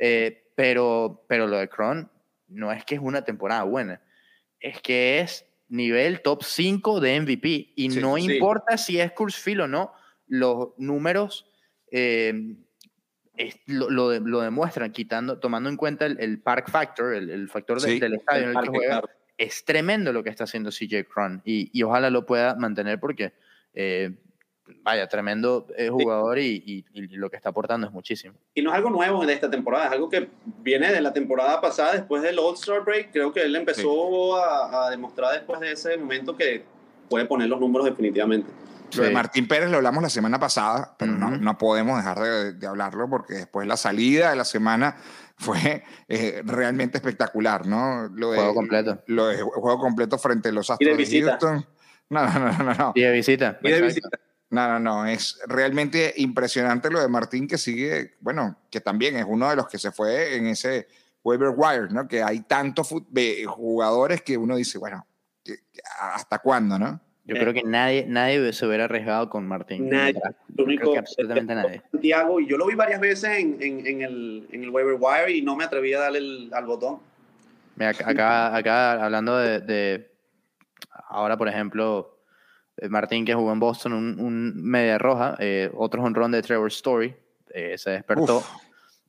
Eh, 0.00 0.50
pero, 0.54 1.24
pero 1.28 1.46
lo 1.46 1.58
de 1.58 1.68
Cron 1.68 2.10
no 2.48 2.72
es 2.72 2.84
que 2.84 2.94
es 2.96 3.00
una 3.00 3.22
temporada 3.22 3.62
buena, 3.64 4.00
es 4.60 4.80
que 4.80 5.20
es 5.20 5.44
nivel 5.68 6.22
top 6.22 6.42
5 6.42 7.00
de 7.00 7.20
MVP, 7.20 7.72
y 7.76 7.88
no 7.88 8.18
importa 8.18 8.78
si 8.78 9.00
es 9.00 9.12
Field 9.32 9.62
o 9.62 9.68
no, 9.68 9.92
los 10.26 10.70
números... 10.78 11.46
Eh, 11.90 12.56
lo, 13.66 13.88
lo, 14.18 14.40
demuestran, 14.40 14.92
quitando, 14.92 15.38
tomando 15.38 15.68
en 15.68 15.76
cuenta 15.76 16.06
el, 16.06 16.40
park 16.40 16.70
factor, 16.70 17.14
el, 17.14 17.48
factor 17.48 17.80
del 17.80 18.14
estadio 18.14 18.50
en 18.50 18.56
el 18.56 18.62
que 18.62 18.68
juega, 18.68 19.02
es 19.36 19.64
tremendo 19.64 20.12
lo 20.12 20.24
que 20.24 20.30
está 20.30 20.44
haciendo 20.44 20.70
CJ 20.70 21.04
Cron. 21.08 21.40
Y, 21.44 21.70
y 21.72 21.82
ojalá 21.84 22.10
lo 22.10 22.26
pueda 22.26 22.56
mantener 22.56 22.98
porque, 22.98 23.32
eh, 23.74 24.18
vaya, 24.82 25.06
tremendo 25.08 25.66
eh, 25.76 25.88
jugador 25.88 26.38
y, 26.38 26.84
y, 26.92 27.16
lo 27.16 27.30
que 27.30 27.36
está 27.36 27.50
aportando 27.50 27.86
es 27.86 27.92
muchísimo. 27.92 28.34
Y 28.54 28.62
no 28.62 28.70
es 28.70 28.76
algo 28.76 28.90
nuevo 28.90 29.24
de 29.24 29.32
esta 29.32 29.50
temporada, 29.50 29.86
es 29.86 29.92
algo 29.92 30.08
que 30.08 30.28
viene 30.62 30.92
de 30.92 31.00
la 31.00 31.12
temporada 31.12 31.60
pasada, 31.60 31.92
después 31.92 32.22
del 32.22 32.38
All-Star 32.38 32.84
Break. 32.84 33.12
Creo 33.12 33.32
que 33.32 33.42
él 33.42 33.54
empezó 33.56 34.36
a, 34.36 34.86
a, 34.86 34.90
demostrar 34.90 35.32
después 35.34 35.60
de 35.60 35.72
ese 35.72 35.96
momento 35.96 36.36
que 36.36 36.64
puede 37.08 37.24
poner 37.26 37.48
los 37.48 37.60
números 37.60 37.86
definitivamente. 37.86 38.50
Lo 38.96 39.02
de 39.02 39.10
Martín 39.10 39.46
Pérez 39.46 39.70
lo 39.70 39.76
hablamos 39.76 40.02
la 40.02 40.08
semana 40.08 40.38
pasada, 40.38 40.94
pero 40.98 41.12
no, 41.12 41.30
no, 41.30 41.58
podemos 41.58 41.98
dejar 41.98 42.18
de, 42.20 42.52
de, 42.54 42.66
hablarlo 42.66 43.08
porque 43.08 43.34
después 43.34 43.66
la 43.66 43.76
salida 43.76 44.30
de 44.30 44.36
la 44.36 44.46
semana 44.46 44.96
fue 45.36 45.84
eh, 46.08 46.42
realmente 46.44 46.98
espectacular, 46.98 47.66
¿no? 47.66 48.08
Lo 48.08 48.30
de, 48.30 48.38
juego 48.38 48.54
completo. 48.54 49.02
Lo 49.06 49.26
de 49.26 49.40
juego 49.40 49.78
completo 49.78 50.18
frente 50.18 50.48
a 50.48 50.52
los 50.52 50.70
Astros 50.70 50.96
de, 50.96 51.04
de, 51.04 51.22
Houston. 51.22 51.66
No, 52.10 52.24
no, 52.26 52.52
no, 52.64 52.74
no, 52.74 52.92
Y 52.94 53.02
de 53.02 53.12
visita. 53.12 53.58
Y 53.62 53.70
de 53.70 53.82
visita. 53.82 54.08
No, 54.50 54.66
no, 54.66 54.78
no, 54.78 55.06
es 55.06 55.38
realmente 55.46 56.14
impresionante 56.16 56.90
lo 56.90 57.00
de 57.00 57.08
Martín 57.08 57.46
que 57.46 57.58
sigue, 57.58 58.14
bueno, 58.20 58.56
que 58.70 58.80
también 58.80 59.16
es 59.16 59.26
uno 59.28 59.50
de 59.50 59.56
los 59.56 59.68
que 59.68 59.78
se 59.78 59.92
fue 59.92 60.36
en 60.36 60.46
ese 60.46 60.88
waiver 61.22 61.52
wire, 61.54 61.88
¿no? 61.90 62.08
Que 62.08 62.22
hay 62.22 62.40
tantos 62.40 62.88
jugadores 63.46 64.22
que 64.22 64.38
uno 64.38 64.56
dice, 64.56 64.78
bueno, 64.78 65.06
¿hasta 66.00 66.38
cuándo, 66.38 66.78
no? 66.78 67.00
Yo 67.28 67.34
creo 67.34 67.52
que 67.52 67.62
nadie, 67.62 68.06
nadie 68.08 68.54
se 68.54 68.66
hubiera 68.66 68.84
arriesgado 68.84 69.28
con 69.28 69.46
Martín. 69.46 69.90
Nadie. 69.90 70.14
único, 70.56 70.96
absolutamente 70.96 71.54
nadie. 71.54 71.82
Santiago, 71.92 72.40
y 72.40 72.48
yo 72.48 72.56
lo 72.56 72.66
vi 72.66 72.74
varias 72.74 73.00
veces 73.00 73.38
en, 73.38 73.58
en, 73.60 73.86
en, 73.86 74.00
el, 74.00 74.48
en 74.50 74.64
el 74.64 74.70
waiver 74.70 74.96
wire 74.98 75.30
y 75.30 75.42
no 75.42 75.54
me 75.54 75.64
atreví 75.64 75.92
a 75.92 76.00
darle 76.00 76.20
el, 76.20 76.50
al 76.54 76.64
botón. 76.64 77.00
Mira, 77.76 77.90
acá, 77.90 78.56
acá 78.56 79.04
hablando 79.04 79.36
de, 79.36 79.60
de, 79.60 80.10
ahora, 81.08 81.36
por 81.36 81.48
ejemplo, 81.48 82.17
eh, 82.17 82.17
Martín 82.88 83.24
que 83.24 83.34
jugó 83.34 83.52
en 83.52 83.60
Boston, 83.60 83.92
un, 83.92 84.20
un 84.20 84.62
media 84.62 84.98
roja, 84.98 85.36
eh, 85.38 85.70
otro 85.74 86.02
honrón 86.02 86.30
de 86.32 86.42
Trevor 86.42 86.68
Story, 86.68 87.14
eh, 87.50 87.76
se 87.76 87.90
despertó. 87.90 88.38
Uf. 88.38 88.48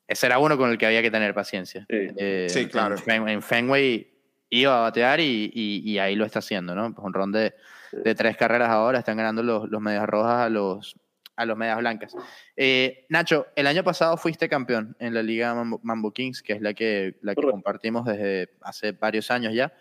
Ese 0.07 0.25
era 0.25 0.39
uno 0.39 0.57
con 0.57 0.71
el 0.71 0.77
que 0.77 0.87
había 0.87 1.01
que 1.01 1.11
tener 1.11 1.33
paciencia. 1.33 1.85
Sí, 1.89 2.07
eh, 2.17 2.47
sí 2.49 2.67
claro. 2.67 2.95
En, 3.05 3.29
en, 3.29 3.41
Fenway 3.43 4.11
iba 4.49 4.77
a 4.77 4.81
batear 4.81 5.19
y, 5.19 5.51
y, 5.53 5.91
y 5.91 5.99
ahí 5.99 6.15
lo 6.15 6.25
está 6.25 6.39
haciendo, 6.39 6.73
¿no? 6.73 6.95
Honrón 6.97 7.31
de 7.31 7.53
de 7.91 8.15
tres 8.15 8.37
carreras 8.37 8.69
ahora, 8.69 8.99
están 8.99 9.17
ganando 9.17 9.43
los, 9.43 9.69
los 9.69 9.81
medias 9.81 10.07
rojas 10.07 10.45
a 10.45 10.49
los, 10.49 10.95
a 11.35 11.45
los 11.45 11.57
medias 11.57 11.77
blancas. 11.77 12.15
Eh, 12.55 13.05
Nacho, 13.09 13.47
el 13.55 13.67
año 13.67 13.83
pasado 13.83 14.17
fuiste 14.17 14.49
campeón 14.49 14.95
en 14.99 15.13
la 15.13 15.23
Liga 15.23 15.53
Mambo, 15.53 16.11
Kings, 16.11 16.41
que 16.41 16.53
es 16.53 16.61
la 16.61 16.73
que, 16.73 17.17
la 17.21 17.35
que 17.35 17.41
compartimos 17.41 18.05
desde 18.05 18.49
hace 18.61 18.91
varios 18.91 19.31
años 19.31 19.53
ya. 19.53 19.73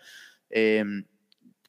Eh, 0.49 0.83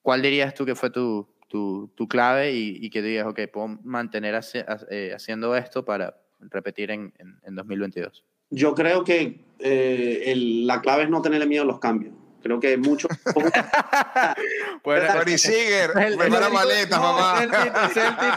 ¿Cuál 0.03 0.23
dirías 0.23 0.55
tú 0.55 0.65
que 0.65 0.75
fue 0.75 0.91
tu, 0.91 1.29
tu, 1.51 1.91
tu 1.97 2.07
clave 2.07 2.53
y, 2.53 2.79
y, 2.81 2.91
que 2.91 3.03
digas, 3.03 3.27
ok, 3.27 3.41
puedo 3.53 3.67
mantener 3.83 4.37
hace, 4.37 4.65
eh, 4.89 5.13
haciendo 5.13 5.57
esto 5.57 5.85
para 5.85 6.17
repetir 6.39 6.93
en, 6.93 7.13
en, 7.19 7.41
en 7.43 7.57
2022? 7.57 8.25
Yo 8.51 8.75
creo 8.75 9.03
que 9.03 9.45
eh, 9.59 10.23
el, 10.27 10.67
la 10.67 10.81
clave 10.81 11.03
es 11.03 11.11
no 11.11 11.21
tenerle 11.21 11.47
miedo 11.47 11.65
a 11.65 11.67
los 11.67 11.81
cambios. 11.81 12.15
Creo 12.41 12.61
que 12.61 12.77
mucho. 12.79 13.09
bueno, 14.85 15.13
Tony 15.13 15.37
Seeger, 15.37 15.93
prepara 15.93 16.49
maletas, 16.49 16.99
no, 16.99 17.13
mamá. 17.13 17.45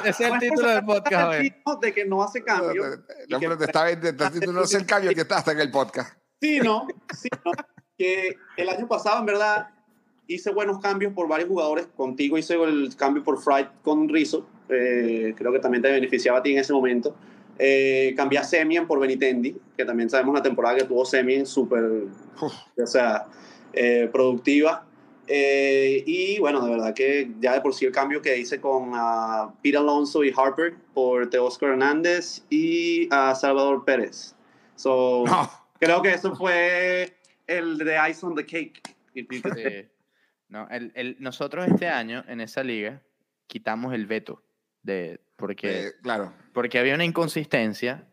Es 0.04 0.20
el, 0.20 0.40
título 0.40 0.70
del 0.70 0.84
podcast. 0.84 1.42
De 1.82 1.94
que 1.94 2.06
no 2.06 2.22
hace 2.22 2.44
cambio. 2.44 2.84
No, 3.30 3.40
pero 3.40 3.58
te 3.58 3.66
está 3.66 3.86
no 4.52 4.64
es 4.64 4.74
el 4.74 4.86
cambio 4.86 5.14
que 5.14 5.22
está 5.22 5.38
hasta 5.38 5.54
en 5.54 5.60
el 5.62 5.72
podcast. 5.72 6.18
Sí, 6.42 6.60
no, 6.60 6.88
sí, 7.18 7.30
no. 7.46 7.52
Que 7.98 8.36
el 8.58 8.68
año 8.68 8.88
pasado, 8.88 9.20
en 9.20 9.26
verdad, 9.28 9.70
hice 10.28 10.52
buenos 10.52 10.80
cambios 10.80 11.14
por 11.14 11.28
varios 11.28 11.50
jugadores. 11.50 11.88
Contigo 11.96 12.38
hice 12.38 12.56
el 12.56 12.96
cambio 12.96 13.24
por 13.24 13.42
Fright 13.42 13.68
con 13.82 14.10
Rizzo. 14.10 14.46
Eh, 14.70 15.34
creo 15.38 15.52
que 15.52 15.60
también 15.60 15.82
te 15.82 15.92
beneficiaba 15.92 16.40
a 16.40 16.44
ti 16.44 16.54
en 16.54 16.60
ese 16.60 16.74
momento. 16.74 17.16
Eh, 17.60 18.14
cambié 18.18 18.40
a 18.40 18.44
Semien 18.44 18.88
por 18.88 19.00
Benitendi, 19.00 19.56
que 19.78 19.86
también 19.86 20.10
sabemos 20.10 20.34
la 20.34 20.42
temporada 20.42 20.78
que 20.78 20.86
tuvo 20.86 21.06
Semien 21.06 21.46
súper. 21.46 21.84
O 22.42 22.88
sea 22.88 23.28
eh, 23.74 24.10
productiva. 24.12 24.86
Eh, 25.28 26.04
y 26.06 26.40
bueno, 26.40 26.64
de 26.64 26.70
verdad 26.70 26.94
que 26.94 27.32
ya 27.40 27.54
de 27.54 27.62
por 27.62 27.74
sí 27.74 27.86
el 27.86 27.92
cambio 27.92 28.22
que 28.22 28.38
hice 28.38 28.60
con 28.60 28.94
uh, 28.94 29.54
Pete 29.62 29.78
Alonso 29.78 30.24
y 30.24 30.34
Harper 30.36 30.76
por 30.94 31.30
Teoscar 31.30 31.72
Hernández 31.72 32.44
y 32.50 33.08
a 33.12 33.34
Salvador 33.34 33.86
Pérez. 33.86 34.36
So, 34.76 35.24
Creo 35.80 36.02
que 36.02 36.14
eso 36.14 36.36
fue 36.36 37.14
el 37.48 37.78
de 37.78 37.98
Ice 38.10 38.26
on 38.26 38.36
the 38.36 38.46
Cake. 38.46 38.82
No, 40.54 40.68
el, 40.70 40.92
el, 40.94 41.18
nosotros 41.20 41.68
este 41.68 41.88
año 41.88 42.24
en 42.28 42.40
esa 42.40 42.62
liga 42.62 43.02
quitamos 43.48 43.92
el 43.92 44.06
veto 44.06 44.44
de 44.84 45.20
porque, 45.36 45.88
eh, 45.88 45.92
claro. 46.04 46.32
porque 46.54 46.78
había 46.78 46.94
una 46.94 47.06
inconsistencia. 47.06 48.06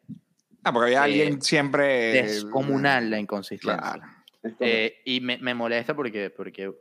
Ah, 0.65 0.73
porque 0.73 0.87
había 0.87 1.03
alguien 1.03 1.43
siempre 1.43 2.15
descomunal 2.15 3.11
la 3.11 3.19
inconsistencia. 3.19 4.25
Eh, 4.59 5.03
y 5.05 5.21
me, 5.21 5.37
me, 5.37 5.53
molesta 5.53 5.95
porque, 5.95 6.31
porque 6.31 6.73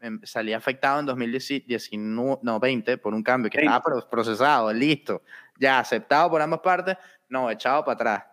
em, 0.00 0.18
salí 0.24 0.54
afectado 0.54 1.00
en 1.00 1.04
2019, 1.04 2.38
no, 2.40 2.58
20 2.58 2.96
por 2.96 3.12
un 3.12 3.22
cambio 3.22 3.50
que 3.50 3.58
estaba 3.58 3.82
procesado, 4.08 4.72
listo, 4.72 5.20
ya 5.60 5.78
aceptado 5.78 6.30
por 6.30 6.40
ambas 6.40 6.60
partes, 6.60 6.96
no, 7.28 7.50
echado 7.50 7.84
para 7.84 7.94
atrás. 7.96 8.24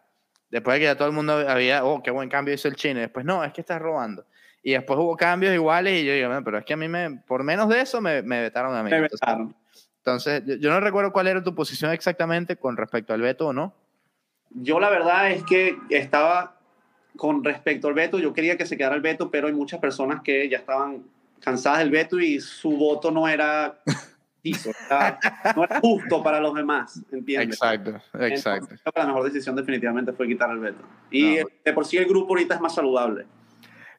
Después 0.50 0.76
de 0.76 0.80
que 0.80 0.86
ya 0.86 0.96
todo 0.96 1.10
el 1.10 1.14
mundo 1.14 1.34
había, 1.34 1.84
oh, 1.84 2.02
qué 2.02 2.10
buen 2.10 2.30
cambio 2.30 2.54
hizo 2.54 2.70
el 2.70 2.78
chino, 2.78 3.02
después, 3.02 3.26
no, 3.26 3.44
es 3.44 3.52
que 3.52 3.60
estás 3.60 3.82
robando. 3.82 4.26
Y 4.62 4.74
después 4.74 5.00
hubo 5.00 5.16
cambios 5.16 5.54
iguales 5.54 6.02
y 6.02 6.06
yo 6.06 6.14
digo, 6.14 6.30
pero 6.44 6.58
es 6.58 6.66
que 6.66 6.74
a 6.74 6.78
mí 6.78 6.88
me, 6.88 7.12
por 7.26 7.44
menos 7.44 7.70
de 7.70 7.82
eso 7.82 8.02
me, 8.02 8.22
me 8.22 8.42
vetaron 8.42 8.76
a 8.76 8.84
mí. 8.84 8.90
Me 8.90 9.02
vetaron. 9.02 9.56
Entonces, 9.98 10.44
yo 10.60 10.70
no 10.70 10.80
recuerdo 10.80 11.12
cuál 11.12 11.28
era 11.28 11.44
tu 11.44 11.54
posición 11.54 11.92
exactamente 11.92 12.56
con 12.56 12.78
respecto 12.78 13.14
al 13.14 13.22
veto 13.22 13.48
o 13.48 13.54
no. 13.54 13.74
Yo 14.50 14.80
la 14.80 14.90
verdad 14.90 15.32
es 15.32 15.44
que 15.44 15.78
estaba 15.90 16.60
con 17.16 17.44
respecto 17.44 17.88
al 17.88 17.94
veto, 17.94 18.18
yo 18.18 18.34
quería 18.34 18.58
que 18.58 18.66
se 18.66 18.78
quedara 18.78 18.96
el 18.96 19.02
veto, 19.02 19.30
pero 19.30 19.48
hay 19.48 19.54
muchas 19.54 19.80
personas 19.80 20.22
que 20.24 20.48
ya 20.50 20.58
estaban 20.58 21.04
cansadas 21.40 21.80
del 21.80 21.92
veto 21.92 22.20
y 22.20 22.40
su 22.40 22.72
voto 22.72 23.12
no 23.12 23.28
era, 23.28 23.80
no 25.56 25.64
era 25.64 25.80
justo 25.82 26.24
para 26.24 26.40
los 26.40 26.54
demás, 26.56 27.02
¿entiendes? 27.12 27.58
Exacto, 27.58 28.02
exacto. 28.20 28.76
la 28.96 29.06
mejor 29.06 29.26
decisión 29.26 29.56
definitivamente 29.56 30.14
fue 30.14 30.28
quitar 30.28 30.50
el 30.50 30.60
veto. 30.60 30.84
Y 31.12 31.36
de 31.36 31.74
por 31.74 31.86
sí 31.86 31.98
el 31.98 32.06
grupo 32.06 32.30
ahorita 32.30 32.56
es 32.56 32.62
más 32.62 32.74
saludable. 32.74 33.26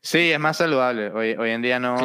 Sí, 0.02 0.32
es 0.32 0.40
más 0.40 0.56
saludable. 0.56 1.10
Hoy, 1.10 1.32
hoy 1.32 1.50
en 1.50 1.62
día 1.62 1.78
no, 1.78 1.96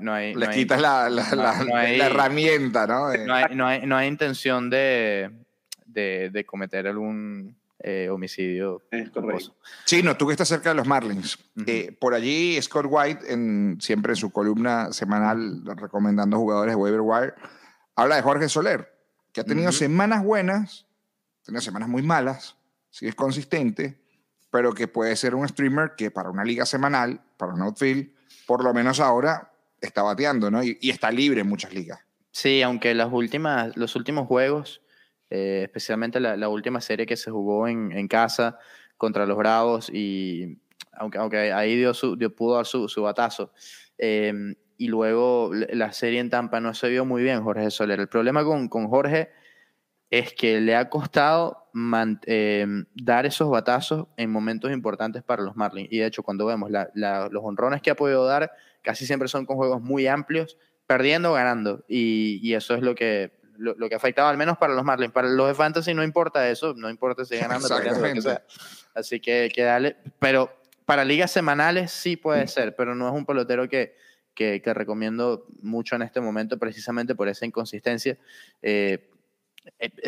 no, 0.00 0.12
hay, 0.12 0.34
Le 0.34 0.48
quitas 0.50 0.80
la, 0.80 1.10
la, 1.10 1.34
la, 1.34 2.06
herramienta, 2.06 2.86
¿no? 2.86 3.12
No 3.16 3.34
hay, 3.34 3.54
no 3.54 3.66
hay, 3.66 3.86
no 3.86 3.96
hay 3.96 4.08
intención 4.08 4.70
de, 4.70 5.30
de, 5.86 6.30
de 6.30 6.46
cometer 6.46 6.86
algún 6.86 7.56
eh, 7.82 8.08
homicidio. 8.10 8.82
Es 8.90 9.10
correcto. 9.10 9.56
Chino, 9.86 10.16
tú 10.16 10.26
que 10.26 10.32
estás 10.32 10.48
cerca 10.48 10.68
de 10.68 10.74
los 10.74 10.86
Marlins. 10.86 11.38
Eh, 11.66 11.96
por 11.98 12.14
allí, 12.14 12.60
Scott 12.60 12.86
White, 12.88 13.32
en, 13.32 13.78
siempre 13.80 14.12
en 14.12 14.16
su 14.16 14.30
columna 14.30 14.92
semanal 14.92 15.62
recomendando 15.76 16.36
jugadores 16.38 16.74
de 16.74 16.76
waiver 16.76 17.00
wire, 17.00 17.34
habla 17.96 18.16
de 18.16 18.22
Jorge 18.22 18.48
Soler, 18.48 18.92
que 19.32 19.40
ha 19.40 19.44
tenido 19.44 19.72
semanas 19.72 20.22
buenas, 20.22 20.86
ha 21.40 21.44
tenido 21.46 21.62
semanas 21.62 21.88
muy 21.88 22.02
malas, 22.02 22.56
si 22.90 23.08
es 23.08 23.14
consistente, 23.14 23.99
pero 24.50 24.72
que 24.72 24.88
puede 24.88 25.16
ser 25.16 25.34
un 25.34 25.48
streamer 25.48 25.92
que 25.96 26.10
para 26.10 26.30
una 26.30 26.44
liga 26.44 26.66
semanal, 26.66 27.20
para 27.36 27.54
un 27.54 27.62
outfield, 27.62 28.10
por 28.46 28.64
lo 28.64 28.74
menos 28.74 29.00
ahora 29.00 29.52
está 29.80 30.02
bateando, 30.02 30.50
¿no? 30.50 30.62
Y, 30.62 30.78
está 30.82 31.10
libre 31.10 31.40
en 31.40 31.48
muchas 31.48 31.72
ligas. 31.72 32.00
Sí, 32.32 32.62
aunque 32.62 32.94
las 32.94 33.12
últimas, 33.12 33.76
los 33.76 33.96
últimos 33.96 34.26
juegos, 34.26 34.82
eh, 35.30 35.62
especialmente 35.64 36.20
la, 36.20 36.48
última 36.48 36.80
serie 36.80 37.06
que 37.06 37.16
se 37.16 37.30
jugó 37.30 37.68
en, 37.68 37.92
en, 37.92 38.08
casa 38.08 38.58
contra 38.96 39.26
los 39.26 39.36
Bravos, 39.36 39.90
y 39.90 40.58
aunque, 40.92 41.18
aunque 41.18 41.52
ahí 41.52 41.76
dio 41.76 41.94
su, 41.94 42.16
dio, 42.16 42.34
pudo 42.34 42.56
dar 42.56 42.66
su, 42.66 42.88
su 42.88 43.02
batazo, 43.02 43.52
eh, 43.98 44.54
y 44.80 44.88
luego 44.88 45.50
la 45.52 45.92
serie 45.92 46.20
en 46.20 46.30
Tampa 46.30 46.58
no 46.58 46.72
se 46.72 46.88
vio 46.88 47.04
muy 47.04 47.22
bien 47.22 47.42
Jorge 47.42 47.70
Soler. 47.70 48.00
El 48.00 48.08
problema 48.08 48.42
con, 48.44 48.68
con 48.68 48.88
Jorge 48.88 49.30
es 50.10 50.32
que 50.32 50.60
le 50.60 50.74
ha 50.74 50.88
costado 50.88 51.70
eh, 52.26 52.66
dar 52.94 53.26
esos 53.26 53.48
batazos 53.48 54.08
en 54.16 54.30
momentos 54.30 54.72
importantes 54.72 55.22
para 55.22 55.42
los 55.42 55.54
Marlins. 55.56 55.88
Y 55.92 55.98
de 55.98 56.06
hecho, 56.06 56.22
cuando 56.22 56.46
vemos 56.46 56.70
los 56.70 57.44
honrones 57.44 57.80
que 57.80 57.90
ha 57.90 57.94
podido 57.94 58.26
dar, 58.26 58.50
casi 58.82 59.06
siempre 59.06 59.28
son 59.28 59.46
con 59.46 59.56
juegos 59.56 59.80
muy 59.80 60.08
amplios, 60.08 60.58
perdiendo 60.86 61.30
o 61.30 61.34
ganando. 61.34 61.84
Y, 61.88 62.52
eso 62.54 62.74
es 62.74 62.82
lo 62.82 62.96
que, 62.96 63.38
lo, 63.56 63.88
que 63.88 63.94
ha 63.94 63.98
afectado, 63.98 64.28
al 64.28 64.36
menos 64.36 64.58
para 64.58 64.74
los 64.74 64.84
Marlins. 64.84 65.12
Para 65.12 65.28
los 65.28 65.46
de 65.46 65.54
Fantasy 65.54 65.94
no 65.94 66.02
importa 66.02 66.48
eso, 66.50 66.74
no 66.74 66.90
importa 66.90 67.24
si 67.24 67.36
ganando 67.36 67.68
o 67.68 67.80
perdiendo. 67.80 68.40
Así 68.94 69.20
que, 69.20 69.48
que 69.54 69.62
dale. 69.62 69.96
Pero 70.18 70.60
para 70.84 71.04
ligas 71.04 71.30
semanales 71.30 71.92
sí 71.92 72.16
puede 72.16 72.48
ser, 72.48 72.74
pero 72.74 72.96
no 72.96 73.06
es 73.06 73.14
un 73.14 73.24
pelotero 73.24 73.68
que, 73.68 73.94
que, 74.34 74.74
recomiendo 74.74 75.46
mucho 75.62 75.96
en 75.96 76.02
este 76.02 76.20
momento 76.20 76.58
precisamente 76.58 77.14
por 77.14 77.28
esa 77.28 77.46
inconsistencia. 77.46 78.18
Eh, 78.62 79.09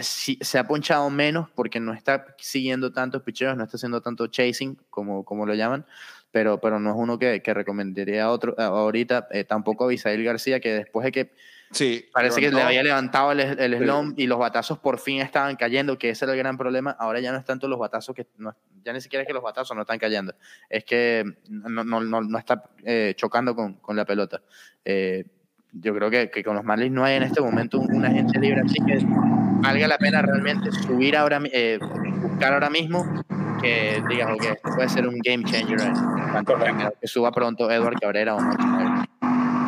se 0.00 0.58
ha 0.58 0.66
ponchado 0.66 1.08
menos 1.10 1.48
porque 1.54 1.80
no 1.80 1.92
está 1.92 2.34
siguiendo 2.38 2.92
tantos 2.92 3.22
picheos, 3.22 3.56
no 3.56 3.64
está 3.64 3.76
haciendo 3.76 4.00
tanto 4.00 4.26
chasing, 4.26 4.78
como, 4.90 5.24
como 5.24 5.46
lo 5.46 5.54
llaman, 5.54 5.86
pero, 6.30 6.60
pero 6.60 6.80
no 6.80 6.90
es 6.90 6.96
uno 6.96 7.18
que, 7.18 7.42
que 7.42 7.54
recomendaría 7.54 8.24
a 8.24 8.30
otro, 8.30 8.54
ahorita, 8.58 9.28
eh, 9.30 9.44
tampoco 9.44 9.84
a 9.84 9.88
Bisail 9.88 10.22
García, 10.24 10.60
que 10.60 10.72
después 10.74 11.04
de 11.04 11.12
que 11.12 11.32
sí, 11.70 12.06
parece 12.12 12.40
que 12.40 12.50
le 12.50 12.62
había 12.62 12.82
levantado 12.82 13.32
el, 13.32 13.40
el 13.40 13.78
slum 13.78 14.14
y 14.16 14.26
los 14.26 14.38
batazos 14.38 14.78
por 14.78 14.98
fin 14.98 15.20
estaban 15.20 15.56
cayendo, 15.56 15.98
que 15.98 16.10
ese 16.10 16.24
era 16.24 16.32
el 16.32 16.38
gran 16.38 16.56
problema, 16.56 16.92
ahora 16.98 17.20
ya 17.20 17.32
no 17.32 17.38
es 17.38 17.44
tanto 17.44 17.68
los 17.68 17.78
batazos, 17.78 18.14
que 18.14 18.26
no, 18.38 18.56
ya 18.82 18.92
ni 18.92 19.00
siquiera 19.00 19.22
es 19.22 19.26
que 19.26 19.34
los 19.34 19.42
batazos 19.42 19.76
no 19.76 19.82
están 19.82 19.98
cayendo, 19.98 20.34
es 20.68 20.84
que 20.84 21.24
no, 21.48 21.84
no, 21.84 22.00
no, 22.00 22.38
está 22.38 22.62
chocando 23.14 23.54
con, 23.54 23.74
con, 23.74 23.96
la 23.96 24.04
pelota. 24.04 24.42
Yo 25.72 25.94
creo 25.94 26.10
que, 26.10 26.30
que, 26.30 26.44
con 26.44 26.54
los 26.54 26.64
Marlins 26.64 26.92
no 26.92 27.04
hay 27.04 27.16
en 27.16 27.22
este 27.22 27.40
momento 27.40 27.80
un, 27.80 28.04
agente 28.04 28.38
libre 28.38 28.62
así 28.64 28.78
que 28.84 29.04
valga 29.04 29.88
la 29.88 29.98
pena 29.98 30.22
realmente 30.22 30.70
subir 30.70 31.16
ahora, 31.16 31.40
eh, 31.52 31.78
buscar 32.20 32.52
ahora 32.52 32.70
mismo 32.70 33.04
que 33.60 34.02
digas, 34.08 34.28
ok, 34.32 34.74
puede 34.74 34.88
ser 34.88 35.06
un 35.06 35.18
game 35.20 35.44
changer 35.44 35.80
en 35.80 36.90
que 37.00 37.06
suba 37.06 37.30
pronto 37.30 37.70
Edward 37.70 37.98
Cabrera 38.00 38.34
o 38.34 38.40
Max 38.40 39.08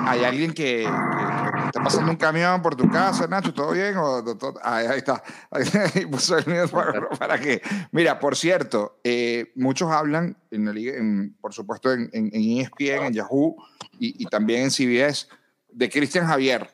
Hay 0.06 0.24
alguien 0.24 0.52
que, 0.52 0.82
está 0.82 1.82
pasando 1.82 2.10
un 2.10 2.16
camión 2.16 2.60
por 2.60 2.74
tu 2.74 2.90
casa, 2.90 3.26
Nacho, 3.28 3.54
¿todo 3.54 3.72
bien? 3.72 3.96
O, 3.96 4.22
ahí, 4.62 4.98
está. 4.98 5.22
Ahí 5.50 6.06
puso 6.06 6.36
el 6.36 6.46
mío 6.46 6.68
para, 6.68 7.08
para, 7.10 7.38
que. 7.38 7.62
Mira, 7.92 8.18
por 8.18 8.36
cierto, 8.36 8.98
eh, 9.04 9.52
muchos 9.54 9.90
hablan, 9.90 10.36
en 10.50 10.64
la 10.64 10.72
liga, 10.72 10.94
por 11.40 11.52
supuesto, 11.52 11.92
en, 11.92 12.10
en, 12.12 12.58
ESPN, 12.60 13.06
en 13.06 13.12
Yahoo 13.12 13.56
y, 13.98 14.22
y 14.22 14.26
también 14.26 14.62
en 14.62 14.70
CBS, 14.70 15.28
de 15.74 15.90
Cristian 15.90 16.26
Javier 16.26 16.70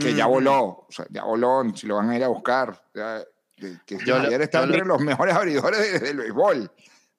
que 0.00 0.14
ya 0.14 0.26
voló, 0.26 0.64
o 0.64 0.86
sea, 0.88 1.06
ya 1.10 1.24
voló, 1.24 1.62
si 1.74 1.86
lo 1.86 1.96
van 1.96 2.10
a 2.10 2.16
ir 2.16 2.24
a 2.24 2.28
buscar. 2.28 2.80
que 2.92 3.94
ayer 3.94 4.42
está 4.42 4.62
entre 4.62 4.84
los 4.84 5.00
mejores 5.00 5.34
abridores 5.34 6.00
del 6.00 6.16
béisbol. 6.16 6.70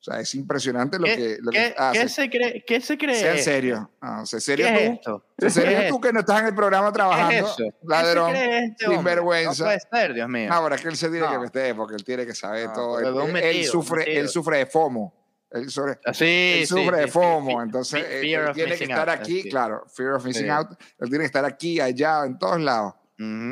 O 0.02 0.04
sea, 0.04 0.20
es 0.20 0.34
impresionante 0.34 0.98
lo 0.98 1.06
que, 1.06 1.38
lo 1.40 1.52
que 1.52 1.76
hace. 1.78 2.00
¿qué 2.00 2.10
se 2.10 2.30
cree? 2.32 2.64
¿Qué 2.66 2.82
se 2.82 2.98
cree? 2.98 3.16
Sea 3.16 3.34
en 3.34 3.44
serio. 3.44 3.92
No, 4.02 4.26
sé 4.26 4.42
serio 4.42 4.66
¿Qué 4.66 4.74
tú. 4.74 4.80
Es 4.80 4.92
esto? 4.94 5.26
¿Sé 5.38 5.50
serio 5.52 5.78
es 5.78 5.90
tú 5.90 6.02
que 6.02 6.12
no 6.12 6.22
estás 6.22 6.40
en 6.40 6.48
el 6.48 6.56
programa 6.56 6.92
trabajando? 6.92 7.54
¿Qué 7.56 7.68
es 7.68 7.74
ladrón, 7.84 8.36
este 8.36 8.88
sinvergüenza. 8.88 9.64
No 9.64 9.68
puede 9.68 9.80
ser, 9.80 10.14
Dios 10.16 10.28
mío. 10.28 10.52
Ahora 10.52 10.76
que 10.78 10.88
él 10.88 10.98
se 10.98 11.08
tiene 11.10 11.28
no. 11.28 11.32
que 11.34 11.38
meter 11.38 11.76
porque 11.76 11.94
él 11.94 12.04
tiene 12.04 12.26
que 12.26 12.34
saber 12.34 12.74
todo. 12.74 12.98
Él, 13.00 13.32
metido, 13.32 13.52
él, 13.52 13.66
sufre, 13.66 14.20
él 14.20 14.28
sufre 14.28 14.58
de 14.58 14.66
FOMO. 14.66 15.21
Él, 15.52 15.70
sobre, 15.70 16.00
ah, 16.06 16.14
sí, 16.14 16.60
él 16.60 16.68
sufre 16.68 16.98
sí, 16.98 17.02
de 17.02 17.08
FOMO, 17.08 17.52
sí, 17.52 17.58
entonces 17.62 18.06
él, 18.10 18.22
tiene 18.54 18.78
que 18.78 18.86
estar 18.86 19.10
out, 19.10 19.20
aquí, 19.20 19.50
claro, 19.50 19.84
fear 19.88 20.14
of 20.14 20.24
missing 20.24 20.50
out, 20.50 20.70
él 20.98 21.10
tiene 21.10 21.20
que 21.20 21.26
estar 21.26 21.44
aquí, 21.44 21.82
allá, 21.82 22.24
en 22.26 22.40
todos 22.40 22.62
lados. 22.62 22.94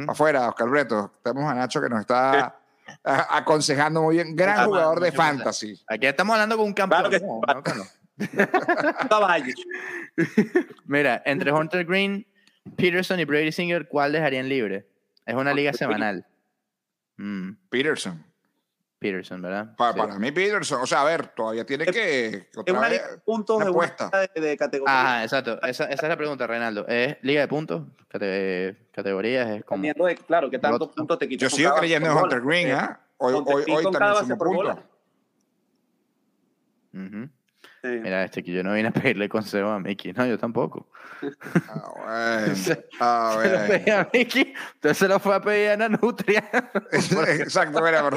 Afuera, 0.07 0.49
Oscar 0.49 0.67
Breto. 0.67 1.13
Tenemos 1.23 1.51
a 1.51 1.53
Nacho 1.53 1.81
que 1.81 1.89
nos 1.89 2.01
está 2.01 2.59
aconsejando 3.03 4.01
muy 4.01 4.15
bien. 4.15 4.35
Gran 4.35 4.65
jugador 4.65 4.99
de 4.99 5.11
fantasy. 5.11 5.79
Aquí 5.87 6.07
estamos 6.07 6.33
hablando 6.33 6.57
con 6.57 6.65
un 6.65 6.73
campeón. 6.73 7.41
Claro 7.43 7.63
que 7.63 7.71
Mira, 10.85 11.21
entre 11.25 11.53
Hunter 11.53 11.85
Green, 11.85 12.27
Peterson 12.75 13.19
y 13.19 13.25
Brady 13.25 13.51
Singer, 13.51 13.87
¿cuál 13.87 14.11
dejarían 14.11 14.49
libre? 14.49 14.87
Es 15.25 15.35
una 15.35 15.53
liga 15.53 15.71
semanal. 15.71 16.25
Mm. 17.17 17.51
Peterson. 17.69 18.25
Peterson, 18.99 19.41
¿verdad? 19.41 19.75
Para, 19.77 20.19
mí 20.19 20.31
Peterson, 20.31 20.81
o 20.81 20.85
sea, 20.85 21.01
a 21.01 21.05
ver, 21.05 21.29
todavía 21.29 21.65
tiene 21.65 21.85
que... 21.85 22.49
Es 22.65 22.73
una 22.73 22.89
liga 22.89 23.07
de 23.07 23.17
puntos 23.19 23.63
de, 23.63 23.71
puesta. 23.71 24.11
de, 24.35 24.57
categoría. 24.57 25.19
Ah, 25.19 25.23
exacto. 25.23 25.53
Esa, 25.61 25.85
esa, 25.85 26.03
es 26.03 26.09
la 26.09 26.17
pregunta, 26.17 26.45
Reinaldo. 26.45 26.85
¿Es 26.87 27.17
liga 27.21 27.41
de 27.41 27.47
puntos? 27.47 27.83
categorías? 28.91 29.49
Es 29.49 29.63
como... 29.63 29.83
De, 29.83 30.15
claro, 30.27 30.49
¿qué 30.49 30.59
tantos 30.59 30.89
puntos 30.89 31.17
te 31.17 31.29
quitas? 31.29 31.49
Yo 31.49 31.55
sigo 31.55 31.73
creyendo 31.75 32.11
en 32.11 32.17
Hunter 32.17 32.41
Green, 32.41 32.71
¿ah? 32.71 32.99
¿eh? 32.99 33.05
Hoy, 33.17 33.33
hoy, 33.33 33.63
hoy 33.71 33.91
también 33.91 34.15
sumó 34.15 34.37
puntos. 34.37 34.77
Uh 36.91 36.97
-huh. 36.97 37.29
Mira, 37.83 38.25
este 38.25 38.43
que 38.43 38.51
yo 38.51 38.63
no 38.63 38.73
vine 38.73 38.89
a 38.89 38.91
pedirle 38.91 39.29
consejo 39.29 39.69
a 39.69 39.79
Mickey. 39.79 40.11
No, 40.13 40.25
yo 40.25 40.37
tampoco. 40.37 40.87
Ah, 41.69 42.45
bueno. 42.65 42.81
Ah, 42.99 43.33
bueno. 43.35 43.97
a 43.97 44.09
Mickey, 44.13 44.53
entonces 44.75 44.97
se 44.97 45.07
lo 45.07 45.19
fue 45.19 45.35
a 45.35 45.41
pedir 45.41 45.69
a 45.69 45.73
Ana 45.73 45.89
Nutria. 45.89 46.49
Exacto, 46.91 47.81
mira, 47.81 48.01
por, 48.01 48.13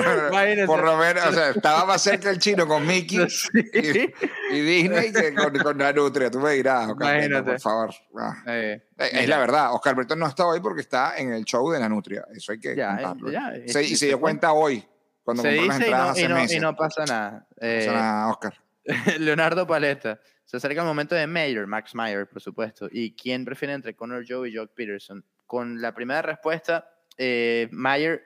por, 0.67 0.85
lo 0.85 0.97
menos, 0.97 1.27
o 1.27 1.33
sea, 1.33 1.51
estaba 1.51 1.85
más 1.85 2.03
cerca 2.03 2.31
el 2.31 2.39
chino 2.39 2.67
con 2.67 2.87
Mickey 2.87 3.19
y, 3.73 4.61
Disney 4.61 5.13
que 5.13 5.35
con, 5.35 5.57
con 5.59 5.79
Nanutria. 5.79 6.31
Tú 6.31 6.41
me 6.41 6.53
dirás, 6.53 6.91
Oscar 6.91 7.45
por 7.45 7.61
favor. 7.61 7.91
Ah. 8.19 8.43
Eh, 8.47 8.83
eh, 8.99 9.11
es 9.13 9.29
la 9.29 9.39
verdad, 9.39 9.75
Oscar 9.75 9.95
Bertón 9.95 10.19
no 10.19 10.27
está 10.27 10.47
hoy 10.47 10.61
porque 10.61 10.81
está 10.81 11.17
en 11.17 11.33
el 11.33 11.45
show 11.45 11.71
de 11.71 11.81
Nanutria. 11.81 12.25
Eso 12.35 12.53
hay 12.53 12.59
que 12.59 12.75
ya, 12.77 12.97
contarlo. 12.97 13.31
Ya, 13.31 13.53
se, 13.67 13.83
y 13.85 13.97
se 13.97 14.07
dio 14.07 14.21
cuenta 14.21 14.53
hoy. 14.53 14.85
Cuando 15.25 15.43
se 15.45 15.51
dice 15.51 15.67
las 15.67 15.81
entradas 15.81 16.19
y 16.19 16.23
no, 16.23 16.43
y 16.43 16.47
no, 16.47 16.53
y 16.53 16.61
no 16.61 16.77
pasa 16.77 17.05
nada. 17.05 17.31
no 17.31 17.57
pasa 17.61 17.61
eh, 17.61 17.87
nada, 17.87 18.29
Oscar. 18.29 18.55
Leonardo 19.19 19.67
Paleta. 19.67 20.21
Se 20.45 20.57
acerca 20.57 20.81
el 20.81 20.87
momento 20.87 21.15
de 21.15 21.27
Mayer, 21.27 21.67
Max 21.67 21.95
Mayer, 21.95 22.29
por 22.29 22.41
supuesto. 22.41 22.89
¿Y 22.91 23.13
quién 23.15 23.45
prefiere 23.45 23.75
entre 23.75 23.95
Connor 23.95 24.25
Joe 24.29 24.49
y 24.49 24.57
Jock 24.57 24.73
Peterson? 24.75 25.25
Con 25.47 25.81
la 25.81 25.95
primera 25.95 26.23
respuesta, 26.23 26.89
eh, 27.17 27.69
Mayer 27.71 28.25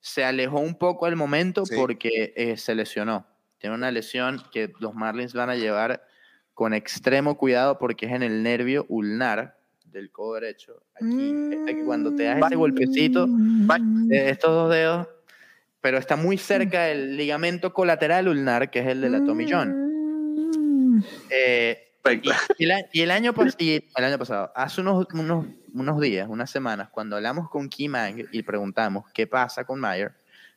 se 0.00 0.24
alejó 0.24 0.60
un 0.60 0.76
poco 0.76 1.06
al 1.06 1.16
momento 1.16 1.64
porque 1.74 2.34
eh, 2.36 2.56
se 2.56 2.74
lesionó. 2.74 3.26
Tiene 3.58 3.76
una 3.76 3.90
lesión 3.90 4.42
que 4.52 4.72
los 4.78 4.94
Marlins 4.94 5.32
van 5.32 5.48
a 5.48 5.56
llevar 5.56 6.04
con 6.52 6.74
extremo 6.74 7.36
cuidado 7.36 7.78
porque 7.78 8.06
es 8.06 8.12
en 8.12 8.22
el 8.22 8.42
nervio 8.42 8.84
ulnar 8.88 9.56
del 9.84 10.10
codo 10.10 10.34
derecho. 10.34 10.82
Aquí, 10.94 11.32
cuando 11.86 12.14
te 12.14 12.24
das 12.24 12.38
ese 12.44 12.56
golpecito, 12.56 13.26
eh, 14.10 14.28
estos 14.28 14.50
dos 14.50 14.70
dedos, 14.70 15.08
pero 15.80 15.98
está 15.98 16.16
muy 16.16 16.36
cerca 16.36 16.82
del 16.84 17.16
ligamento 17.16 17.72
colateral 17.72 18.28
ulnar, 18.28 18.70
que 18.70 18.80
es 18.80 18.86
el 18.88 19.00
de 19.00 19.10
la 19.10 19.24
Tommy 19.24 19.46
John. 19.50 19.83
Eh, 21.30 21.84
y, 22.58 22.64
el, 22.64 22.70
año, 22.70 22.86
el 22.98 23.10
año 24.04 24.18
pasado, 24.18 24.52
hace 24.54 24.82
unos, 24.82 25.06
unos, 25.14 25.46
unos, 25.72 26.00
días, 26.00 26.28
unas 26.28 26.50
semanas, 26.50 26.90
cuando 26.90 27.16
hablamos 27.16 27.48
con 27.48 27.68
Kim 27.68 27.92
Mang 27.92 28.26
y 28.30 28.42
preguntamos 28.42 29.10
qué 29.12 29.26
pasa 29.26 29.64
con 29.64 29.80
Mayer, 29.80 30.12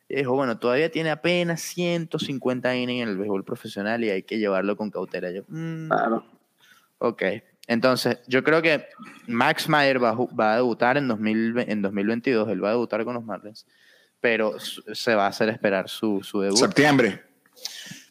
dijo, 0.08 0.34
bueno, 0.34 0.58
todavía 0.58 0.90
tiene 0.90 1.10
apenas 1.10 1.62
150 1.62 2.76
innings 2.76 3.02
en 3.02 3.08
el 3.08 3.16
béisbol 3.16 3.44
profesional 3.44 4.04
y 4.04 4.10
hay 4.10 4.22
que 4.22 4.38
llevarlo 4.38 4.76
con 4.76 4.90
cautela. 4.90 5.30
Yo, 5.30 5.42
mm, 5.48 5.88
claro. 5.88 6.26
Ok. 6.98 7.22
Entonces, 7.66 8.18
yo 8.26 8.42
creo 8.42 8.62
que 8.62 8.86
Max 9.26 9.68
Mayer 9.68 10.02
va, 10.02 10.12
va 10.12 10.52
a 10.52 10.56
debutar 10.56 10.96
en, 10.96 11.08
2000, 11.08 11.64
en 11.66 11.82
2022, 11.82 12.48
él 12.48 12.64
va 12.64 12.68
a 12.68 12.72
debutar 12.72 13.04
con 13.04 13.14
los 13.14 13.24
Marlins, 13.24 13.66
pero 14.20 14.58
se 14.58 15.14
va 15.14 15.26
a 15.26 15.28
hacer 15.28 15.50
esperar 15.50 15.88
su, 15.88 16.22
su 16.22 16.40
debut. 16.40 16.58
Septiembre. 16.58 17.22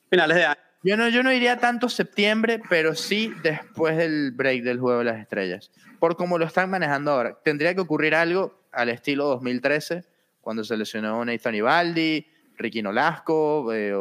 Finales 0.10 0.38
de 0.38 0.45
año. 0.45 0.66
Yo 0.83 0.95
no, 0.95 1.09
yo 1.09 1.23
no 1.23 1.31
iría 1.31 1.57
tanto 1.57 1.89
septiembre, 1.89 2.61
pero 2.69 2.95
sí 2.95 3.33
después 3.41 3.97
del 3.97 4.31
break 4.31 4.63
del 4.63 4.79
Juego 4.79 4.99
de 4.99 5.05
las 5.05 5.19
Estrellas. 5.19 5.71
Por 5.99 6.15
cómo 6.15 6.37
lo 6.37 6.45
están 6.45 6.69
manejando 6.69 7.11
ahora. 7.11 7.37
Tendría 7.43 7.73
que 7.73 7.81
ocurrir 7.81 8.13
algo 8.13 8.61
al 8.71 8.89
estilo 8.89 9.25
2013, 9.25 10.05
cuando 10.41 10.63
se 10.63 10.77
lesionó 10.77 11.25
Nathan 11.25 11.55
Ibaldi, 11.55 12.27
Ricky 12.57 12.81
Nolasco, 12.81 13.73
eh, 13.73 13.93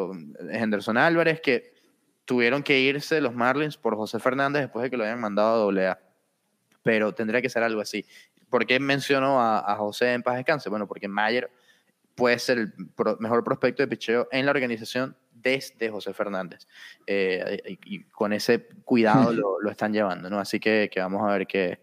Henderson 0.50 0.96
Álvarez, 0.96 1.40
que 1.40 1.74
tuvieron 2.24 2.62
que 2.62 2.78
irse 2.78 3.20
los 3.20 3.34
Marlins 3.34 3.76
por 3.76 3.96
José 3.96 4.18
Fernández 4.18 4.62
después 4.62 4.82
de 4.82 4.90
que 4.90 4.96
lo 4.96 5.04
habían 5.04 5.20
mandado 5.20 5.70
a 5.70 5.90
AA. 5.90 5.98
Pero 6.82 7.12
tendría 7.12 7.40
que 7.40 7.48
ser 7.48 7.62
algo 7.62 7.80
así. 7.80 8.04
¿Por 8.50 8.66
qué 8.66 8.78
mencionó 8.78 9.40
a, 9.40 9.74
José 9.76 10.12
en 10.12 10.22
paz 10.22 10.36
descanse? 10.36 10.68
Bueno, 10.68 10.86
porque 10.86 11.08
Mayer 11.08 11.50
puede 12.14 12.38
ser 12.38 12.58
el 12.58 12.72
mejor 13.18 13.44
prospecto 13.44 13.82
de 13.82 13.88
picheo 13.88 14.28
en 14.30 14.44
la 14.46 14.52
organización 14.52 15.16
desde 15.46 15.90
José 15.90 16.12
Fernández. 16.12 16.66
Eh, 17.06 17.78
y, 17.84 18.04
con 18.04 18.32
ese 18.32 18.66
cuidado 18.84 19.32
lo, 19.32 19.70
están 19.70 19.92
llevando, 19.92 20.28
¿no? 20.28 20.40
Así 20.40 20.58
que, 20.58 20.90
que 20.92 21.00
vamos 21.00 21.22
a 21.22 21.32
ver 21.32 21.46
qué, 21.46 21.80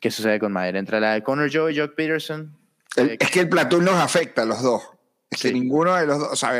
qué, 0.00 0.10
sucede 0.10 0.38
con 0.38 0.52
Mayer. 0.52 0.76
Entre 0.76 1.00
la 1.00 1.14
de 1.14 1.22
Connor 1.22 1.50
Joe 1.52 1.72
y 1.72 1.78
Jock 1.78 1.94
Peterson. 1.94 2.56
Eh, 2.96 3.16
es 3.20 3.30
que 3.30 3.40
el 3.40 3.48
platón 3.48 3.84
nos 3.84 3.96
afecta 3.96 4.42
a 4.42 4.46
los 4.46 4.62
dos. 4.62 4.82
Es 5.30 5.42
que 5.42 5.52
ninguno 5.52 5.94
de 5.96 6.06
los 6.06 6.18
dos, 6.18 6.32
o 6.32 6.36
sea, 6.36 6.52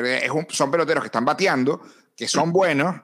son 0.49 0.71
peloteros 0.71 1.03
que 1.03 1.09
están 1.09 1.25
bateando, 1.25 1.81
que 2.17 2.27
son 2.29 2.53
buenos, 2.53 2.97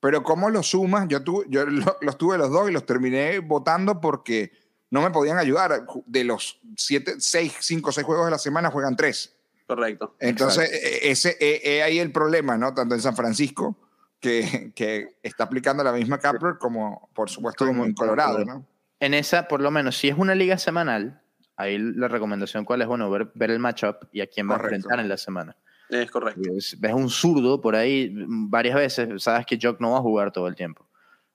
pero 0.00 0.22
¿cómo 0.22 0.48
los 0.48 0.68
sumas? 0.68 1.08
Yo, 1.08 1.20
yo 1.48 1.66
los 2.00 2.18
tuve 2.18 2.38
los 2.38 2.50
dos 2.50 2.70
y 2.70 2.72
los 2.72 2.86
terminé 2.86 3.40
votando 3.40 4.00
porque 4.00 4.52
no 4.90 5.02
me 5.02 5.10
podían 5.10 5.38
ayudar. 5.38 5.84
De 6.06 6.24
los 6.24 6.60
siete, 6.76 7.16
seis, 7.18 7.54
cinco, 7.60 7.92
seis 7.92 8.06
juegos 8.06 8.26
de 8.26 8.30
la 8.30 8.38
semana 8.38 8.70
juegan 8.70 8.96
tres. 8.96 9.37
Correcto. 9.68 10.16
Entonces, 10.18 10.72
e, 10.72 11.08
e, 11.08 11.10
ese 11.10 11.36
es 11.38 11.60
e, 11.62 11.82
ahí 11.82 11.98
el 11.98 12.10
problema, 12.10 12.56
¿no? 12.56 12.72
Tanto 12.72 12.94
en 12.94 13.02
San 13.02 13.14
Francisco, 13.14 13.76
que, 14.18 14.72
que 14.74 15.18
está 15.22 15.44
aplicando 15.44 15.84
la 15.84 15.92
misma 15.92 16.18
Capper, 16.18 16.56
como 16.58 17.10
por 17.14 17.28
supuesto 17.28 17.66
como 17.66 17.84
en 17.84 17.92
Colorado, 17.92 18.42
¿no? 18.46 18.66
En 18.98 19.12
esa, 19.12 19.46
por 19.46 19.60
lo 19.60 19.70
menos, 19.70 19.98
si 19.98 20.08
es 20.08 20.16
una 20.16 20.34
liga 20.34 20.56
semanal, 20.56 21.20
ahí 21.56 21.76
la 21.76 22.08
recomendación 22.08 22.64
cuál 22.64 22.80
es, 22.80 22.88
bueno, 22.88 23.10
ver, 23.10 23.30
ver 23.34 23.50
el 23.50 23.58
matchup 23.58 24.08
y 24.10 24.22
a 24.22 24.26
quién 24.26 24.48
va 24.48 24.54
a 24.54 24.60
enfrentar 24.60 25.00
en 25.00 25.08
la 25.10 25.18
semana. 25.18 25.54
Es 25.90 26.10
correcto. 26.10 26.40
Ves 26.50 26.94
un 26.94 27.10
zurdo 27.10 27.60
por 27.60 27.76
ahí 27.76 28.10
varias 28.26 28.74
veces, 28.74 29.22
sabes 29.22 29.44
que 29.44 29.58
Jock 29.60 29.82
no 29.82 29.90
va 29.90 29.98
a 29.98 30.02
jugar 30.02 30.32
todo 30.32 30.48
el 30.48 30.54
tiempo. 30.54 30.88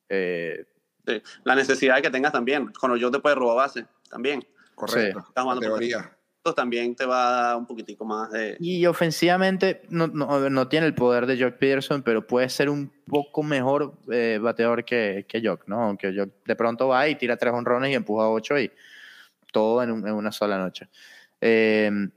Eh, 0.09 0.65
sí. 1.05 1.21
La 1.43 1.53
necesidad 1.53 2.01
que 2.01 2.09
tengas 2.09 2.31
también, 2.31 2.73
cuando 2.79 2.97
yo 2.97 3.11
te 3.11 3.19
puede 3.19 3.35
robar 3.35 3.57
base, 3.57 3.85
también. 4.09 4.43
Correcto. 4.73 5.23
Sí. 5.23 5.59
Teoría 5.59 6.17
también 6.51 6.95
te 6.95 7.05
va 7.05 7.27
a 7.27 7.31
dar 7.31 7.57
un 7.57 7.65
poquitico 7.65 8.03
más 8.03 8.29
de... 8.31 8.57
Y 8.59 8.85
ofensivamente 8.85 9.83
no, 9.89 10.07
no, 10.07 10.49
no 10.49 10.67
tiene 10.67 10.87
el 10.87 10.93
poder 10.93 11.25
de 11.25 11.41
Jock 11.41 11.55
Peterson, 11.55 12.03
pero 12.03 12.27
puede 12.27 12.49
ser 12.49 12.69
un 12.69 12.91
poco 13.05 13.43
mejor 13.43 13.93
eh, 14.11 14.39
bateador 14.41 14.83
que, 14.83 15.25
que 15.29 15.41
Jock, 15.41 15.67
¿no? 15.67 15.81
Aunque 15.81 16.13
Jock 16.13 16.29
de 16.45 16.55
pronto 16.57 16.89
va 16.89 17.07
y 17.07 17.15
tira 17.15 17.37
tres 17.37 17.53
honrones 17.53 17.91
y 17.91 17.93
empuja 17.93 18.27
ocho 18.27 18.59
y 18.59 18.69
todo 19.53 19.81
en, 19.81 19.91
una 19.91 20.31
sola 20.33 20.57
noche. 20.57 20.89
Em, 21.39 22.11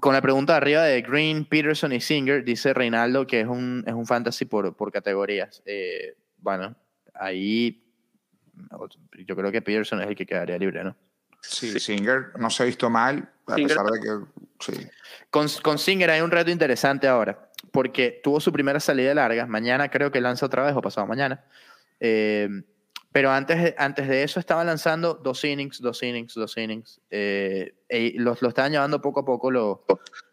con 0.00 0.14
la 0.14 0.22
pregunta 0.22 0.54
de 0.54 0.56
arriba 0.56 0.82
de 0.84 1.02
Green, 1.02 1.44
Peterson 1.44 1.92
y 1.92 2.00
Singer, 2.00 2.44
dice 2.44 2.72
Reinaldo 2.72 3.26
que 3.26 3.40
es 3.40 3.46
un, 3.46 3.84
es 3.86 3.92
un 3.92 4.06
fantasy 4.06 4.46
por, 4.46 4.74
por 4.74 4.90
categorías. 4.90 5.62
Eh, 5.66 6.16
bueno, 6.38 6.74
ahí 7.12 7.82
yo 9.26 9.36
creo 9.36 9.52
que 9.52 9.60
Peterson 9.60 10.00
es 10.00 10.08
el 10.08 10.16
que 10.16 10.26
quedaría 10.26 10.58
libre, 10.58 10.84
¿no? 10.84 10.96
Sí, 11.42 11.78
Singer 11.78 12.32
no 12.38 12.48
se 12.50 12.62
ha 12.62 12.66
visto 12.66 12.88
mal, 12.88 13.28
a 13.46 13.56
pesar 13.56 13.86
de 13.86 14.00
que. 14.00 14.18
Sí. 14.60 14.88
Con, 15.30 15.48
con, 15.62 15.78
Singer 15.78 16.10
hay 16.10 16.20
un 16.20 16.30
reto 16.30 16.50
interesante 16.50 17.08
ahora, 17.08 17.50
porque 17.72 18.20
tuvo 18.22 18.40
su 18.40 18.52
primera 18.52 18.80
salida 18.80 19.12
larga. 19.14 19.46
Mañana 19.46 19.90
creo 19.90 20.10
que 20.10 20.20
lanza 20.20 20.46
otra 20.46 20.64
vez, 20.64 20.74
o 20.74 20.80
pasado 20.80 21.06
mañana. 21.06 21.44
Eh, 22.00 22.48
pero 23.12 23.30
antes 23.30 23.62
de, 23.62 23.74
antes 23.76 24.08
de 24.08 24.22
eso 24.22 24.40
estaba 24.40 24.64
lanzando 24.64 25.14
dos 25.14 25.44
innings, 25.44 25.80
dos 25.80 26.02
innings, 26.02 26.34
dos 26.34 26.56
innings. 26.56 27.00
Eh, 27.10 27.74
los, 28.16 28.40
lo 28.40 28.48
estaban 28.48 28.72
llevando 28.72 29.02
poco 29.02 29.20
a 29.20 29.24
poco 29.24 29.50
los, 29.50 29.78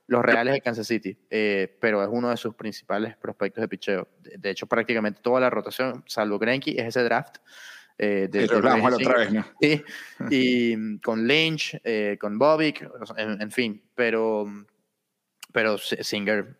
los 0.07 0.23
Reales 0.23 0.53
de 0.53 0.61
Kansas 0.61 0.87
City, 0.87 1.17
eh, 1.29 1.77
pero 1.81 2.01
es 2.01 2.09
uno 2.09 2.29
de 2.29 2.37
sus 2.37 2.55
principales 2.55 3.17
prospectos 3.17 3.61
de 3.61 3.67
picheo. 3.67 4.07
De, 4.21 4.49
hecho, 4.49 4.65
prácticamente 4.65 5.21
toda 5.21 5.41
la 5.41 5.49
rotación, 5.49 6.03
salvo 6.07 6.39
Greinke, 6.39 6.79
es 6.79 6.87
ese 6.87 7.03
draft. 7.03 7.37
Eh, 8.01 8.29
de, 8.31 8.45
otra 8.45 8.75
vez, 9.17 9.33
¿no? 9.33 9.45
Sí, 9.61 9.83
y 10.29 10.99
con 10.99 11.27
Lynch, 11.27 11.77
eh, 11.83 12.17
con 12.19 12.39
Bobbick, 12.39 12.89
en, 13.17 13.51
fin, 13.51 13.83
pero, 13.93 14.47
pero 15.51 15.77
Singer 15.77 16.57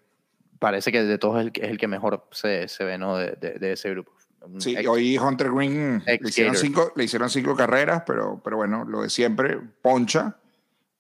parece 0.60 0.92
que 0.92 1.02
de 1.02 1.18
todos 1.18 1.40
es 1.40 1.52
el, 1.64 1.78
que 1.78 1.88
mejor 1.88 2.28
se, 2.32 2.68
se 2.68 2.84
ve 2.84 2.98
¿no? 2.98 3.16
de, 3.16 3.38
de, 3.38 3.72
ese 3.72 3.90
grupo. 3.92 4.12
Sí, 4.58 4.76
hoy 4.86 5.18
Hunter 5.18 5.50
Green 5.50 6.04
le 6.06 6.20
hicieron, 6.28 6.58
cinco, 6.58 6.92
le 6.98 7.06
hicieron, 7.06 7.30
cinco, 7.30 7.56
carreras, 7.56 8.04
pero, 8.06 8.42
pero 8.44 8.58
bueno, 8.58 8.84
lo 8.84 9.04
de 9.04 9.10
siempre, 9.10 9.58
poncha. 9.82 10.36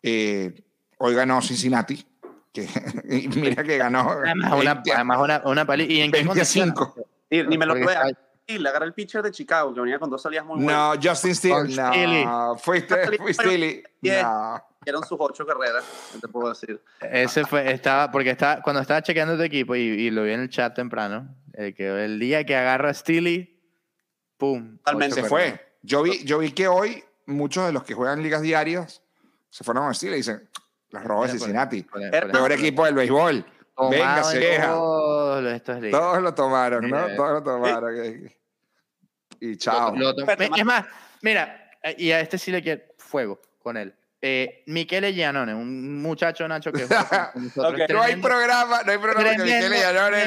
Eh, 0.02 0.63
hoy 0.99 1.15
ganó 1.15 1.41
Cincinnati, 1.41 2.06
que 2.54 2.65
mira 3.36 3.62
que 3.62 3.78
ganó. 3.78 4.10
Además, 4.10 4.54
una, 4.54 4.84
además 4.95 5.19
una, 5.19 5.41
una 5.43 5.75
¿Y 5.84 5.99
en 5.99 6.12
qué 6.13 6.23
25. 6.23 6.95
Ni 7.30 7.58
me 7.58 7.65
lo 7.65 7.73
puede 7.73 7.97
le 8.57 8.69
agarra 8.69 8.85
el 8.85 8.93
pitcher 8.93 9.21
de 9.21 9.31
Chicago, 9.31 9.73
que 9.73 9.81
venía 9.81 9.99
con 9.99 10.09
dos 10.09 10.21
salidas 10.21 10.45
muy 10.45 10.63
buenas. 10.63 10.95
No, 10.95 11.09
Justin 11.09 11.35
Steele, 11.35 11.75
no. 12.25 12.57
Fuiste, 12.57 13.17
fuiste 13.17 13.83
No. 14.01 14.63
Eran 14.85 15.03
sus 15.03 15.17
ocho 15.19 15.45
carreras, 15.45 15.83
te 16.19 16.27
puedo 16.27 16.49
decir. 16.49 16.81
Ese 17.01 17.45
fue, 17.45 17.71
estaba, 17.71 18.09
porque 18.09 18.31
estaba, 18.31 18.62
cuando 18.62 18.81
estaba 18.81 19.01
chequeando 19.01 19.35
tu 19.35 19.43
equipo 19.43 19.75
y, 19.75 20.09
lo 20.09 20.23
vi 20.23 20.31
en 20.31 20.39
el 20.41 20.49
chat 20.49 20.73
temprano, 20.73 21.35
el, 21.53 21.75
que, 21.75 22.05
el 22.05 22.17
día 22.17 22.45
que 22.45 22.55
agarra 22.55 22.93
Steely, 22.93 23.62
¡pum! 24.38 24.77
Totalmente. 24.77 25.21
Se 25.21 25.27
fue. 25.27 25.73
Yo 25.81 26.01
vi, 26.01 26.23
yo 26.23 26.39
vi 26.39 26.51
que 26.51 26.67
hoy 26.67 27.03
muchos 27.25 27.65
de 27.65 27.73
los 27.73 27.83
que 27.83 27.93
juegan 27.93 28.23
ligas 28.23 28.41
diarias 28.41 29.03
se 29.49 29.63
fueron 29.63 29.88
a 29.88 29.93
Steely 29.93 30.15
y 30.15 30.17
dicen, 30.17 30.49
las 30.91 31.03
robó 31.03 31.23
de 31.23 31.31
Cincinnati. 31.31 31.85
el 31.95 32.31
peor 32.31 32.51
equipo 32.53 32.85
del 32.85 32.95
béisbol. 32.95 33.45
Venga, 33.91 34.23
se 34.23 34.39
queja. 34.39 34.71
Todos 34.71 36.21
lo 36.21 36.33
tomaron, 36.33 36.89
¿no? 36.89 37.15
Todos 37.15 37.31
lo 37.33 37.43
tomaron 37.43 38.31
y 39.39 39.58
chao. 39.58 39.93
es 39.95 40.65
más, 40.65 40.86
mira, 41.21 41.71
y 41.97 42.12
a 42.12 42.19
este 42.19 42.38
sí 42.38 42.52
le 42.52 42.62
quiero 42.62 42.82
fuego 42.97 43.39
con 43.62 43.78
él. 43.78 43.93
Eh, 44.21 44.63
Michele 44.67 45.13
Gianone, 45.13 45.54
un 45.54 46.02
muchacho 46.02 46.45
Nacho 46.45 46.73
que 46.73 46.86
no 47.56 48.02
hay 48.02 48.17
programa, 48.17 48.84
no 48.84 48.91
hay 48.91 48.97
programa 48.97 49.32
que 49.32 49.43
Michele 49.43 49.78
Gianone 49.78 50.25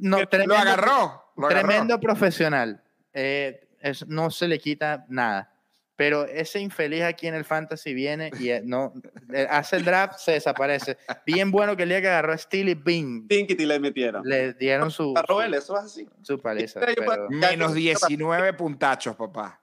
no, 0.00 0.18
lo 0.46 0.56
agarró. 0.56 1.32
tremendo 1.48 2.00
profesional. 2.00 2.82
Eh, 3.12 3.68
no 4.06 4.30
se 4.30 4.48
le 4.48 4.58
quita 4.58 5.04
nada. 5.08 5.52
Pero 6.00 6.24
ese 6.24 6.60
infeliz 6.60 7.02
aquí 7.02 7.26
en 7.26 7.34
el 7.34 7.44
fantasy 7.44 7.92
viene 7.92 8.30
y 8.40 8.48
eh, 8.48 8.62
no 8.64 8.94
eh, 9.34 9.46
hace 9.50 9.76
el 9.76 9.84
draft, 9.84 10.18
se 10.18 10.32
desaparece. 10.32 10.96
Bien 11.26 11.50
bueno 11.50 11.76
que 11.76 11.82
el 11.82 11.90
día 11.90 12.00
que 12.00 12.08
agarró 12.08 12.32
a 12.32 12.38
Steely 12.38 12.72
Bean. 12.72 13.26
Pinky 13.28 13.54
le 13.54 13.78
metieron. 13.78 14.26
Le 14.26 14.54
dieron 14.54 14.90
su. 14.90 15.12
Su, 15.26 15.40
eso 15.42 15.76
es 15.76 15.84
así. 15.84 16.08
Su 16.22 16.40
paliza. 16.40 16.80
Menos 17.28 17.74
19 17.74 18.54
puntachos, 18.54 19.14
papá. 19.14 19.60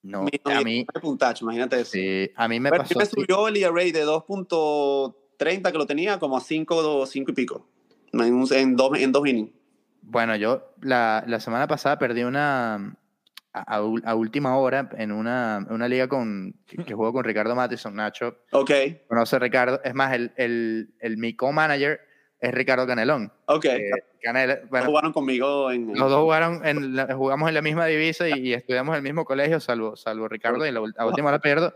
No, 0.00 0.24
a 0.44 0.60
mí. 0.62 0.86
puntachos, 1.02 1.42
imagínate 1.42 1.78
eso. 1.78 1.90
Sí, 1.90 2.30
a 2.34 2.48
mí 2.48 2.58
me 2.60 2.70
pasó. 2.70 2.98
Me 2.98 3.04
subió 3.04 3.46
el 3.48 3.58
ERA 3.58 3.74
de 3.74 4.06
2.30 4.06 5.70
que 5.70 5.76
lo 5.76 5.84
tenía 5.84 6.18
como 6.18 6.38
a 6.38 6.40
5, 6.40 7.04
5 7.04 7.30
y 7.30 7.34
pico. 7.34 7.68
En, 8.14 8.74
dos, 8.74 8.96
en 8.96 9.12
dos 9.12 9.28
innings. 9.28 9.52
Bueno, 10.00 10.34
yo 10.34 10.72
la, 10.80 11.24
la 11.26 11.40
semana 11.40 11.68
pasada 11.68 11.98
perdí 11.98 12.22
una 12.22 12.96
a, 13.54 14.14
última 14.14 14.56
hora 14.58 14.90
en 14.98 15.12
una, 15.12 15.64
una 15.70 15.88
liga 15.88 16.08
con, 16.08 16.54
que, 16.66 16.92
juego 16.92 17.12
con 17.12 17.24
Ricardo 17.24 17.54
Mattison, 17.54 17.94
Nacho. 17.94 18.38
Ok. 18.50 18.70
Conoce 19.08 19.36
a 19.36 19.38
Ricardo. 19.38 19.80
Es 19.84 19.94
más, 19.94 20.12
el, 20.12 20.32
el, 20.36 20.94
el 20.98 21.16
mi 21.16 21.36
co-manager 21.36 22.00
es 22.40 22.52
Ricardo 22.52 22.86
Canelón. 22.86 23.32
Ok. 23.46 23.66
Eh, 23.66 23.90
bueno, 24.70 24.86
jugaron 24.86 25.12
conmigo 25.12 25.70
en... 25.70 25.88
Los 25.94 26.10
dos 26.10 26.22
jugaron 26.22 26.66
en 26.66 26.96
jugamos 27.14 27.48
en 27.48 27.54
la 27.54 27.62
misma 27.62 27.86
divisa 27.86 28.28
y, 28.28 28.54
estudiamos 28.54 28.94
en 28.94 28.96
el 28.96 29.02
mismo 29.02 29.24
colegio, 29.24 29.60
salvo, 29.60 29.96
salvo 29.96 30.28
Ricardo, 30.28 30.66
y 30.66 30.72
la, 30.72 30.80
última 30.80 31.30
la 31.30 31.40
pierdo 31.40 31.74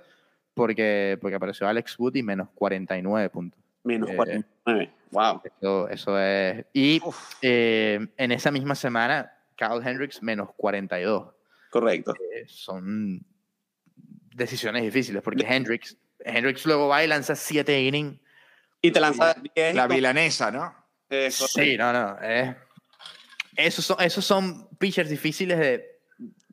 porque, 0.55 1.19
porque 1.21 1.37
apareció 1.37 1.69
Alex 1.69 1.99
Wood 1.99 2.17
y 2.17 2.23
menos 2.23 2.49
49 2.55 3.31
puntos. 3.31 3.61
Menos 3.85 4.11
49, 4.11 4.83
eh, 4.83 4.91
wow. 5.11 5.41
Eso, 5.45 5.89
eso, 5.89 6.19
es... 6.19 6.65
Y 6.73 7.01
eh, 7.43 8.09
en 8.17 8.33
esa 8.33 8.51
misma 8.51 8.75
semana, 8.75 9.33
Carl 9.57 9.87
Hendricks 9.87 10.23
menos 10.23 10.49
42. 10.57 11.38
Correcto. 11.71 12.15
Eh, 12.15 12.45
son 12.47 13.25
decisiones 14.35 14.83
difíciles 14.83 15.23
porque 15.23 15.45
Hendrix 15.45 15.97
Hendricks 16.21 16.67
luego 16.67 16.89
va 16.89 17.05
y 17.05 17.07
lanza 17.07 17.35
7 17.35 17.83
innings. 17.83 18.21
Y 18.81 18.91
te 18.91 19.01
lanza 19.01 19.35
10. 19.55 19.75
La 19.75 19.87
vilanesa, 19.87 20.51
¿no? 20.51 20.75
sí, 21.31 21.77
no, 21.77 21.93
no. 21.93 22.19
esos, 23.57 23.85
son, 23.85 23.97
esos 24.01 24.25
son 24.25 24.69
pitchers 24.77 25.09
difíciles 25.09 25.59
de, 25.59 25.88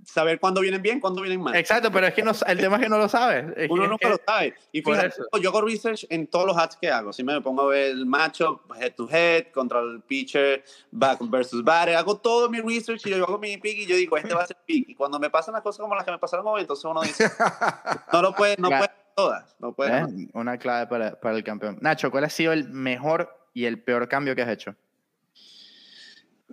saber 0.06 0.40
cuándo 0.40 0.62
vienen 0.62 0.82
bien, 0.82 1.00
cuándo 1.00 1.22
vienen 1.22 1.42
mal. 1.42 1.56
Exacto, 1.56 1.92
pero 1.92 2.08
es 2.08 2.14
que 2.14 2.24
no, 2.24 2.32
el 2.48 2.58
tema 2.58 2.78
es 2.78 2.84
que 2.84 2.90
no 2.90 2.98
lo 2.98 3.10
sabes. 3.10 3.46
Uno 3.70 3.88
nunca 3.88 4.10
lo 4.10 4.20
sabe. 4.26 4.54
Y 4.72 4.82
fíjate, 4.82 5.16
yo 5.42 5.50
hago 5.50 5.62
research 5.62 6.06
en 6.10 6.28
todos 6.28 6.48
los 6.48 6.58
hats 6.58 6.78
que 6.78 6.90
hago. 6.90 7.12
Si 7.12 7.24
me 7.24 7.40
pongo 7.42 7.64
a 7.64 7.68
ver 7.68 7.92
el 7.92 8.06
matchup, 8.06 8.62
head 8.80 8.94
to 8.94 9.10
head, 9.10 9.48
contra 9.54 9.80
el 9.80 10.02
pitcher, 10.02 10.64
back 10.92 11.20
versus 11.22 11.64
batter, 11.64 11.96
hago 11.96 12.18
todo 12.18 12.50
mi 12.50 12.62
research 12.62 13.06
y 13.06 13.10
yo 13.10 13.24
hago 13.24 13.38
mi 13.38 13.58
pick 13.58 13.80
y 13.80 13.86
yo 13.86 13.96
digo, 13.96 14.18
este 14.18 14.34
va 14.34 14.44
a 14.44 14.48
ser 14.48 14.58
pick. 14.66 14.90
Y 14.90 14.96
cuando 14.96 15.20
me 15.20 15.30
pasan 15.30 15.54
las 15.54 15.64
cosas 15.64 15.82
como 15.82 15.96
las 15.96 16.06
que 16.06 16.12
me 16.12 16.20
pasaron 16.20 16.46
hoy, 16.48 16.62
entonces 16.62 16.86
uno 16.86 17.02
dice, 17.02 17.30
no 18.14 18.22
lo 18.22 18.34
puede, 18.34 18.56
no 18.58 18.70
puede 18.70 18.90
todas. 19.16 19.56
No 19.60 19.74
puede, 19.74 19.98
¿Eh? 19.98 20.30
Una 20.34 20.58
clave 20.58 20.88
para, 20.88 21.20
para 21.20 21.36
el 21.36 21.44
campeón. 21.44 21.78
Nacho, 21.82 22.12
¿cuál 22.12 22.26
ha 22.26 22.30
sido 22.30 22.54
el 22.54 22.70
mejor 22.70 23.36
y 23.54 23.66
el 23.66 23.82
peor 23.82 24.08
cambio 24.08 24.36
que 24.36 24.42
has 24.42 24.50
hecho? 24.50 24.76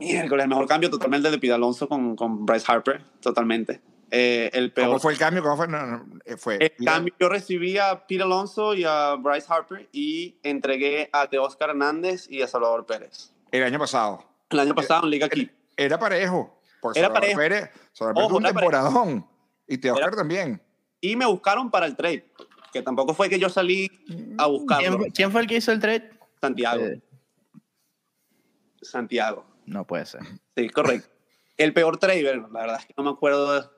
Miércoles, 0.03 0.45
el 0.45 0.49
mejor 0.49 0.67
cambio 0.67 0.91
totalmente 0.91 1.31
de 1.31 1.39
Pete 1.39 1.53
Alonso 1.53 1.89
con, 1.89 2.17
con 2.17 2.45
Bryce 2.45 2.67
Harper, 2.69 3.03
totalmente. 3.21 3.81
Eh, 4.11 4.51
el 4.53 4.73
peor, 4.73 4.89
¿Cómo 4.89 5.01
fue 5.01 5.13
el 5.13 5.19
cambio? 5.19 5.43
¿Cómo 5.43 5.57
fue? 5.57 5.67
Eh, 6.27 6.37
fue 6.37 6.59
el 6.61 6.85
cambio, 6.85 7.15
yo 7.19 7.29
recibí 7.31 7.79
a 7.79 8.07
Pete 8.07 8.23
Alonso 8.23 8.75
y 8.75 8.85
a 8.85 9.15
Bryce 9.15 9.47
Harper 9.49 9.89
y 9.91 10.37
entregué 10.43 11.09
a 11.13 11.29
Oscar 11.41 11.71
Hernández 11.71 12.29
y 12.29 12.43
a 12.43 12.47
Salvador 12.49 12.85
Pérez. 12.85 13.33
El 13.51 13.63
año 13.63 13.79
pasado. 13.79 14.25
El 14.51 14.61
año 14.61 14.75
pasado 14.75 15.05
en 15.05 15.11
Liga 15.11 15.27
aquí. 15.27 15.51
Era 15.77 15.99
parejo. 15.99 16.61
Por 16.83 16.99
era 16.99 17.13
parejo. 17.13 17.39
Pérez, 17.39 17.71
Salvador 17.93 18.29
Pérez 18.29 18.37
un 18.37 18.43
temporadón. 18.43 19.27
Y 19.67 19.79
Teóscar 19.79 20.15
también. 20.15 20.61
Y 21.01 21.17
me 21.17 21.25
buscaron 21.25 21.71
para 21.71 21.87
el 21.87 21.97
trade, 21.97 22.31
que 22.73 22.83
tampoco 22.83 23.15
fue 23.15 23.31
que 23.31 23.39
yo 23.39 23.49
salí 23.49 23.91
a 24.39 24.47
buscarlo. 24.47 25.07
¿Quién, 25.15 25.33
fue 25.33 25.41
el 25.41 25.47
que 25.47 25.57
hizo 25.57 25.73
el 25.73 25.81
trade? 25.81 26.11
Santiago. 26.41 26.85
Eh. 26.85 27.03
Santiago. 28.83 29.52
No 29.73 29.87
puede 29.87 30.07
ser. 30.07 30.21
Sí, 30.57 30.69
correcto. 30.69 31.09
El 31.57 31.73
peor 31.73 31.97
trader, 31.99 32.39
la 32.53 32.61
verdad 32.61 32.77
es 32.81 32.87
que 32.87 32.95
no 32.97 33.05
me 33.05 33.11
acuerdo. 33.11 33.73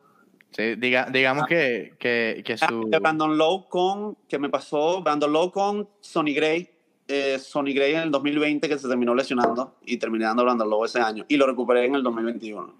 Sí, 0.50 0.74
diga, 0.76 1.08
digamos 1.10 1.46
que, 1.46 1.94
que, 1.98 2.42
que 2.44 2.54
ah, 2.60 2.68
su... 2.68 2.82
Brandon 2.82 3.36
Lowe 3.36 3.68
con, 3.68 4.16
que 4.28 4.38
me 4.38 4.48
pasó, 4.48 5.02
Brandon 5.02 5.32
Lowe 5.32 5.50
con 5.50 5.88
Sonny 6.00 6.34
Gray. 6.34 6.70
Eh, 7.06 7.38
Sonny 7.38 7.74
Gray 7.74 7.94
en 7.94 8.00
el 8.02 8.10
2020 8.10 8.68
que 8.68 8.78
se 8.78 8.88
terminó 8.88 9.14
lesionando 9.14 9.76
y 9.84 9.98
terminé 9.98 10.24
dando 10.24 10.44
Brandon 10.44 10.70
Lowe 10.70 10.86
ese 10.86 11.00
año 11.00 11.24
y 11.28 11.36
lo 11.36 11.46
recuperé 11.46 11.84
en 11.86 11.96
el 11.96 12.02
2021. 12.02 12.74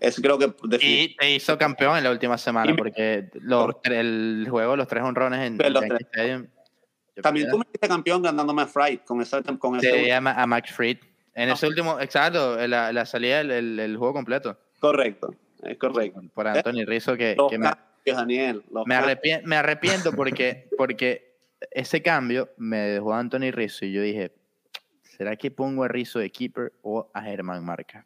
Eso 0.00 0.22
creo 0.22 0.38
que... 0.38 0.54
Y 0.80 1.16
te 1.16 1.34
hizo 1.34 1.58
campeón 1.58 1.98
en 1.98 2.04
la 2.04 2.10
última 2.12 2.38
semana 2.38 2.72
porque 2.76 3.30
los, 3.40 3.74
el 3.84 4.46
juego, 4.48 4.76
los 4.76 4.86
tres 4.86 5.02
honrones 5.02 5.40
en, 5.40 5.58
los 5.72 5.84
También 7.20 7.50
tú 7.50 7.58
me 7.58 7.64
hiciste 7.68 7.88
campeón 7.88 8.22
ganándome 8.22 8.62
a 8.62 8.66
Fried 8.66 9.00
con 9.00 9.20
esa... 9.20 9.42
Con 9.42 9.76
ese... 9.76 10.12
a 10.12 10.46
Max 10.46 10.70
Fried. 10.72 10.98
En 11.38 11.50
ese 11.50 11.68
último, 11.68 12.00
exacto, 12.00 12.66
la, 12.66 12.92
la 12.92 13.06
salida 13.06 13.44
del 13.44 13.78
el, 13.78 13.96
juego 13.96 14.12
completo. 14.12 14.58
Correcto, 14.80 15.32
es 15.62 15.78
correcto. 15.78 16.20
Por 16.34 16.48
Anthony 16.48 16.84
Rizzo 16.84 17.16
que, 17.16 17.36
me, 17.56 17.70
Daniel, 18.12 18.64
me, 18.84 18.96
arrepiento, 18.96 19.46
me 19.46 19.54
arrepiento 19.54 20.12
porque, 20.12 20.68
porque 20.76 21.38
ese 21.70 22.02
cambio 22.02 22.50
me 22.56 22.78
dejó 22.78 23.14
a 23.14 23.20
Anthony 23.20 23.52
Rizzo 23.52 23.84
y 23.84 23.92
yo 23.92 24.02
dije, 24.02 24.32
¿será 25.04 25.36
que 25.36 25.52
pongo 25.52 25.84
a 25.84 25.88
Rizzo 25.88 26.18
de 26.18 26.28
keeper 26.30 26.72
o 26.82 27.08
a 27.14 27.22
Germán 27.22 27.64
Marca? 27.64 28.04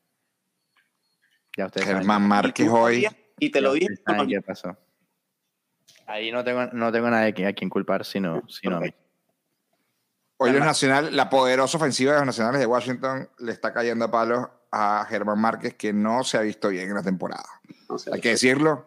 Ya 1.56 1.64
ustedes 1.64 1.86
Germán 1.86 2.28
Márquez 2.28 2.68
hoy. 2.68 3.06
Y 3.38 3.50
te 3.50 3.62
lo 3.62 3.72
dije. 3.72 3.88
qué 4.28 4.42
pasó. 4.42 4.76
Ahí 6.06 6.30
no 6.30 6.44
tengo, 6.44 6.66
no 6.66 6.92
tengo 6.92 7.08
nadie 7.08 7.46
a 7.46 7.52
quien 7.54 7.70
culpar 7.70 8.04
sino, 8.04 8.42
sino 8.46 8.76
a 8.76 8.80
mí. 8.80 8.94
Hoy 10.42 10.50
los 10.50 10.64
Nacional, 10.64 11.14
la 11.14 11.30
poderosa 11.30 11.76
ofensiva 11.76 12.12
de 12.12 12.18
los 12.18 12.26
Nacionales 12.26 12.60
de 12.60 12.66
Washington 12.66 13.28
le 13.38 13.52
está 13.52 13.72
cayendo 13.72 14.06
a 14.06 14.10
palos 14.10 14.48
a 14.72 15.06
Germán 15.08 15.38
Márquez, 15.38 15.74
que 15.74 15.92
no 15.92 16.24
se 16.24 16.36
ha 16.36 16.40
visto 16.40 16.68
bien 16.68 16.88
en 16.88 16.94
la 16.94 17.02
temporada. 17.02 17.44
Hay 18.12 18.20
que 18.20 18.30
decirlo. 18.30 18.86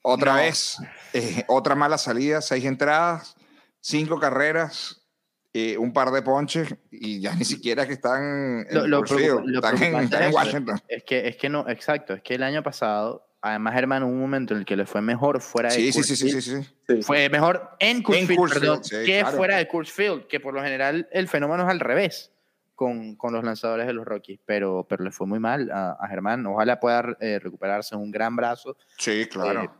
Otra 0.00 0.36
vez, 0.36 0.78
eh, 1.12 1.44
otra 1.48 1.74
mala 1.74 1.98
salida, 1.98 2.40
seis 2.40 2.64
entradas, 2.64 3.36
cinco 3.80 4.18
carreras, 4.18 5.06
eh, 5.52 5.76
un 5.76 5.92
par 5.92 6.12
de 6.12 6.22
ponches 6.22 6.74
y 6.90 7.20
ya 7.20 7.34
ni 7.34 7.44
siquiera 7.44 7.86
que 7.86 7.94
están 7.94 8.66
en, 8.70 8.90
lo, 8.90 9.04
están 9.04 9.82
en, 9.82 10.32
Washington. 10.32 10.80
Es 10.88 11.02
que, 11.04 11.28
es 11.28 11.36
que 11.36 11.48
no, 11.48 11.68
exacto, 11.68 12.14
es 12.14 12.22
que 12.22 12.36
el 12.36 12.42
año 12.42 12.62
pasado 12.62 13.25
Además, 13.42 13.76
hermano, 13.76 14.06
un 14.08 14.18
momento 14.18 14.54
en 14.54 14.60
el 14.60 14.66
que 14.66 14.76
le 14.76 14.86
fue 14.86 15.00
mejor 15.02 15.40
fuera 15.40 15.68
de 15.68 15.76
sí, 15.76 15.92
sí, 15.92 16.02
sí, 16.02 16.16
sí, 16.16 16.42
sí, 16.42 17.02
Fue 17.02 17.28
mejor 17.28 17.70
en 17.78 18.02
Coors 18.02 18.54
perdón, 18.54 18.80
que 18.82 19.24
fuera 19.24 19.58
de 19.58 19.68
Coors 19.68 19.92
Field, 19.92 20.26
que 20.26 20.40
por 20.40 20.54
lo 20.54 20.62
general 20.62 21.08
el 21.12 21.28
fenómeno 21.28 21.64
es 21.64 21.70
al 21.70 21.80
revés 21.80 22.32
con, 22.74 23.14
con 23.14 23.32
los 23.32 23.44
lanzadores 23.44 23.86
de 23.86 23.92
los 23.92 24.04
Rockies, 24.04 24.40
pero, 24.44 24.86
pero 24.88 25.04
le 25.04 25.10
fue 25.10 25.26
muy 25.26 25.38
mal 25.38 25.70
a, 25.70 26.06
Germán. 26.08 26.44
Ojalá 26.46 26.80
pueda 26.80 27.16
eh, 27.20 27.38
recuperarse 27.38 27.94
un 27.94 28.10
gran 28.10 28.34
brazo. 28.34 28.76
Sí, 28.98 29.26
claro. 29.26 29.62
Eh, 29.62 29.70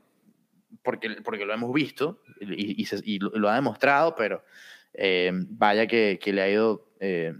porque, 0.83 1.17
porque 1.25 1.45
lo 1.45 1.53
hemos 1.53 1.73
visto 1.73 2.23
y, 2.41 2.87
y, 3.05 3.19
lo, 3.19 3.49
ha 3.49 3.55
demostrado, 3.55 4.15
pero 4.15 4.45
eh, 4.95 5.33
vaya 5.33 5.87
que, 5.87 6.19
que, 6.23 6.33
le 6.33 6.43
ha 6.43 6.49
ido, 6.49 6.91
que 7.01 7.35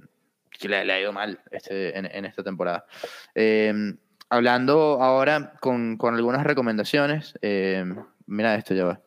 le, 0.69 0.85
le, 0.85 0.93
ha 0.93 1.01
ido 1.01 1.13
mal 1.13 1.41
este, 1.51 1.97
en, 1.97 2.07
en 2.07 2.25
esta 2.25 2.43
temporada 2.43 2.87
hablando 4.29 5.03
ahora 5.03 5.55
con, 5.61 5.97
con 5.97 6.15
algunas 6.15 6.45
recomendaciones, 6.45 7.35
eh, 7.43 7.85
mira 8.27 8.55
esto, 8.55 8.75
ya 8.75 8.85
va. 8.85 9.01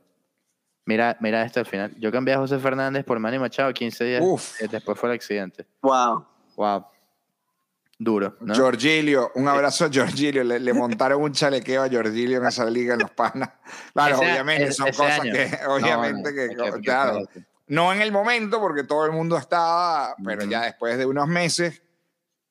Mira, 0.86 1.18
mira 1.20 1.44
esto 1.44 1.60
al 1.60 1.66
final. 1.66 1.94
Yo 2.00 2.12
cambié 2.12 2.34
a 2.34 2.40
José 2.40 2.58
Fernández 2.58 3.06
por 3.06 3.20
Manny 3.20 3.38
Machado 3.38 3.72
15 3.72 4.04
días 4.06 4.24
eh, 4.60 4.68
después 4.72 4.98
fue 4.98 5.10
el 5.10 5.16
accidente. 5.16 5.68
Wow. 5.82 6.26
Wow. 6.56 6.86
Duro. 8.02 8.38
¿no? 8.40 8.56
Giorgilio, 8.56 9.32
un 9.36 9.48
abrazo 9.48 9.86
a 9.86 9.90
Giorgilio. 9.90 10.44
Le, 10.44 10.74
montaron 10.74 11.22
un 11.22 11.32
chalequeo 11.32 11.84
a 11.84 11.90
Giorgilio 11.90 12.38
en 12.38 12.46
esa 12.46 12.66
liga 12.66 12.94
en 12.94 13.02
los 13.02 13.12
panas. 13.12 13.50
Claro, 13.94 14.20
obviamente, 14.20 14.72
son 14.72 14.88
cosas 14.88 15.20
que, 15.20 15.52
obviamente, 15.68 16.34
que, 16.34 16.80
claro, 16.82 17.28
no 17.68 17.94
en 17.94 18.02
el 18.02 18.12
momento, 18.12 18.60
porque 18.60 18.84
todo 18.84 19.06
el 19.06 19.12
mundo 19.12 19.38
estaba, 19.38 20.16
pero 20.24 20.46
ya 20.46 20.64
después 20.64 20.98
de 20.98 21.06
unos 21.06 21.28
meses, 21.28 21.84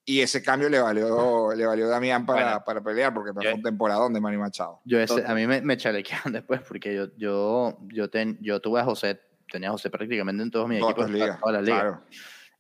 y 0.09 0.23
ese 0.23 0.43
cambio 0.43 0.71
le 0.71 0.81
valió, 0.81 1.53
le 1.55 1.67
valió 1.67 1.85
a 1.85 1.89
Damián 1.91 2.25
para, 2.25 2.65
para 2.65 2.81
pelear, 2.81 3.13
porque 3.13 3.35
fue 3.35 3.53
un 3.53 3.63
temporadón 3.63 4.15
de 4.15 4.21
Manny 4.23 4.39
Machado. 4.39 4.81
Yo 4.87 4.99
a 5.27 5.35
mí 5.35 5.47
me, 5.47 5.61
me 5.61 5.77
chalequean 5.77 6.23
después, 6.33 6.63
porque 6.63 6.95
yo, 6.95 7.15
yo, 7.19 7.79
yo, 7.89 8.09
ten, 8.09 8.39
yo 8.41 8.59
tuve 8.59 8.81
a 8.81 8.85
José, 8.85 9.21
tenía 9.53 9.69
a 9.69 9.73
José 9.73 9.91
prácticamente 9.91 10.43
en 10.43 10.51
todos 10.51 10.67
mis 10.67 10.83
equipos, 10.83 11.11
en 11.11 11.39
todas 11.39 11.53
las 11.53 11.63
ligas. 11.63 11.99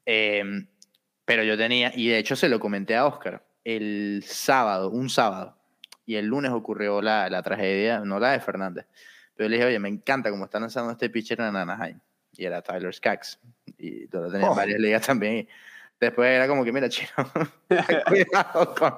Em, 0.04 0.68
pero 1.24 1.42
yo 1.42 1.56
tenía, 1.56 1.90
y 1.96 2.08
de 2.08 2.18
hecho 2.18 2.36
se 2.36 2.50
lo 2.50 2.60
comenté 2.60 2.94
a 2.96 3.06
Oscar, 3.06 3.42
el 3.64 4.22
sábado, 4.26 4.90
un 4.90 5.08
sábado, 5.08 5.56
y 6.04 6.16
el 6.16 6.26
lunes 6.26 6.50
ocurrió 6.52 7.00
la, 7.00 7.30
la 7.30 7.42
tragedia, 7.42 8.00
no 8.00 8.20
la 8.20 8.32
de 8.32 8.40
Fernández, 8.40 8.86
pero 9.34 9.48
le 9.48 9.56
dije, 9.56 9.68
oye, 9.68 9.78
me 9.78 9.88
encanta 9.88 10.28
cómo 10.28 10.44
están 10.44 10.60
lanzando 10.60 10.92
este 10.92 11.08
pitcher 11.08 11.40
en 11.40 11.56
Anaheim, 11.56 11.98
y 12.32 12.44
era 12.44 12.60
Tyler 12.60 12.94
Skaggs, 12.94 13.40
y 13.78 14.06
lo 14.08 14.30
tenía 14.30 14.48
en 14.48 14.52
oh. 14.52 14.54
varias 14.54 14.78
ligas 14.78 15.06
también, 15.06 15.48
Después 16.00 16.30
era 16.30 16.46
como 16.46 16.64
que, 16.64 16.72
mira, 16.72 16.88
chino, 16.88 17.10
cuidado 18.06 18.74
con 18.74 18.94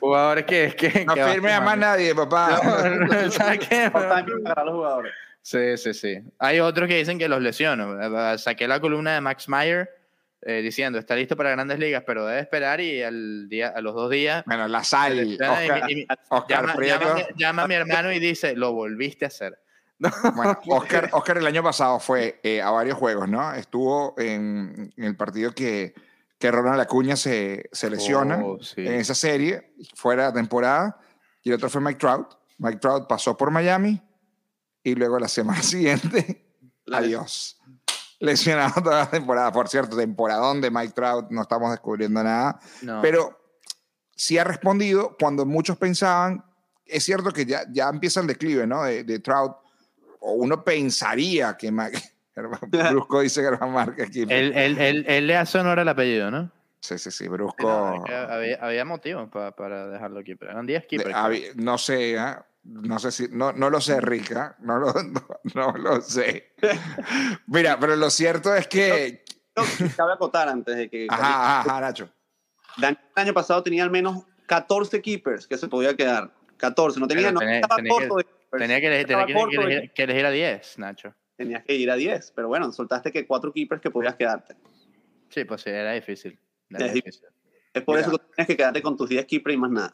jugadores 0.00 0.44
que... 0.44 0.74
que 0.76 1.04
no 1.04 1.14
firme 1.14 1.52
a 1.52 1.60
más 1.60 1.78
nadie, 1.78 2.14
papá. 2.14 2.60
¿Sabes 3.30 3.66
qué? 3.66 3.90
los 3.92 4.74
jugadores. 4.74 5.12
Sí, 5.40 5.76
sí, 5.78 5.94
sí. 5.94 6.18
Hay 6.38 6.60
otros 6.60 6.88
que 6.88 6.96
dicen 6.96 7.18
que 7.18 7.28
los 7.28 7.40
lesiono. 7.40 7.96
Saqué 8.36 8.68
la 8.68 8.80
columna 8.80 9.14
de 9.14 9.20
Max 9.20 9.48
Meyer 9.48 9.88
eh, 10.42 10.60
diciendo, 10.60 10.98
está 10.98 11.16
listo 11.16 11.36
para 11.36 11.50
grandes 11.50 11.78
ligas, 11.78 12.02
pero 12.06 12.26
debe 12.26 12.40
esperar 12.40 12.80
y 12.80 13.02
al 13.02 13.48
día, 13.48 13.68
a 13.68 13.80
los 13.80 13.94
dos 13.94 14.10
días... 14.10 14.44
Bueno, 14.46 14.68
la 14.68 14.84
sal, 14.84 15.38
Oscar, 16.28 16.76
llama, 17.36 17.62
a 17.62 17.68
mi 17.68 17.74
hermano 17.74 18.12
y 18.12 18.18
dice, 18.18 18.54
lo 18.54 18.72
volviste 18.72 19.24
a 19.24 19.28
hacer. 19.28 19.58
Bueno, 19.98 20.58
Oscar, 20.68 21.08
Oscar, 21.12 21.38
el 21.38 21.46
año 21.46 21.62
pasado 21.62 21.98
fue 21.98 22.38
eh, 22.42 22.60
a 22.60 22.70
varios 22.70 22.98
juegos, 22.98 23.28
¿no? 23.28 23.54
Estuvo 23.54 24.14
en, 24.18 24.92
el 24.96 25.16
partido 25.16 25.52
que, 25.52 25.94
que 26.38 26.50
Ronald 26.50 26.80
Acuña 26.80 27.16
se, 27.16 27.68
se 27.72 27.90
lesiona 27.90 28.42
oh, 28.44 28.58
en 28.76 28.94
esa 28.94 29.14
serie, 29.14 29.74
fuera 29.94 30.26
de 30.26 30.32
temporada, 30.32 30.98
y 31.42 31.50
el 31.50 31.54
otro 31.56 31.70
fue 31.70 31.80
Mike 31.80 31.98
Trout. 31.98 32.34
Mike 32.58 32.78
Trout 32.78 33.06
pasó 33.06 33.36
por 33.36 33.50
Miami 33.50 34.02
y 34.82 34.94
luego 34.94 35.18
la 35.18 35.28
semana 35.28 35.62
siguiente, 35.62 36.46
adiós. 36.92 37.58
Lesionado 38.18 38.82
toda 38.82 39.00
la 39.00 39.10
temporada. 39.10 39.52
Por 39.52 39.68
cierto, 39.68 39.96
temporadón 39.96 40.60
de 40.60 40.70
Mike 40.70 40.94
Trout, 40.94 41.30
no 41.30 41.42
estamos 41.42 41.70
descubriendo 41.70 42.22
nada. 42.22 42.58
Pero 43.02 43.38
sí 44.14 44.38
ha 44.38 44.44
respondido 44.44 45.16
cuando 45.20 45.44
muchos 45.44 45.76
pensaban, 45.76 46.42
es 46.86 47.04
cierto 47.04 47.30
que 47.30 47.44
ya, 47.44 47.64
ya 47.70 47.88
empieza 47.88 48.20
el 48.20 48.26
declive, 48.26 48.66
¿no? 48.66 48.84
De, 48.84 49.04
de 49.04 49.18
Trout 49.18 49.56
o 50.20 50.32
uno 50.32 50.64
pensaría 50.64 51.56
que 51.56 51.70
Brusco 52.36 53.20
dice 53.20 53.42
Germán 53.42 53.72
Márquez 53.72 54.08
aquí. 54.08 54.22
Él, 54.22 54.52
él, 54.54 55.04
él, 55.06 55.26
le 55.26 55.36
hace 55.36 55.58
honor 55.58 55.80
al 55.80 55.88
apellido, 55.88 56.30
¿no? 56.30 56.50
Sí, 56.80 56.98
sí, 56.98 57.10
sí, 57.10 57.28
Brusco. 57.28 57.68
había, 57.68 58.56
había 58.56 58.84
motivos 58.84 59.28
para, 59.30 59.52
para 59.52 59.88
dejarlo 59.88 60.20
aquí, 60.20 60.34
pero 60.34 60.52
eran 60.52 60.66
10 60.66 60.86
keepers. 60.86 61.56
no 61.56 61.78
sé, 61.78 62.14
¿eh? 62.14 62.34
no 62.66 62.98
sé 62.98 63.12
si, 63.12 63.28
no, 63.30 63.52
no 63.52 63.70
lo 63.70 63.80
sé, 63.80 64.00
Rica, 64.00 64.56
no 64.60 64.78
lo, 64.78 64.92
no, 65.54 65.72
lo 65.72 66.00
sé. 66.00 66.54
Mira, 67.46 67.78
pero 67.78 67.96
lo 67.96 68.10
cierto 68.10 68.54
es 68.54 68.66
que... 68.66 69.24
No, 69.56 69.62
cabe 69.96 70.12
acotar 70.12 70.48
antes 70.48 70.76
de 70.76 70.90
que... 70.90 71.06
Ajá, 71.08 71.60
ajá, 71.60 71.80
Nacho. 71.80 72.08
el 72.76 72.98
año 73.14 73.32
pasado 73.32 73.62
tenía 73.62 73.82
al 73.84 73.90
menos 73.90 74.24
14 74.46 75.00
keepers 75.00 75.46
que 75.46 75.56
se 75.56 75.68
podía 75.68 75.96
quedar. 75.96 76.30
14, 76.58 77.00
no 77.00 77.06
tenía, 77.06 77.32
no 77.32 77.40
estaba 77.40 77.76
corto 77.88 78.16
de 78.16 78.26
Tenía 78.58 78.80
que 78.80 78.86
elegir, 78.86 79.06
tenía 79.06 79.26
que, 79.92 80.02
elegir, 80.02 80.26
a 80.26 80.30
10, 80.30 80.78
Nacho. 80.78 81.14
Tenías 81.36 81.64
que 81.64 81.74
ir 81.74 81.90
a 81.90 81.96
10, 81.96 82.32
pero 82.34 82.48
bueno, 82.48 82.72
soltaste 82.72 83.12
que 83.12 83.26
cuatro 83.26 83.52
keepers 83.52 83.80
que 83.80 83.90
podías 83.90 84.16
quedarte. 84.16 84.56
Sí, 85.28 85.44
pues 85.44 85.62
sí, 85.62 85.70
era 85.70 85.92
difícil. 85.92 86.38
es, 86.70 87.82
por 87.82 87.98
eso 87.98 88.10
que 88.12 88.18
tienes 88.18 88.46
que 88.46 88.56
quedarte 88.56 88.82
con 88.82 88.96
tus 88.96 89.08
10 89.08 89.26
keepers 89.26 89.54
y 89.54 89.58
más 89.58 89.70
nada. 89.70 89.92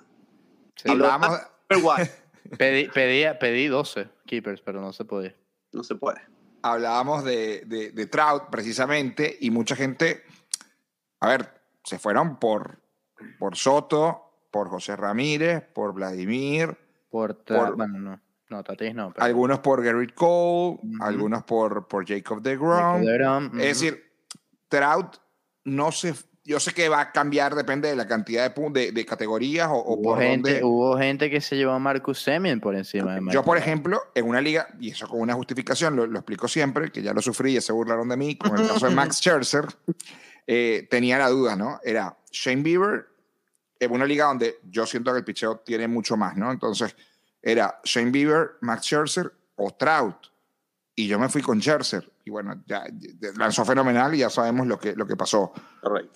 Sí. 0.76 0.90
Hablamos... 0.90 1.38
pedí, 2.58 2.88
pedí, 2.88 3.24
pedí 3.40 3.66
12 3.66 4.08
keepers, 4.26 4.60
pero 4.60 4.80
no 4.80 4.92
se 4.92 5.04
podía. 5.04 5.34
No 5.72 5.82
se 5.82 5.94
puede. 5.94 6.20
Hablábamos 6.62 7.24
de, 7.24 7.62
de, 7.66 7.90
de 7.90 8.06
Trout 8.06 8.50
precisamente 8.50 9.36
y 9.40 9.50
mucha 9.50 9.74
gente, 9.74 10.22
a 11.18 11.28
ver, 11.28 11.48
se 11.82 11.98
fueron 11.98 12.38
por, 12.38 12.78
por 13.38 13.56
Soto, 13.56 14.46
por 14.50 14.68
José 14.68 14.94
Ramírez, 14.94 15.64
por 15.72 15.92
Vladimir. 15.92 16.76
Por, 17.10 17.36
por 17.44 17.74
bueno, 17.74 17.98
no. 17.98 18.20
No, 18.52 18.62
Tatis 18.62 18.94
no. 18.94 19.14
Algunos 19.16 19.60
por 19.60 19.82
Garrett 19.82 20.12
Cole, 20.12 20.78
algunos 21.00 21.42
por, 21.44 21.88
por 21.88 22.06
Jacob 22.06 22.42
DeGrom. 22.42 23.58
Es 23.58 23.80
decir, 23.80 24.04
Trout 24.68 25.16
no 25.64 25.90
se... 25.90 26.14
Yo 26.44 26.60
sé 26.60 26.74
que 26.74 26.88
va 26.88 27.00
a 27.00 27.12
cambiar, 27.12 27.54
depende 27.54 27.88
de 27.88 27.96
la 27.96 28.06
cantidad 28.06 28.52
de, 28.54 28.92
de, 28.92 29.06
categorías 29.06 29.68
o, 29.70 29.94
hubo 29.94 30.02
por 30.02 30.18
gente, 30.18 30.62
Hubo 30.62 30.98
gente 30.98 31.30
que 31.30 31.40
se 31.40 31.56
llevó 31.56 31.72
a 31.72 31.78
Marcus 31.78 32.20
Semien 32.20 32.60
por 32.60 32.74
encima 32.74 33.14
de 33.14 33.20
Marcus. 33.20 33.32
Yo, 33.32 33.44
por 33.44 33.56
ejemplo, 33.56 34.02
en 34.14 34.26
una 34.26 34.40
liga, 34.40 34.66
y 34.80 34.90
eso 34.90 35.08
con 35.08 35.20
una 35.20 35.34
justificación, 35.34 35.94
lo, 35.96 36.04
explico 36.04 36.48
siempre, 36.48 36.90
que 36.90 37.00
ya 37.00 37.14
lo 37.14 37.22
sufrí 37.22 37.56
y 37.56 37.60
se 37.60 37.72
burlaron 37.72 38.08
de 38.08 38.16
mí, 38.16 38.36
con 38.36 38.58
el 38.58 38.66
caso 38.66 38.86
de 38.88 38.94
Max 38.94 39.16
Scherzer, 39.20 39.66
eh, 40.46 40.88
tenía 40.90 41.16
la 41.16 41.28
duda, 41.28 41.54
¿no? 41.54 41.78
Era 41.84 42.18
Shane 42.32 42.62
Bieber, 42.62 43.06
en 43.78 43.92
una 43.92 44.04
liga 44.04 44.26
donde 44.26 44.58
yo 44.68 44.84
siento 44.84 45.12
que 45.12 45.18
el 45.18 45.24
picheo 45.24 45.58
tiene 45.58 45.86
mucho 45.86 46.16
más, 46.16 46.36
¿no? 46.36 46.50
Entonces 46.50 46.96
era 47.42 47.80
Shane 47.84 48.10
Bieber, 48.10 48.52
Max 48.60 48.84
Scherzer 48.84 49.32
o 49.56 49.72
Trout. 49.72 50.16
Y 50.94 51.06
yo 51.06 51.18
me 51.18 51.28
fui 51.28 51.42
con 51.42 51.60
Scherzer. 51.60 52.10
Y 52.24 52.30
bueno, 52.30 52.62
ya, 52.66 52.84
lanzó 53.36 53.64
fenomenal 53.64 54.14
y 54.14 54.18
ya 54.18 54.30
sabemos 54.30 54.66
lo 54.66 54.78
que, 54.78 54.94
lo 54.94 55.06
que 55.06 55.16
pasó. 55.16 55.52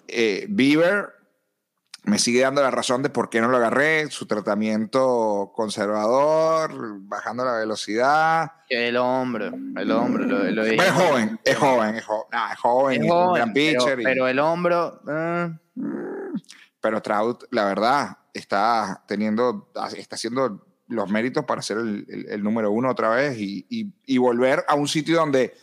Eh, 0.06 0.46
Bieber 0.48 1.16
me 2.06 2.20
sigue 2.20 2.40
dando 2.40 2.62
la 2.62 2.70
razón 2.70 3.02
de 3.02 3.10
por 3.10 3.28
qué 3.28 3.40
no 3.40 3.48
lo 3.48 3.56
agarré, 3.56 4.08
su 4.10 4.26
tratamiento 4.26 5.50
conservador, 5.54 6.70
bajando 7.00 7.44
la 7.44 7.56
velocidad. 7.56 8.52
El 8.68 8.96
hombre, 8.96 9.46
el 9.48 9.90
hombre. 9.90 10.26
Lo, 10.26 10.62
es 10.62 10.92
joven, 10.92 11.40
es 11.42 11.56
joven, 11.56 11.96
es 11.96 12.04
joven, 12.04 12.28
es 12.52 12.58
joven, 12.60 13.04
es 13.04 13.10
un 13.10 13.34
gran 13.34 13.52
pitcher. 13.52 13.98
Pero, 14.02 14.28
el 14.28 14.38
hombro... 14.38 15.00
Eh. 15.08 15.58
Pero 16.80 17.02
Trout, 17.02 17.44
la 17.50 17.64
verdad, 17.64 18.18
está 18.32 19.02
teniendo, 19.08 19.72
está 19.96 20.14
haciendo 20.14 20.65
los 20.88 21.10
méritos 21.10 21.44
para 21.44 21.62
ser 21.62 21.78
el, 21.78 22.42
número 22.42 22.70
uno 22.70 22.90
otra 22.90 23.10
vez 23.10 23.38
y, 23.38 23.66
y, 23.68 24.18
volver 24.18 24.64
a 24.68 24.74
un 24.74 24.88
sitio 24.88 25.16
donde 25.16 25.54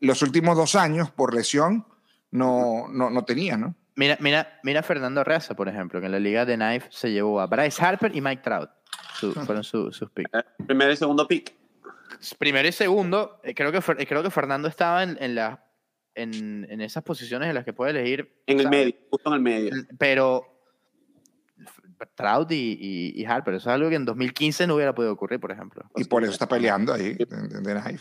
los 0.00 0.22
últimos 0.22 0.56
dos 0.56 0.74
años, 0.74 1.10
por 1.10 1.34
lesión, 1.34 1.86
no, 2.30 2.88
no, 2.88 3.10
no 3.10 3.24
tenía, 3.24 3.56
¿no? 3.56 3.74
Mira, 3.94 4.16
mira, 4.20 4.58
mira 4.62 4.82
Fernando 4.82 5.22
Reza, 5.22 5.54
por 5.54 5.68
ejemplo, 5.68 6.00
que 6.00 6.06
en 6.06 6.12
la 6.12 6.18
liga 6.18 6.44
de 6.44 6.56
Knife 6.56 6.88
se 6.90 7.12
llevó 7.12 7.40
a 7.40 7.46
Bryce 7.46 7.84
Harper 7.84 8.14
y 8.16 8.20
Mike 8.20 8.42
Trout. 8.42 8.70
fueron 9.44 9.62
sus 9.62 10.02
picks. 10.14 10.30
Eh, 10.32 10.42
primero 10.66 10.92
y 10.92 10.96
segundo 10.96 11.28
pick. 11.28 11.54
Primero 12.38 12.68
y 12.68 12.72
segundo, 12.72 13.40
eh, 13.44 13.54
creo 13.54 13.70
que, 13.70 13.78
eh, 13.78 14.06
creo 14.06 14.22
que 14.22 14.30
Fernando 14.30 14.68
estaba 14.68 15.02
en, 15.02 15.18
en, 15.20 15.34
la, 15.34 15.64
en, 16.14 16.66
en 16.70 16.80
esas 16.80 17.02
posiciones 17.02 17.48
en 17.48 17.54
las 17.54 17.64
que 17.64 17.72
puede 17.72 17.90
elegir. 17.90 18.42
En 18.46 18.60
el 18.60 18.68
medio, 18.68 18.94
justo 19.10 19.28
en 19.28 19.34
el 19.34 19.40
medio. 19.40 19.72
Pero 19.98 20.51
Trout 22.14 22.50
y, 22.52 23.12
y, 23.14 23.24
Harper. 23.24 23.54
Eso 23.54 23.70
es 23.70 23.74
algo 23.74 23.88
que 23.88 23.96
en 23.96 24.04
2015 24.04 24.66
no 24.66 24.74
hubiera 24.74 24.94
podido 24.94 25.12
ocurrir, 25.12 25.40
por 25.40 25.52
ejemplo. 25.52 25.84
Y 25.96 26.04
por 26.04 26.22
eso 26.22 26.32
está 26.32 26.48
peleando 26.48 26.92
ahí, 26.92 27.16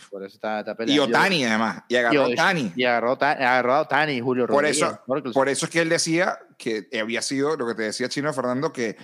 Por 0.10 0.24
eso 0.24 0.36
está, 0.36 0.64
peleando. 0.76 0.94
Y 0.94 1.00
Otani, 1.00 1.46
además. 1.46 1.84
Y 1.88 1.96
agarró 1.96 2.26
Otani. 2.26 2.74
Y 2.76 2.84
agarró, 2.86 3.12
agarró 3.22 3.74
a 3.74 3.82
Otani 3.82 4.14
y 4.14 4.22
Julio 4.22 4.48
por 4.48 4.66
Eso, 4.66 5.00
por 5.34 5.50
eso 5.50 5.66
es 5.66 5.72
que 5.72 5.82
él 5.82 5.90
decía 5.90 6.40
que 6.58 6.88
había 7.00 7.22
sido, 7.22 7.56
lo 7.58 7.68
que 7.68 7.76
te 7.76 7.84
decía 7.84 8.10
Chino 8.10 8.34
Fernando, 8.34 8.72
que 8.72 8.98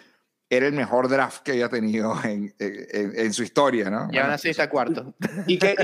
era 0.50 0.68
el 0.68 0.74
mejor 0.74 1.10
draft 1.10 1.44
que 1.44 1.52
había 1.52 1.70
tenido 1.70 2.14
en, 2.24 2.54
en, 2.60 3.20
en 3.20 3.34
su 3.34 3.44
historia, 3.44 3.90
¿no? 3.90 4.08
Y 4.12 4.18
aún 4.18 4.32
así 4.32 4.50
está 4.50 4.70
cuarto. 4.70 5.14
¿Y 5.46 5.58
qué, 5.58 5.76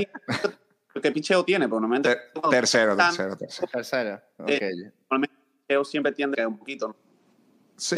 qué 1.02 1.12
picheo 1.12 1.44
tiene? 1.44 1.68
Por 1.68 1.80
momento, 1.80 2.10
tercero, 2.50 2.96
tercero, 2.96 3.36
tercero. 3.36 3.68
Tercero, 3.72 4.22
ok. 4.38 4.48
Eh, 4.50 4.92
picheo 5.66 5.84
siempre 5.84 6.12
tiende 6.12 6.46
un 6.46 6.58
poquito, 6.58 6.96
Sí, 7.76 7.96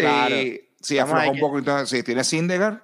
Sí, 0.80 0.98
afloja 0.98 1.30
un 1.30 1.38
poco. 1.38 1.58
Entonces, 1.58 1.88
sí, 1.88 2.02
tiene 2.02 2.24
Sindegar, 2.24 2.82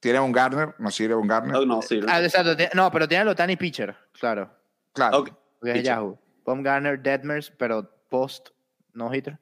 tiene 0.00 0.20
un 0.20 0.32
Garner, 0.32 0.74
no 0.78 0.90
sirve 0.90 1.14
un 1.14 1.26
Garner. 1.26 1.52
No, 1.52 1.66
no 1.66 1.82
sirve. 1.82 2.06
Ah, 2.10 2.22
exacto. 2.22 2.56
No, 2.74 2.90
pero 2.90 3.08
tiene 3.08 3.22
a 3.22 3.24
Lotani 3.24 3.56
Pitcher, 3.56 3.96
claro. 4.12 4.50
Claro. 4.92 5.18
Okay. 5.60 5.82
Yahoo. 5.82 6.18
Pom 6.44 6.62
Garner, 6.62 7.00
Deadmers, 7.00 7.50
pero 7.50 7.90
post 8.08 8.50
no 8.94 9.12
hitter. 9.12 9.38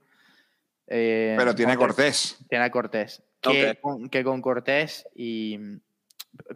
Eh, 0.86 1.34
pero 1.36 1.54
tiene 1.54 1.76
Cortés. 1.76 2.38
Tiene 2.48 2.64
a 2.64 2.70
Cortés. 2.70 3.22
Que, 3.40 3.78
con, 3.80 4.08
que 4.08 4.24
con 4.24 4.40
Cortés 4.40 5.06
y 5.14 5.58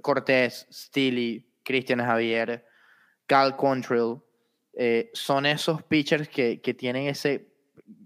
Cortés, 0.00 0.66
Steely, 0.72 1.46
Cristian 1.62 2.00
Javier, 2.00 2.64
Cal 3.26 3.56
Contrell, 3.56 4.16
eh, 4.72 5.10
son 5.12 5.44
esos 5.44 5.82
pitchers 5.82 6.28
que, 6.28 6.62
que, 6.62 6.72
tienen 6.72 7.08
ese 7.08 7.52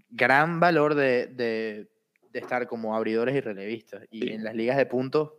gran 0.09 0.59
valor 0.59 0.95
de, 0.95 1.27
de, 1.27 1.89
de 2.33 2.39
estar 2.39 2.67
como 2.67 2.95
abridores 2.95 3.35
y 3.35 3.39
relevistas. 3.39 4.03
Y 4.09 4.31
en 4.31 4.43
las 4.43 4.55
ligas 4.55 4.75
de 4.75 4.87
puntos, 4.87 5.33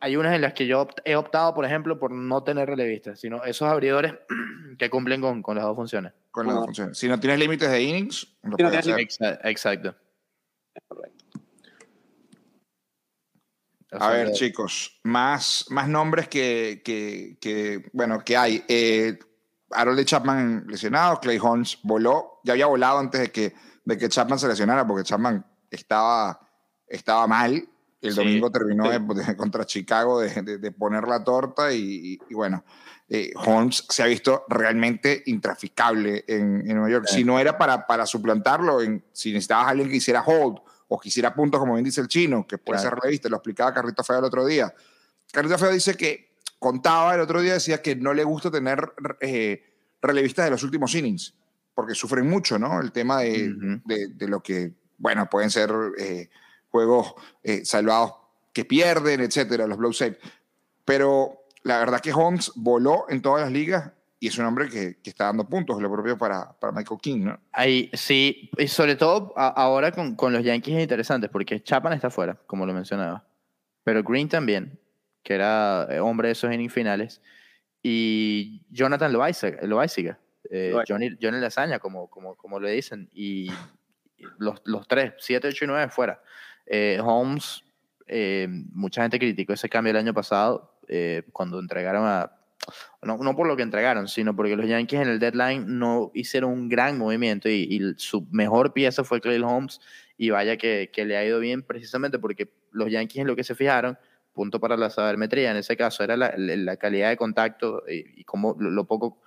hay 0.00 0.16
unas 0.16 0.34
en 0.34 0.40
las 0.40 0.52
que 0.52 0.66
yo 0.66 0.88
he 1.04 1.14
optado, 1.14 1.54
por 1.54 1.64
ejemplo, 1.64 1.98
por 1.98 2.10
no 2.10 2.42
tener 2.42 2.68
relevistas, 2.68 3.20
sino 3.20 3.44
esos 3.44 3.68
abridores 3.68 4.14
que 4.78 4.90
cumplen 4.90 5.20
con, 5.20 5.42
con 5.42 5.54
las 5.56 5.64
dos 5.64 5.76
funciones. 5.76 6.12
Con 6.32 6.46
las 6.46 6.56
dos 6.56 6.64
funciones. 6.66 6.98
Si 6.98 7.08
no 7.08 7.20
tienes 7.20 7.38
límites 7.38 7.70
de 7.70 7.82
innings, 7.82 8.36
lo 8.42 8.56
Exacto. 9.44 9.94
A 13.92 14.10
ver, 14.10 14.32
chicos, 14.32 15.00
más, 15.04 15.66
más 15.68 15.86
nombres 15.86 16.26
que, 16.26 16.82
que, 16.84 17.36
que 17.40 17.90
bueno, 17.92 18.24
que 18.24 18.36
hay. 18.36 18.64
Eh, 18.66 19.18
Harold 19.70 20.04
Chapman 20.04 20.64
lesionado, 20.66 21.20
Clay 21.20 21.38
Holmes 21.40 21.78
voló, 21.82 22.40
ya 22.42 22.54
había 22.54 22.66
volado 22.66 22.98
antes 22.98 23.20
de 23.20 23.30
que 23.30 23.54
de 23.84 23.98
que 23.98 24.08
Chapman 24.08 24.38
se 24.38 24.48
lesionara, 24.48 24.86
porque 24.86 25.04
Chapman 25.04 25.44
estaba, 25.70 26.40
estaba 26.86 27.26
mal. 27.26 27.68
El 28.00 28.14
domingo 28.14 28.50
terminó 28.50 28.84
contra 29.36 29.64
Chicago 29.64 30.20
de, 30.20 30.58
de, 30.58 30.72
poner 30.72 31.06
la 31.06 31.22
torta 31.22 31.72
y, 31.72 32.18
bueno, 32.30 32.64
eh, 33.08 33.32
Holmes 33.36 33.84
se 33.88 34.02
ha 34.02 34.06
visto 34.06 34.44
realmente 34.48 35.22
intraficable 35.26 36.24
en, 36.26 36.68
en 36.68 36.74
Nueva 36.74 36.90
York. 36.90 37.06
Si 37.06 37.22
no 37.22 37.38
era 37.38 37.56
para, 37.56 37.86
para 37.86 38.06
suplantarlo, 38.06 38.80
en, 38.80 39.04
si 39.12 39.32
necesitabas 39.32 39.66
a 39.66 39.70
alguien 39.70 39.88
que 39.88 39.96
hiciera 39.96 40.22
hold 40.22 40.58
o 40.88 40.98
que 40.98 41.08
hiciera 41.08 41.34
puntos, 41.34 41.60
como 41.60 41.74
bien 41.74 41.84
dice 41.84 42.00
el 42.00 42.08
chino, 42.08 42.46
que 42.46 42.58
puede 42.58 42.80
ser 42.80 42.94
revista, 42.94 43.28
lo 43.28 43.36
explicaba 43.36 43.72
Carrito 43.72 44.02
Feo 44.02 44.18
el 44.18 44.24
otro 44.24 44.44
día. 44.44 44.74
Carrito 45.32 45.56
Feo 45.56 45.70
dice 45.70 45.94
que 45.94 46.32
contaba 46.58 47.14
el 47.14 47.20
otro 47.20 47.40
día, 47.40 47.54
decía 47.54 47.80
que 47.80 47.96
no 47.96 48.14
le 48.14 48.24
gusta 48.24 48.50
tener 48.50 48.92
eh, 49.20 49.62
relevistas 50.02 50.44
de 50.44 50.50
los 50.50 50.62
últimos 50.62 50.94
innings, 50.94 51.34
porque 51.74 51.94
sufren 51.94 52.28
mucho, 52.28 52.58
¿no? 52.58 52.80
El 52.80 52.92
tema 52.92 53.20
de, 53.20 53.80
de, 53.84 54.28
lo 54.28 54.42
que, 54.42 54.72
bueno, 54.98 55.28
pueden 55.28 55.50
ser 55.50 55.70
eh, 55.98 56.28
juegos 56.70 57.14
eh, 57.42 57.64
salvados 57.64 58.14
que 58.52 58.64
pierden, 58.64 59.20
etcétera, 59.20 59.66
los 59.66 59.78
blow 59.78 59.92
save. 59.92 60.18
Pero 60.84 61.44
la 61.62 61.78
verdad 61.78 62.00
que 62.00 62.12
Holmes 62.12 62.52
voló 62.54 63.06
en 63.08 63.22
todas 63.22 63.42
las 63.42 63.52
ligas 63.52 63.92
y 64.22 64.28
es 64.28 64.38
un 64.38 64.44
hombre 64.44 64.68
que, 64.68 64.98
que 65.02 65.10
está 65.10 65.24
dando 65.24 65.48
puntos, 65.48 65.82
lo 65.82 65.90
propio 65.90 66.16
para, 66.16 66.52
para, 66.52 66.72
Michael 66.72 67.00
King, 67.00 67.24
¿no? 67.24 67.40
Ahí, 67.50 67.90
sí, 67.92 68.50
y 68.56 68.68
sobre 68.68 68.94
todo 68.94 69.32
ahora 69.36 69.90
con, 69.90 70.14
con, 70.14 70.32
los 70.32 70.44
Yankees 70.44 70.76
es 70.76 70.82
interesante, 70.82 71.28
porque 71.28 71.60
Chapman 71.60 71.94
está 71.94 72.08
fuera, 72.08 72.38
como 72.46 72.64
lo 72.64 72.72
mencionaba, 72.72 73.26
pero 73.82 74.04
Green 74.04 74.28
también, 74.28 74.78
que 75.24 75.34
era 75.34 75.88
eh, 75.90 75.98
hombre 75.98 76.28
de 76.28 76.32
esos 76.32 76.52
innings 76.52 76.72
finales, 76.72 77.20
y 77.82 78.64
Jonathan 78.70 79.12
Loaiziga, 79.12 80.20
eh, 80.50 80.74
Johnny, 80.86 81.10
Johnny 81.20 81.38
Lasaña, 81.38 81.78
como, 81.78 82.08
como, 82.08 82.36
como 82.36 82.60
le 82.60 82.70
dicen, 82.72 83.08
y 83.12 83.50
los, 84.38 84.60
los 84.64 84.86
tres, 84.86 85.14
7, 85.18 85.48
8 85.48 85.64
y 85.64 85.68
9 85.68 85.88
fuera. 85.90 86.22
Eh, 86.66 86.98
Holmes, 87.02 87.64
eh, 88.06 88.46
mucha 88.72 89.02
gente 89.02 89.18
criticó 89.18 89.52
ese 89.52 89.68
cambio 89.68 89.90
el 89.90 89.96
año 89.96 90.14
pasado 90.14 90.78
eh, 90.88 91.22
cuando 91.32 91.58
entregaron 91.58 92.04
a... 92.04 92.32
No, 93.02 93.16
no, 93.16 93.34
por 93.34 93.48
lo 93.48 93.56
que 93.56 93.64
entregaron, 93.64 94.06
sino 94.06 94.36
porque 94.36 94.54
los 94.54 94.68
Yankees 94.68 95.00
en 95.00 95.08
el 95.08 95.18
deadline 95.18 95.64
no 95.66 96.12
hicieron 96.14 96.52
un 96.52 96.68
gran 96.68 96.96
movimiento 96.96 97.48
y, 97.48 97.94
su 97.96 98.28
mejor 98.30 98.72
pieza 98.72 99.02
fue 99.02 99.20
Clay 99.20 99.40
Holmes 99.40 99.80
y 100.16 100.30
vaya 100.30 100.56
que, 100.56 100.90
que, 100.92 101.04
le 101.04 101.16
ha 101.16 101.24
ido 101.24 101.40
bien 101.40 101.62
precisamente 101.62 102.20
porque 102.20 102.52
los 102.70 102.88
Yankees 102.88 103.22
en 103.22 103.26
lo 103.26 103.34
que 103.34 103.42
se 103.42 103.56
fijaron, 103.56 103.98
punto 104.32 104.60
para 104.60 104.76
la 104.76 104.90
sabermetría 104.90 105.50
en 105.50 105.56
ese 105.56 105.76
caso, 105.76 106.04
era 106.04 106.16
la, 106.16 106.34
la 106.36 106.76
calidad 106.76 107.08
de 107.08 107.16
contacto 107.16 107.82
y, 107.88 108.20
y 108.20 108.24
cómo 108.24 108.54
lo, 108.60 108.84
poco 108.84 109.20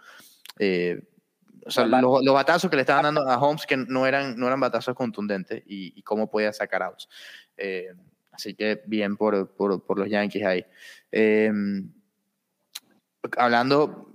o 1.65 1.71
sea, 1.71 1.85
los, 1.85 2.23
los, 2.23 2.33
batazos 2.33 2.69
que 2.69 2.75
le 2.75 2.83
estaban 2.83 3.03
dando 3.03 3.27
a 3.27 3.37
Holmes 3.37 3.65
que 3.65 3.77
no 3.77 4.05
eran, 4.05 4.37
no 4.37 4.47
eran 4.47 4.59
batazos 4.59 4.95
contundentes 4.95 5.63
y, 5.65 6.01
cómo 6.03 6.29
podía 6.29 6.53
sacar 6.53 6.83
outs. 6.83 7.09
Eh, 7.57 7.93
así 8.31 8.53
que 8.53 8.81
bien 8.85 9.17
por, 9.17 9.55
por, 9.55 9.83
por 9.83 9.97
los 9.97 10.09
Yankees 10.09 10.45
ahí. 10.45 10.65
Eh, 11.11 11.51
hablando, 13.37 14.13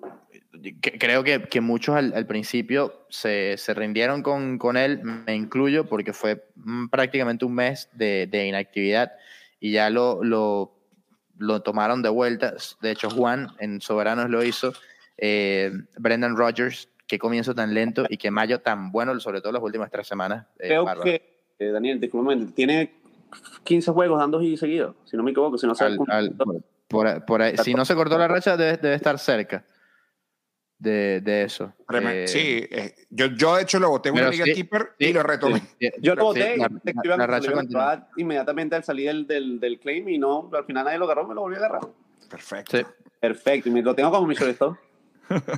creo 0.80 1.24
que, 1.24 1.42
que 1.42 1.60
muchos 1.60 1.96
al, 1.96 2.12
al, 2.14 2.26
principio 2.26 3.06
se, 3.08 3.56
se 3.56 3.74
rindieron 3.74 4.22
con, 4.22 4.58
con, 4.58 4.76
él, 4.76 5.02
me 5.02 5.34
incluyo, 5.34 5.88
porque 5.88 6.12
fue 6.12 6.48
prácticamente 6.90 7.44
un 7.44 7.54
mes 7.54 7.88
de, 7.92 8.28
de 8.30 8.46
inactividad 8.46 9.12
y 9.58 9.72
ya 9.72 9.90
lo, 9.90 10.22
lo, 10.22 10.76
lo, 11.38 11.62
tomaron 11.62 12.02
de 12.02 12.08
vuelta. 12.08 12.54
De 12.80 12.90
hecho, 12.90 13.10
Juan 13.10 13.48
en 13.58 13.80
Soberanos 13.80 14.30
lo 14.30 14.42
hizo. 14.42 14.72
Eh, 15.22 15.70
Brendan 15.98 16.36
Rodgers 16.36 16.88
qué 17.10 17.18
comienzo 17.18 17.54
tan 17.56 17.74
lento 17.74 18.06
y 18.08 18.16
qué 18.16 18.30
mayo 18.30 18.60
tan 18.60 18.92
bueno, 18.92 19.18
sobre 19.18 19.40
todo 19.40 19.52
las 19.52 19.62
últimas 19.62 19.90
tres 19.90 20.06
semanas. 20.06 20.46
Eh, 20.60 20.68
Creo 20.68 20.86
que, 21.02 21.22
eh, 21.58 21.70
Daniel, 21.72 21.98
disculpame, 21.98 22.46
tiene 22.54 22.92
15 23.64 23.90
juegos 23.90 24.20
dando 24.20 24.40
y 24.40 24.56
seguidos, 24.56 24.94
si 25.04 25.16
no 25.16 25.24
me 25.24 25.32
equivoco, 25.32 25.58
si 25.58 25.66
no 25.66 25.74
se, 25.74 25.90
si 27.64 27.74
no 27.74 27.84
se 27.84 27.94
cortó 27.96 28.16
la 28.16 28.28
racha, 28.28 28.56
debe, 28.56 28.76
debe 28.76 28.94
estar 28.94 29.18
cerca. 29.18 29.64
De, 30.78 31.20
de, 31.20 31.42
eso. 31.42 31.74
Eh, 31.92 32.24
sí, 32.26 32.66
yo, 33.10 33.26
yo 33.26 33.56
de 33.56 33.62
hecho 33.62 33.78
lo 33.78 33.90
voté 33.90 34.08
en 34.08 34.14
una 34.14 34.30
Liga 34.30 34.46
Keeper 34.46 34.92
y 34.98 35.12
lo 35.12 35.22
retomé. 35.22 35.60
yo 36.00 36.14
lo 36.14 36.24
voté 36.24 36.56
la, 36.56 38.08
inmediatamente 38.16 38.76
al 38.76 38.84
salir 38.84 39.08
del, 39.08 39.26
del, 39.26 39.60
del, 39.60 39.78
claim 39.78 40.08
y 40.08 40.16
no, 40.16 40.48
al 40.54 40.64
final 40.64 40.86
nadie 40.86 40.96
lo 40.96 41.04
agarró, 41.04 41.26
me 41.26 41.34
lo 41.34 41.42
volví 41.42 41.56
a 41.56 41.58
agarrar. 41.58 41.82
Perfecto. 42.30 42.78
Perfecto, 43.18 43.68
y 43.68 43.72
me 43.72 43.82
lo 43.82 43.94
tengo 43.94 44.10
como 44.10 44.26
mi 44.26 44.34
shortstop. 44.34 44.78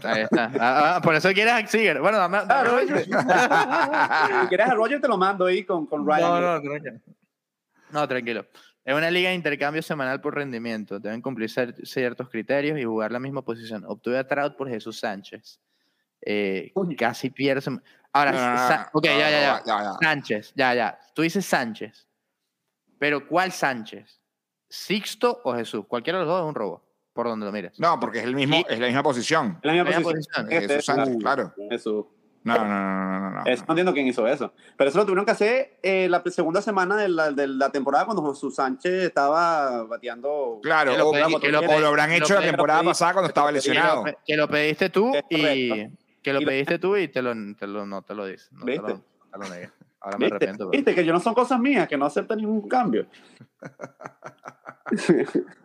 Ahí 0.04 0.22
está. 0.22 0.50
Ah, 0.58 0.96
ah, 0.96 1.00
por 1.02 1.14
eso 1.14 1.32
quieres 1.32 1.54
a 1.54 1.66
Seager. 1.66 2.00
Bueno, 2.00 2.18
dame, 2.18 2.38
dame 2.38 2.52
ah, 2.52 2.64
Roger. 2.64 3.04
si 3.04 4.48
quieres 4.48 4.68
a 4.68 4.74
Roger, 4.74 5.00
te 5.00 5.08
lo 5.08 5.16
mando 5.16 5.46
ahí 5.46 5.64
con, 5.64 5.86
con 5.86 6.06
Ryan. 6.06 6.20
No, 6.20 6.40
no, 6.40 6.60
tranquilo. 6.60 7.00
No, 7.90 8.08
tranquilo. 8.08 8.46
Es 8.84 8.94
una 8.94 9.10
liga 9.10 9.30
de 9.30 9.36
intercambio 9.36 9.82
semanal 9.82 10.20
por 10.20 10.34
rendimiento. 10.34 10.98
Deben 10.98 11.22
cumplir 11.22 11.48
ciertos 11.50 12.28
criterios 12.28 12.78
y 12.78 12.84
jugar 12.84 13.12
la 13.12 13.20
misma 13.20 13.42
posición. 13.42 13.84
Obtuve 13.86 14.18
a 14.18 14.26
Trout 14.26 14.56
por 14.56 14.68
Jesús 14.68 14.98
Sánchez. 14.98 15.60
Eh, 16.20 16.72
casi 16.98 17.30
pierde. 17.30 17.62
Ahora, 18.12 18.90
ok, 18.92 19.04
ya, 19.04 19.30
ya, 19.30 19.62
ya. 19.64 19.92
Sánchez, 20.00 20.52
ya, 20.54 20.74
ya. 20.74 20.98
Tú 21.14 21.22
dices 21.22 21.46
Sánchez. 21.46 22.06
Pero 22.98 23.26
¿cuál 23.26 23.52
Sánchez? 23.52 24.20
¿Sixto 24.68 25.40
o 25.44 25.54
Jesús? 25.54 25.86
Cualquiera 25.86 26.18
de 26.18 26.24
los 26.24 26.34
dos 26.34 26.42
es 26.42 26.48
un 26.48 26.54
robo 26.54 26.91
por 27.12 27.26
donde 27.26 27.46
lo 27.46 27.52
mires. 27.52 27.78
No, 27.78 27.98
porque 28.00 28.18
es, 28.18 28.24
el 28.24 28.34
mismo, 28.34 28.64
es 28.68 28.78
la 28.78 28.86
misma 28.86 29.02
posición. 29.02 29.58
La 29.62 29.72
misma, 29.72 30.00
posición. 30.00 30.48
Jesús 30.48 30.84
Sánchez, 30.84 31.16
claro. 31.18 31.52
Jesús. 31.70 32.04
No, 32.44 32.56
no, 32.56 32.64
no, 32.64 32.68
no, 32.68 33.20
no, 33.20 33.30
no. 33.30 33.42
Eso 33.46 33.64
no 33.68 33.72
entiendo 33.72 33.92
quién 33.92 34.08
hizo 34.08 34.26
eso. 34.26 34.52
Pero 34.76 34.90
eso 34.90 34.98
lo 34.98 35.04
tuvieron 35.04 35.24
que 35.24 35.30
hacer 35.30 35.78
eh, 35.82 36.08
la 36.08 36.22
segunda 36.26 36.60
semana 36.60 36.96
de 36.96 37.08
la, 37.08 37.30
de 37.30 37.46
la, 37.46 37.70
temporada 37.70 38.04
cuando 38.04 38.28
Jesús 38.32 38.56
Sánchez 38.56 39.04
estaba 39.04 39.84
bateando. 39.84 40.58
Claro, 40.60 40.92
o, 40.92 40.96
lo, 40.96 41.86
habrán 41.86 42.10
hecho 42.10 42.34
la 42.34 42.40
temporada 42.40 42.82
pasada 42.82 43.12
cuando 43.12 43.28
estaba 43.28 43.52
lesionado. 43.52 44.04
Que 44.26 44.36
lo, 44.36 44.48
pediste 44.48 44.90
tú 44.90 45.12
y 45.30 45.88
que 46.20 46.32
lo 46.32 46.40
pediste 46.40 46.80
tú 46.80 46.96
y 46.96 47.06
te 47.08 47.22
lo, 47.22 47.32
te 47.54 47.66
lo 47.66 47.86
no 47.86 48.02
te 48.02 48.14
lo 48.14 48.26
dice. 48.26 48.48
No 48.50 48.64
te 48.64 48.76
lo, 48.76 48.86
te 48.86 49.38
lo 49.38 49.48
negué. 49.48 49.70
Ahora 50.00 50.18
me 50.18 50.26
arrepiento. 50.26 50.68
Viste 50.68 50.96
que 50.96 51.04
yo 51.04 51.12
no 51.12 51.20
son 51.20 51.34
cosas 51.34 51.60
mías, 51.60 51.86
que 51.86 51.96
no 51.96 52.06
acepta 52.06 52.34
ningún 52.34 52.68
cambio. 52.68 53.06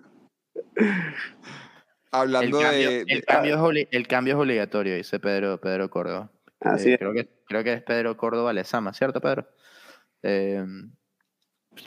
Hablando 2.11 2.59
el 2.59 2.63
cambio, 2.63 2.89
de, 2.89 3.05
el, 3.07 3.25
cambio 3.25 3.71
es 3.71 3.87
el, 3.91 4.07
cambio 4.07 4.33
es 4.35 4.39
obligatorio, 4.39 4.95
dice 4.95 5.19
Pedro, 5.19 5.59
Pedro 5.59 5.89
Córdoba. 5.89 6.31
Eh, 6.61 6.97
creo, 6.97 7.13
que, 7.13 7.29
creo 7.45 7.63
que 7.63 7.73
es 7.73 7.83
Pedro 7.83 8.17
Córdoba 8.17 8.53
Lezama, 8.53 8.93
¿cierto, 8.93 9.21
Pedro? 9.21 9.47
Eh, 10.23 10.65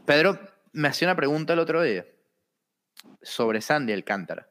Pedro 0.05 0.38
me 0.72 0.88
hacía 0.88 1.09
una 1.09 1.16
pregunta 1.16 1.53
el 1.55 1.59
otro 1.59 1.82
día 1.82 2.07
sobre 3.22 3.61
Sandy 3.61 3.93
Alcántara. 3.93 4.49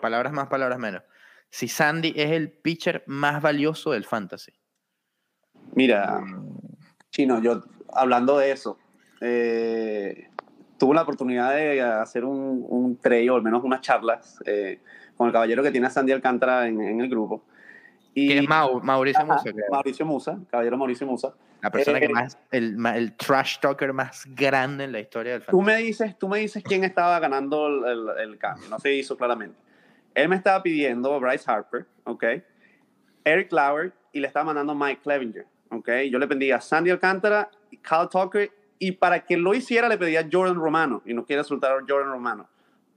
Palabras 0.00 0.32
más, 0.32 0.48
palabras 0.48 0.78
menos. 0.78 1.02
Si 1.48 1.68
Sandy 1.68 2.12
es 2.16 2.32
el 2.32 2.50
pitcher 2.50 3.04
más 3.06 3.40
valioso 3.40 3.92
del 3.92 4.04
fantasy. 4.04 4.52
Mira, 5.74 6.20
Chino, 7.10 7.40
yo 7.40 7.62
hablando 7.92 8.38
de 8.38 8.50
eso, 8.50 8.78
eh, 9.20 10.28
tuve 10.78 10.94
la 10.94 11.02
oportunidad 11.02 11.54
de 11.54 11.80
hacer 11.80 12.24
un, 12.24 12.64
un 12.68 12.96
trade 12.96 13.30
o 13.30 13.36
al 13.36 13.42
menos 13.42 13.62
unas 13.64 13.80
charlas 13.80 14.38
eh, 14.46 14.80
con 15.16 15.26
el 15.26 15.32
caballero 15.32 15.62
que 15.62 15.70
tiene 15.70 15.86
a 15.86 15.90
Sandy 15.90 16.12
Alcántara 16.12 16.66
en, 16.66 16.80
en 16.80 17.00
el 17.00 17.08
grupo. 17.08 17.44
Y, 18.14 18.28
que 18.28 18.38
es 18.38 18.48
Mauricio 18.48 19.26
Musa. 19.26 19.50
Mauricio 19.70 20.06
Musa, 20.06 20.38
caballero 20.50 20.76
Mauricio 20.76 21.06
Musa. 21.06 21.34
La 21.60 21.70
persona 21.70 21.98
que 21.98 22.06
eh, 22.06 22.10
más, 22.10 22.38
el, 22.50 22.76
el, 22.94 23.16
trash 23.16 23.58
talker 23.58 23.92
más 23.92 24.24
grande 24.26 24.84
en 24.84 24.92
la 24.92 25.00
historia 25.00 25.32
del 25.32 25.40
fantasy. 25.40 25.56
Tú 25.56 25.62
me 25.62 25.76
dices, 25.78 26.18
tú 26.18 26.28
me 26.28 26.38
dices 26.38 26.62
quién 26.62 26.84
estaba 26.84 27.18
ganando 27.18 27.66
el, 27.66 28.08
el, 28.18 28.38
cambio, 28.38 28.68
no 28.68 28.78
se 28.78 28.92
hizo 28.92 29.16
claramente. 29.16 29.58
Él 30.14 30.28
me 30.28 30.36
estaba 30.36 30.62
pidiendo 30.62 31.18
Bryce 31.18 31.50
Harper, 31.50 31.86
¿ok? 32.04 32.24
Eric 33.24 33.50
Lauer 33.50 33.92
y 34.12 34.20
le 34.20 34.26
estaba 34.26 34.44
mandando 34.44 34.74
Mike 34.74 35.00
Clevinger, 35.02 35.46
¿ok? 35.70 35.88
Yo 36.10 36.18
le 36.18 36.28
pedía 36.28 36.60
Sandy 36.60 36.90
Alcántara, 36.90 37.50
Kyle 37.70 38.08
Tucker 38.10 38.50
y 38.78 38.92
para 38.92 39.24
que 39.24 39.36
lo 39.36 39.54
hiciera 39.54 39.88
le 39.88 39.98
pedía 39.98 40.28
Jordan 40.30 40.56
Romano 40.56 41.02
y 41.04 41.14
no 41.14 41.24
quiere 41.24 41.44
soltar 41.44 41.72
a 41.72 41.84
Jordan 41.88 42.10
Romano. 42.10 42.48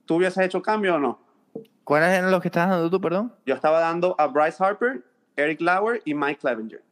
¿Tú 0.06 0.16
hubieses 0.16 0.44
hecho 0.46 0.62
cambio 0.62 0.96
o 0.96 1.00
no? 1.00 1.20
¿Cuáles 1.84 2.10
eran 2.10 2.32
los 2.32 2.42
que 2.42 2.50
estabas 2.50 2.72
dando 2.72 2.90
tú, 2.90 3.00
perdón? 3.00 3.34
Yo 3.46 3.56
estaba 3.56 3.80
dando 3.80 4.16
a 4.18 4.28
Bryce 4.28 4.62
Harper, 4.64 5.04
Eric 5.36 5.62
Lauer 5.62 6.02
y 6.06 6.14
Mike 6.14 6.40
Clevenger. 6.40 6.84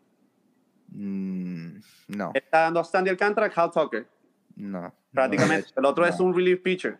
Mm, 0.89 1.79
no. 2.07 2.31
Está 2.33 2.61
dando 2.61 2.79
a 2.79 2.83
Sandy 2.83 3.09
Alcántara, 3.09 3.49
Cal 3.49 3.71
Tucker. 3.71 4.07
No. 4.55 4.93
Prácticamente. 5.11 5.69
el 5.75 5.85
otro 5.85 6.05
es 6.05 6.19
un 6.19 6.33
relief 6.33 6.61
pitcher. 6.61 6.97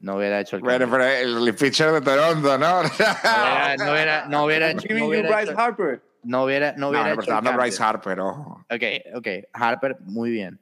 No 0.00 0.16
hubiera 0.16 0.40
hecho 0.40 0.56
el 0.56 0.62
Bueno, 0.62 0.88
pero 0.90 1.04
el 1.04 1.34
relief 1.34 1.58
pitcher 1.58 1.92
de 1.92 2.00
Toronto, 2.00 2.58
¿no? 2.58 2.82
no 2.82 3.92
hubiera, 3.92 4.26
no 4.26 4.44
hubiera, 4.44 4.70
hecho, 4.70 4.86
no 4.90 5.06
hubiera 5.06 5.36
Bryce 5.36 5.54
Harper. 5.56 6.02
No 6.22 6.44
hubiera, 6.44 6.72
no 6.76 6.88
hubiera 6.88 7.14
no, 7.14 7.22
hecho. 7.22 7.40
No, 7.40 7.56
Bryce 7.56 7.82
Harper, 7.82 8.20
ojo. 8.20 8.64
Ok, 8.70 8.82
ok. 9.14 9.28
Harper, 9.52 9.96
muy 10.00 10.30
bien. 10.30 10.58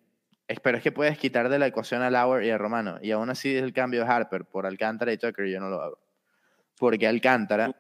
Pero 0.62 0.76
es 0.76 0.82
que 0.82 0.92
puedes 0.92 1.18
quitar 1.18 1.48
de 1.48 1.58
la 1.58 1.66
ecuación 1.66 2.02
a 2.02 2.10
Lauer 2.10 2.44
y 2.44 2.50
a 2.50 2.58
Romano. 2.58 2.98
Y 3.00 3.10
aún 3.12 3.30
así 3.30 3.54
es 3.56 3.62
el 3.62 3.72
cambio 3.72 4.00
de 4.00 4.06
Harper 4.06 4.44
por 4.44 4.66
Alcántara 4.66 5.12
y 5.12 5.18
Tucker, 5.18 5.46
yo 5.46 5.60
no 5.60 5.68
lo 5.68 5.80
hago. 5.80 5.98
Porque 6.78 7.06
Alcántara, 7.06 7.74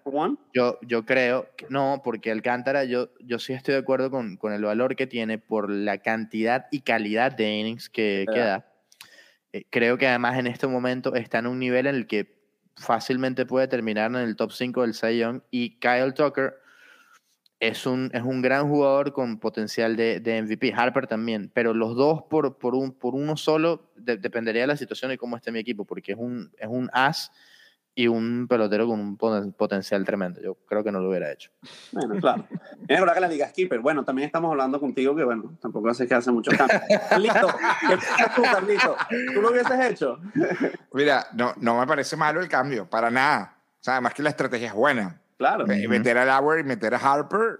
yo, 0.54 0.78
yo 0.82 1.04
creo, 1.04 1.48
que, 1.56 1.66
no, 1.68 2.00
porque 2.04 2.30
Alcántara, 2.30 2.84
yo, 2.84 3.10
yo 3.20 3.38
sí 3.38 3.52
estoy 3.52 3.74
de 3.74 3.80
acuerdo 3.80 4.10
con, 4.10 4.36
con 4.36 4.52
el 4.52 4.62
valor 4.62 4.96
que 4.96 5.06
tiene 5.06 5.38
por 5.38 5.68
la 5.68 5.98
cantidad 5.98 6.66
y 6.70 6.80
calidad 6.80 7.32
de 7.32 7.58
innings 7.58 7.90
que, 7.90 8.24
da. 8.26 8.66
Eh, 9.52 9.64
creo 9.68 9.98
que 9.98 10.06
además 10.06 10.38
en 10.38 10.46
este 10.46 10.66
momento 10.66 11.14
está 11.14 11.38
en 11.38 11.48
un 11.48 11.58
nivel 11.58 11.86
en 11.86 11.96
el 11.96 12.06
que 12.06 12.34
fácilmente 12.76 13.46
puede 13.46 13.68
terminar 13.68 14.10
en 14.10 14.16
el 14.16 14.36
top 14.36 14.52
5 14.52 14.82
del 14.82 14.94
Cy 14.94 15.18
Young 15.18 15.42
y 15.50 15.78
Kyle 15.78 16.14
Tucker 16.14 16.54
es 17.68 17.86
un, 17.86 18.10
es 18.12 18.22
un 18.22 18.42
gran 18.42 18.68
jugador 18.68 19.12
con 19.12 19.38
potencial 19.38 19.96
de, 19.96 20.20
de 20.20 20.42
MVP. 20.42 20.72
Harper 20.76 21.06
también, 21.06 21.50
pero 21.52 21.72
los 21.74 21.96
dos 21.96 22.22
por, 22.24 22.58
por, 22.58 22.74
un, 22.74 22.92
por 22.92 23.14
uno 23.14 23.36
solo 23.36 23.90
dependería 23.96 24.62
de 24.62 24.68
la 24.68 24.76
situación 24.76 25.12
y 25.12 25.16
cómo 25.16 25.36
esté 25.36 25.50
mi 25.50 25.60
equipo, 25.60 25.84
porque 25.84 26.12
es 26.12 26.18
un, 26.18 26.50
es 26.58 26.68
un 26.68 26.90
as 26.92 27.30
y 27.94 28.08
un 28.08 28.46
pelotero 28.48 28.88
con 28.88 29.00
un 29.00 29.16
potencial 29.52 30.04
tremendo. 30.04 30.40
Yo 30.42 30.54
creo 30.66 30.82
que 30.82 30.90
no 30.90 31.00
lo 31.00 31.08
hubiera 31.08 31.30
hecho. 31.30 31.50
Bueno, 31.92 32.16
claro. 32.20 32.46
Es 32.88 33.00
verdad 33.00 33.14
que 33.14 33.20
la 33.20 33.28
liga 33.28 33.48
Skipper. 33.48 33.78
Bueno, 33.78 34.04
también 34.04 34.26
estamos 34.26 34.50
hablando 34.50 34.80
contigo 34.80 35.14
que, 35.14 35.22
bueno, 35.22 35.56
tampoco 35.62 35.88
hace 35.88 36.06
que 36.06 36.14
hace 36.14 36.32
mucho 36.32 36.50
cambio. 36.50 36.80
Listo. 37.18 37.46
¿Qué 37.88 38.24
tú, 38.34 38.42
¿Tú 39.34 39.40
lo 39.40 39.50
hubieses 39.50 39.80
hecho? 39.90 40.18
Mira, 40.92 41.28
no, 41.34 41.54
no 41.60 41.78
me 41.78 41.86
parece 41.86 42.16
malo 42.16 42.40
el 42.40 42.48
cambio, 42.48 42.90
para 42.90 43.10
nada. 43.10 43.56
O 43.80 43.84
sea, 43.84 43.94
además 43.94 44.14
que 44.14 44.22
la 44.22 44.30
estrategia 44.30 44.68
es 44.68 44.74
buena. 44.74 45.20
Claro. 45.36 45.66
Meter 45.66 46.18
a 46.18 46.24
Lauer 46.24 46.60
y 46.60 46.64
meter 46.64 46.94
a 46.94 46.98
Harper 46.98 47.58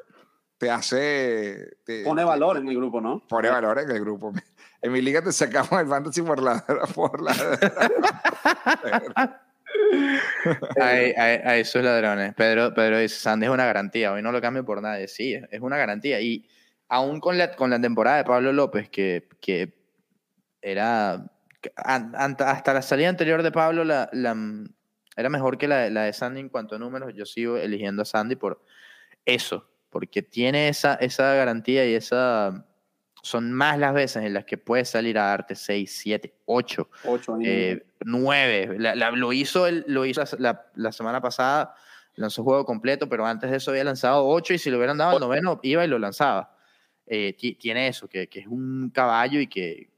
te 0.58 0.70
hace... 0.70 1.76
pone 2.04 2.22
valor 2.24 2.58
en 2.58 2.68
el 2.68 2.76
grupo, 2.76 3.00
¿no? 3.00 3.26
Pone 3.28 3.50
valor 3.50 3.80
en 3.80 3.90
el 3.90 4.00
grupo. 4.00 4.32
En 4.82 4.92
mi 4.92 5.00
liga 5.00 5.22
te 5.22 5.32
sacamos 5.32 5.72
el 5.80 5.88
fantasy 5.88 6.20
por 6.20 6.42
la... 6.42 6.62
Por 6.94 7.22
la 7.22 7.32
a, 10.78 11.56
esos 11.56 11.82
ladrones. 11.82 12.34
Pedro, 12.34 12.74
Pedro 12.74 12.98
dice, 12.98 13.16
Sandy 13.16 13.46
es 13.46 13.50
una 13.50 13.64
garantía, 13.64 14.12
hoy 14.12 14.20
no 14.20 14.30
lo 14.30 14.42
cambio 14.42 14.62
por 14.62 14.82
nadie. 14.82 15.08
Sí, 15.08 15.40
es 15.50 15.60
una 15.62 15.78
garantía. 15.78 16.20
Y 16.20 16.46
aún 16.88 17.20
con 17.20 17.38
la, 17.38 17.56
con 17.56 17.70
la 17.70 17.80
temporada 17.80 18.18
de 18.18 18.24
Pablo 18.24 18.52
López, 18.52 18.90
que, 18.90 19.26
que 19.40 19.72
era... 20.60 21.30
Hasta 21.76 22.74
la 22.74 22.82
salida 22.82 23.08
anterior 23.08 23.42
de 23.42 23.52
Pablo 23.52 23.84
la, 23.84 24.10
la, 24.12 24.36
era 25.16 25.28
mejor 25.28 25.58
que 25.58 25.68
la, 25.68 25.90
la 25.90 26.04
de 26.04 26.12
Sandy 26.12 26.40
en 26.40 26.48
cuanto 26.48 26.76
a 26.76 26.78
números. 26.78 27.12
Yo 27.14 27.24
sigo 27.24 27.56
eligiendo 27.56 28.02
a 28.02 28.04
Sandy 28.04 28.36
por 28.36 28.62
eso, 29.24 29.68
porque 29.90 30.22
tiene 30.22 30.68
esa, 30.68 30.94
esa 30.94 31.34
garantía 31.34 31.86
y 31.88 31.94
esa 31.94 32.66
son 33.24 33.52
más 33.52 33.78
las 33.78 33.94
veces 33.94 34.22
en 34.22 34.34
las 34.34 34.44
que 34.44 34.58
puedes 34.58 34.90
salir 34.90 35.18
a 35.18 35.24
darte 35.28 35.54
6, 35.54 35.90
7, 35.98 36.34
8, 36.44 36.90
9. 38.04 38.76
lo 39.14 39.32
hizo, 39.32 39.70
lo 39.70 40.04
hizo 40.04 40.22
la, 40.38 40.66
la, 40.74 40.92
semana 40.92 41.22
pasada, 41.22 41.74
lanzó 42.16 42.44
juego 42.44 42.66
completo, 42.66 43.08
pero 43.08 43.24
antes 43.24 43.50
de 43.50 43.56
eso 43.56 43.70
había 43.70 43.84
lanzado 43.84 44.28
8 44.28 44.52
y 44.52 44.58
si 44.58 44.68
lo 44.68 44.76
hubieran 44.76 44.98
dado 44.98 45.16
al 45.16 45.20
noveno 45.20 45.58
iba 45.62 45.82
y 45.84 45.88
lo 45.88 45.98
lanzaba. 45.98 46.54
Eh, 47.06 47.34
tiene 47.58 47.88
eso, 47.88 48.08
que, 48.08 48.28
que, 48.28 48.40
es 48.40 48.46
un 48.46 48.90
caballo 48.90 49.40
y 49.40 49.46
que 49.46 49.88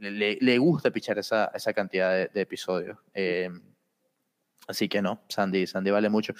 le, 0.00 0.38
le 0.40 0.58
gusta 0.58 0.90
pichar 0.90 1.18
esa, 1.18 1.52
esa 1.54 1.72
cantidad 1.72 2.12
de, 2.12 2.30
de 2.34 2.40
episodios. 2.40 2.98
Eh, 3.14 3.48
Así 4.68 4.88
que 4.88 5.02
no, 5.02 5.20
Sandy, 5.28 5.66
Sandy 5.66 5.90
vale 5.90 6.08
mucho. 6.08 6.34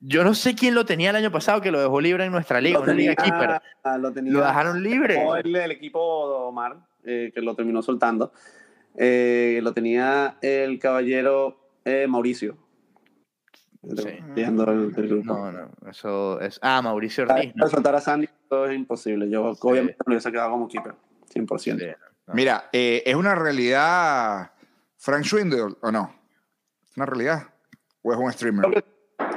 Yo 0.00 0.24
no 0.24 0.34
sé 0.34 0.54
quién 0.54 0.74
lo 0.74 0.84
tenía 0.84 1.10
el 1.10 1.16
año 1.16 1.30
pasado 1.30 1.60
que 1.60 1.70
lo 1.70 1.80
dejó 1.80 2.00
libre 2.00 2.24
en 2.24 2.32
nuestra 2.32 2.60
liga, 2.60 2.80
una 2.80 2.92
liga 2.92 3.14
keeper. 3.14 3.60
Lo, 3.98 4.10
lo, 4.10 4.40
dejaron 4.40 4.82
libre. 4.82 5.24
El, 5.44 5.54
el 5.54 5.70
equipo 5.70 6.00
Omar, 6.00 6.76
eh, 7.04 7.30
que 7.32 7.40
lo 7.40 7.54
terminó 7.54 7.82
soltando. 7.82 8.32
Eh, 8.96 9.60
lo 9.62 9.72
tenía 9.72 10.38
el 10.40 10.78
caballero 10.78 11.72
eh, 11.84 12.06
Mauricio. 12.08 12.58
Sí. 13.96 14.42
No, 14.50 15.52
no, 15.52 15.70
eso 15.88 16.40
es. 16.40 16.58
Ah, 16.62 16.82
Mauricio 16.82 17.24
Ortiz. 17.24 17.52
¿no? 17.54 17.68
soltar 17.68 17.94
a 17.94 18.00
Sandy 18.00 18.28
todo 18.48 18.66
es 18.66 18.74
imposible. 18.74 19.30
Yo 19.30 19.56
obviamente 19.60 19.96
lo 20.04 20.12
hubiese 20.12 20.32
quedado 20.32 20.50
como 20.50 20.68
keeper, 20.68 20.94
100%. 21.32 21.96
Mira, 22.34 22.68
¿es 22.72 23.14
una 23.14 23.36
realidad 23.36 24.50
Frank 24.96 25.24
Schwindel 25.24 25.76
o 25.80 25.92
no? 25.92 26.12
¿Es 26.90 26.96
una 26.96 27.06
realidad? 27.06 27.44
¿O 28.02 28.12
es 28.12 28.18
un 28.18 28.32
streamer? 28.32 28.84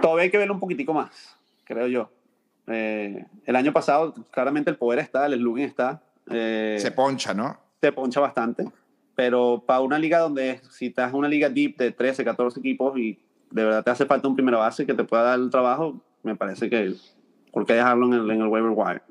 Todavía 0.01 0.24
hay 0.24 0.32
que 0.32 0.38
verlo 0.38 0.53
un 0.53 0.59
poquitico 0.59 0.93
más, 0.93 1.38
creo 1.64 1.88
yo. 1.88 2.09
Eh, 2.68 3.26
el 3.45 3.55
año 3.55 3.74
pasado, 3.74 4.14
claramente 4.32 4.70
el 4.70 4.78
poder 4.78 4.99
está, 4.99 5.26
el 5.26 5.34
slugging 5.34 5.66
está. 5.66 6.01
Eh, 6.30 6.78
se 6.80 6.91
poncha, 6.91 7.34
¿no? 7.34 7.57
Se 7.82 7.91
poncha 7.91 8.20
bastante. 8.20 8.66
Pero 9.16 9.64
para 9.66 9.82
una 9.82 9.99
liga 9.99 10.20
donde, 10.20 10.62
si 10.70 10.88
estás 10.88 11.12
en 11.12 11.18
una 11.18 11.28
liga 11.28 11.49
deep 11.49 11.78
de 11.78 11.91
13, 11.91 12.24
14 12.24 12.59
equipos 12.59 12.97
y 12.97 13.20
de 13.49 13.66
verdad 13.66 13.84
te 13.84 13.91
hace 13.91 14.05
falta 14.05 14.28
un 14.28 14.36
primera 14.36 14.57
base 14.57 14.86
que 14.86 14.93
te 14.93 15.03
pueda 15.03 15.24
dar 15.24 15.39
el 15.39 15.49
trabajo, 15.49 16.01
me 16.24 16.36
parece 16.36 16.70
que 16.70 16.95
¿por 17.51 17.66
qué 17.66 17.74
dejarlo 17.74 18.07
en 18.07 18.14
el, 18.14 18.32
en 18.32 18.41
el 18.41 18.47
waiver 18.47 18.72
wire? 18.74 19.01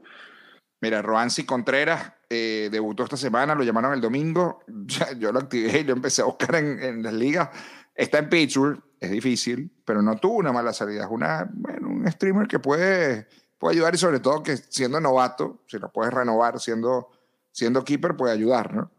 Mira, 0.80 1.02
Roansi 1.02 1.44
Contreras 1.44 2.14
eh, 2.30 2.70
debutó 2.72 3.04
esta 3.04 3.18
semana, 3.18 3.54
lo 3.54 3.62
llamaron 3.62 3.92
el 3.92 4.00
domingo. 4.00 4.60
Yo 5.18 5.32
lo 5.32 5.40
activé 5.40 5.80
y 5.80 5.84
lo 5.84 5.92
empecé 5.92 6.22
a 6.22 6.26
buscar 6.26 6.54
en, 6.54 6.82
en 6.82 7.02
las 7.02 7.12
ligas. 7.12 7.50
Está 7.94 8.18
en 8.18 8.30
Pittsburgh, 8.30 8.82
es 9.00 9.10
difícil, 9.10 9.72
pero 9.84 10.02
no 10.02 10.16
tuvo 10.16 10.36
una 10.36 10.52
mala 10.52 10.74
salida. 10.74 11.04
Es 11.04 11.10
una, 11.10 11.48
bueno, 11.52 11.88
un 11.88 12.12
streamer 12.12 12.46
que 12.46 12.58
puede, 12.58 13.26
puede 13.58 13.76
ayudar 13.76 13.94
y 13.94 13.98
sobre 13.98 14.20
todo 14.20 14.42
que 14.42 14.58
siendo 14.58 15.00
novato, 15.00 15.62
si 15.66 15.78
lo 15.78 15.90
puedes 15.90 16.12
renovar 16.12 16.60
siendo, 16.60 17.08
siendo 17.50 17.82
keeper, 17.82 18.14
puede 18.14 18.34
ayudar, 18.34 18.74
¿no? 18.74 18.90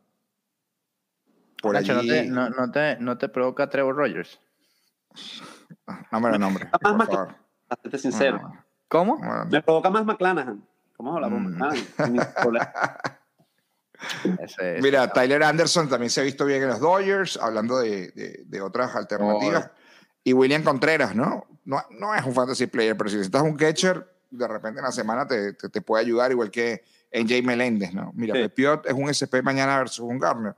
Por 1.62 1.78
allí... 1.78 1.94
¿no, 1.94 2.02
te, 2.02 2.26
no, 2.26 2.72
te, 2.72 2.98
¿no, 2.98 3.18
te, 3.20 3.30
provoca 3.30 3.70
Trevor 3.70 3.96
Rogers? 3.96 4.40
No 6.12 6.20
me 6.20 6.32
lo 6.32 6.40
nombre, 6.40 6.68
por 6.82 7.06
favor. 7.06 7.36
sincero. 8.00 8.42
¿Cómo? 8.88 9.20
Me 9.50 9.62
provoca 9.62 9.92
más 9.92 10.04
McClanahan. 10.04 10.66
¿Cómo 10.98 11.14
hablamos 11.14 11.42
mm. 11.42 11.62
Mira, 14.82 15.14
Tyler 15.14 15.44
Anderson 15.44 15.88
también 15.88 16.10
se 16.10 16.22
ha 16.22 16.24
visto 16.24 16.44
bien 16.46 16.64
en 16.64 16.70
los 16.70 16.80
Dodgers, 16.80 17.38
hablando 17.38 17.78
de, 17.78 18.10
de, 18.12 18.44
de 18.46 18.62
otras 18.62 18.96
alternativas. 18.96 19.70
Y 20.24 20.34
William 20.34 20.64
Contreras, 20.64 21.16
¿no? 21.16 21.46
¿no? 21.66 21.82
No 21.92 22.16
es 22.16 22.26
un 22.26 22.34
fantasy 22.34 22.68
player, 22.68 22.96
pero 22.98 23.10
si 23.10 23.16
necesitas 23.16 23.42
un 23.42 23.56
catcher, 23.56 24.06
de 24.30 24.48
repente 24.48 24.80
en 24.80 24.86
la 24.86 24.92
semana 24.92 25.28
te, 25.28 25.54
te, 25.54 25.82
puede 25.82 26.04
ayudar, 26.04 26.32
igual 26.32 26.50
que 26.50 26.84
en 27.12 27.28
Jay 27.28 27.42
Meléndez, 27.42 27.94
¿no? 27.94 28.12
Mira, 28.16 28.36
sí. 28.36 28.42
Pepiot 28.42 28.86
es 28.86 28.94
un 28.94 29.10
SP 29.10 29.42
mañana 29.44 29.78
versus 29.78 30.00
un 30.00 30.18
Garner. 30.18 30.56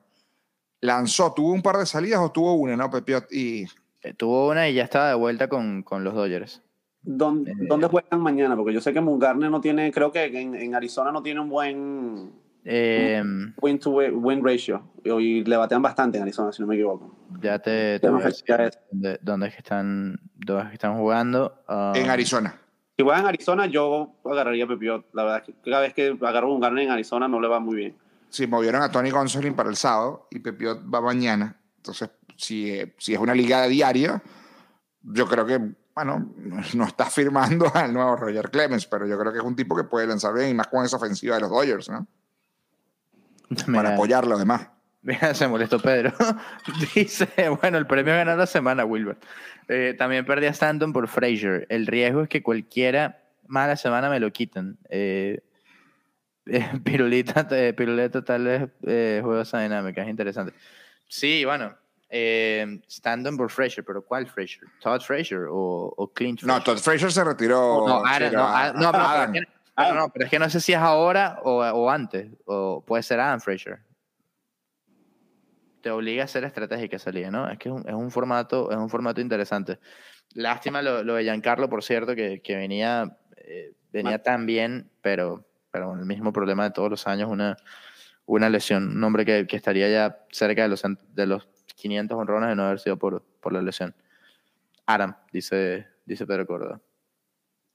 Lanzó, 0.81 1.33
tuvo 1.33 1.53
un 1.53 1.61
par 1.61 1.77
de 1.77 1.85
salidas 1.85 2.19
o 2.19 2.31
tuvo 2.31 2.53
una, 2.53 2.75
¿no, 2.75 2.89
Pepiot? 2.89 3.31
Y... 3.31 3.65
Eh, 4.01 4.13
tuvo 4.13 4.49
una 4.49 4.67
y 4.67 4.73
ya 4.73 4.83
estaba 4.83 5.07
de 5.07 5.15
vuelta 5.15 5.47
con, 5.47 5.81
con 5.81 6.03
los 6.03 6.13
Dodgers. 6.13 6.61
¿Dónde, 7.01 7.51
eh, 7.51 7.55
¿Dónde, 7.67 7.87
juegan 7.87 8.21
mañana? 8.21 8.55
Porque 8.55 8.73
yo 8.73 8.81
sé 8.81 8.93
que 8.93 9.01
Mungarner 9.01 9.49
no 9.49 9.61
tiene, 9.61 9.91
creo 9.91 10.11
que 10.11 10.25
en, 10.25 10.55
en 10.55 10.75
Arizona 10.75 11.11
no 11.11 11.23
tiene 11.23 11.39
un 11.39 11.49
buen 11.49 12.33
eh, 12.65 13.23
win 13.61 13.79
to 13.79 13.91
win 13.91 14.43
ratio. 14.43 14.91
Y 15.03 15.43
le 15.43 15.57
batean 15.57 15.81
bastante 15.81 16.17
en 16.17 16.23
Arizona, 16.23 16.51
si 16.51 16.61
no 16.61 16.67
me 16.67 16.75
equivoco. 16.75 17.15
Ya 17.41 17.59
te, 17.59 17.99
te 17.99 18.09
voy 18.09 18.21
a 18.21 18.25
decir 18.25 18.45
dónde, 18.91 19.19
dónde, 19.21 19.47
es 19.47 19.53
que 19.53 19.59
están, 19.59 20.19
dónde 20.35 20.63
es 20.63 20.69
que 20.69 20.75
están 20.75 20.97
jugando. 20.97 21.63
Um, 21.67 21.95
en 21.95 22.09
Arizona. 22.09 22.59
Si 22.95 23.03
juegan 23.03 23.21
en 23.21 23.27
Arizona, 23.27 23.65
yo 23.65 24.15
agarraría 24.23 24.65
a 24.65 24.67
Pepiot. 24.67 25.07
La 25.13 25.23
verdad 25.23 25.39
es 25.39 25.45
que 25.45 25.69
cada 25.69 25.81
vez 25.81 25.93
que 25.93 26.17
agarro 26.21 26.53
un 26.53 26.61
Garner 26.61 26.85
en 26.85 26.91
Arizona 26.91 27.27
no 27.27 27.41
le 27.41 27.47
va 27.47 27.59
muy 27.59 27.75
bien. 27.75 27.97
Sí, 28.29 28.47
movieron 28.47 28.81
a 28.81 28.91
Tony 28.91 29.09
Gonsolin 29.09 29.55
para 29.55 29.69
el 29.69 29.75
sábado 29.75 30.27
y 30.31 30.39
Pepiot 30.39 30.81
va 30.91 31.01
mañana. 31.01 31.59
Entonces, 31.77 32.11
si, 32.37 32.79
si 32.97 33.13
es 33.13 33.19
una 33.19 33.35
liga 33.35 33.67
diaria, 33.67 34.21
yo 35.01 35.27
creo 35.27 35.45
que, 35.45 35.59
bueno, 35.93 36.33
no 36.75 36.85
está 36.85 37.05
firmando 37.05 37.71
al 37.73 37.93
nuevo 37.93 38.15
Roger 38.15 38.49
Clemens, 38.49 38.85
pero 38.85 39.05
yo 39.05 39.19
creo 39.19 39.33
que 39.33 39.39
es 39.39 39.43
un 39.43 39.55
tipo 39.55 39.75
que 39.75 39.83
puede 39.83 40.07
lanzar 40.07 40.33
bien 40.33 40.49
y 40.49 40.53
más 40.53 40.67
con 40.67 40.85
esa 40.85 40.97
ofensiva 40.97 41.35
de 41.35 41.41
los 41.41 41.49
Dodgers, 41.49 41.89
¿no? 41.89 42.07
para 43.73 43.93
apoyarlo 43.93 44.35
además. 44.35 44.69
Mira, 45.03 45.33
se 45.33 45.47
molestó 45.47 45.79
Pedro. 45.79 46.13
Dice, 46.95 47.27
bueno, 47.61 47.77
el 47.77 47.85
premio 47.85 48.13
ganó 48.13 48.35
la 48.37 48.45
semana, 48.45 48.85
Wilbert. 48.85 49.21
Eh, 49.67 49.95
también 49.97 50.25
perdí 50.25 50.45
a 50.45 50.51
Stanton 50.51 50.93
por 50.93 51.07
Frazier. 51.09 51.65
El 51.69 51.87
riesgo 51.87 52.23
es 52.23 52.29
que 52.29 52.41
cualquiera 52.41 53.21
mala 53.47 53.75
semana 53.75 54.09
me 54.09 54.21
lo 54.21 54.31
quiten. 54.31 54.77
Eh, 54.89 55.41
eh, 56.45 56.69
pirulita, 56.83 57.47
piruleta 57.75 58.23
tal 58.23 58.45
vez 58.81 59.21
juegos 59.21 59.51
dinámicas, 59.51 60.05
es 60.05 60.09
interesante. 60.09 60.53
Sí, 61.07 61.43
bueno, 61.43 61.75
Stanton 62.09 63.35
por 63.35 63.51
Frazier, 63.51 63.85
pero 63.85 64.03
¿cuál 64.03 64.27
Frazier? 64.27 64.63
¿Todd 64.79 65.01
Frazier 65.01 65.47
o, 65.49 65.93
o 65.95 66.13
Clint 66.13 66.39
Frazier? 66.39 66.59
No, 66.59 66.63
Todd 66.63 66.81
Frazier 66.81 67.11
se 67.11 67.23
retiró. 67.25 67.85
No, 67.87 68.03
no, 68.03 68.73
no, 68.73 68.91
pero, 68.91 69.43
Ah, 69.75 69.93
no, 69.93 70.09
pero 70.09 70.25
es 70.25 70.31
que 70.31 70.37
no 70.37 70.49
sé 70.49 70.59
si 70.59 70.71
es 70.73 70.77
ahora 70.77 71.39
o, 71.43 71.63
o 71.63 71.89
antes, 71.89 72.29
o 72.45 72.83
puede 72.85 73.01
ser 73.01 73.19
Adam 73.19 73.39
Fraser. 73.39 73.79
Te 75.81 75.89
obliga 75.89 76.23
a 76.23 76.27
ser 76.27 76.43
estratégica 76.43 76.99
salida, 76.99 77.31
¿no? 77.31 77.49
Es 77.49 77.57
que 77.57 77.69
es 77.69 77.75
un, 77.75 77.87
es 77.87 77.93
un, 77.93 78.11
formato, 78.11 78.71
es 78.71 78.77
un 78.77 78.89
formato 78.89 79.19
interesante. 79.19 79.79
Lástima 80.35 80.81
lo, 80.81 81.03
lo 81.03 81.15
de 81.15 81.23
Giancarlo, 81.23 81.69
por 81.69 81.83
cierto, 81.83 82.15
que, 82.15 82.41
que 82.41 82.55
venía, 82.55 83.17
eh, 83.37 83.73
venía 83.91 84.21
tan 84.21 84.45
bien, 84.45 84.91
pero, 85.01 85.45
pero 85.71 85.93
el 85.93 86.05
mismo 86.05 86.31
problema 86.31 86.65
de 86.65 86.71
todos 86.71 86.91
los 86.91 87.07
años, 87.07 87.29
una, 87.29 87.57
una 88.25 88.49
lesión. 88.49 88.95
Un 88.95 89.03
hombre 89.03 89.25
que, 89.25 89.47
que 89.47 89.57
estaría 89.57 89.89
ya 89.89 90.23
cerca 90.31 90.61
de 90.61 90.69
los, 90.69 90.83
de 91.09 91.25
los 91.25 91.49
500 91.75 92.17
honrones 92.17 92.49
de 92.49 92.55
no 92.55 92.65
haber 92.65 92.79
sido 92.79 92.97
por, 92.97 93.23
por 93.41 93.53
la 93.53 93.61
lesión. 93.61 93.95
Adam, 94.85 95.17
dice, 95.31 95.87
dice 96.05 96.27
Pedro 96.27 96.45
Córdoba. 96.45 96.79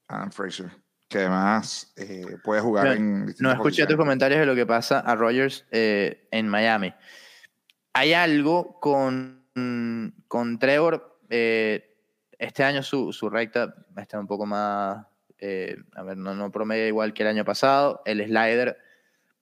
Adam 0.07 0.30
Fraser 0.30 0.70
que 1.09 1.19
además 1.19 1.93
eh, 1.97 2.37
puede 2.45 2.61
jugar 2.61 2.87
no, 2.87 2.93
en... 2.93 3.35
No 3.39 3.51
escuché 3.51 3.87
tus 3.87 3.97
comentarios 3.97 4.41
de 4.41 4.47
lo 4.47 4.55
que 4.55 4.67
pasa 4.67 5.01
a 5.01 5.15
Rogers 5.15 5.65
eh, 5.71 6.29
en 6.31 6.49
Miami. 6.49 6.93
hay 7.95 8.13
algo 8.13 8.79
con, 8.81 9.45
con 10.29 10.59
Trevor. 10.59 11.21
Eh, 11.31 11.97
este 12.39 12.63
año 12.63 12.83
su, 12.83 13.13
su 13.13 13.29
recta 13.29 13.75
está 13.97 14.21
un 14.21 14.27
poco 14.27 14.47
más. 14.47 15.07
Eh, 15.39 15.77
a 15.95 16.03
ver, 16.03 16.17
no, 16.17 16.35
no 16.35 16.51
promedia 16.51 16.87
igual 16.87 17.13
que 17.13 17.23
el 17.23 17.29
año 17.29 17.45
pasado. 17.45 18.03
El 18.05 18.25
slider 18.25 18.79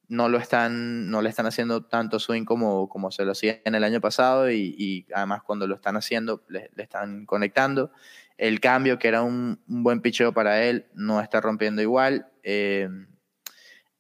no 0.09 0.29
lo 0.29 0.39
están, 0.39 1.11
no 1.11 1.21
le 1.21 1.29
están 1.29 1.47
haciendo 1.47 1.85
tanto 1.85 2.19
swing 2.19 2.45
como, 2.45 2.89
como 2.89 3.11
se 3.11 3.25
lo 3.25 3.33
hacía 3.33 3.61
en 3.65 3.75
el 3.75 3.85
año 3.85 4.01
pasado 4.01 4.51
y, 4.51 5.07
además 5.13 5.43
cuando 5.43 5.67
lo 5.67 5.75
están 5.75 5.97
haciendo 5.97 6.45
le, 6.49 6.71
están 6.77 7.27
conectando. 7.27 7.91
El 8.39 8.61
cambio, 8.61 8.99
que 8.99 9.09
era 9.09 9.23
un, 9.23 9.61
buen 9.67 10.01
picheo 10.01 10.33
para 10.33 10.65
él, 10.65 10.87
no 10.95 11.21
está 11.21 11.41
rompiendo 11.41 11.83
igual. 11.83 12.29
Eh, 12.43 12.89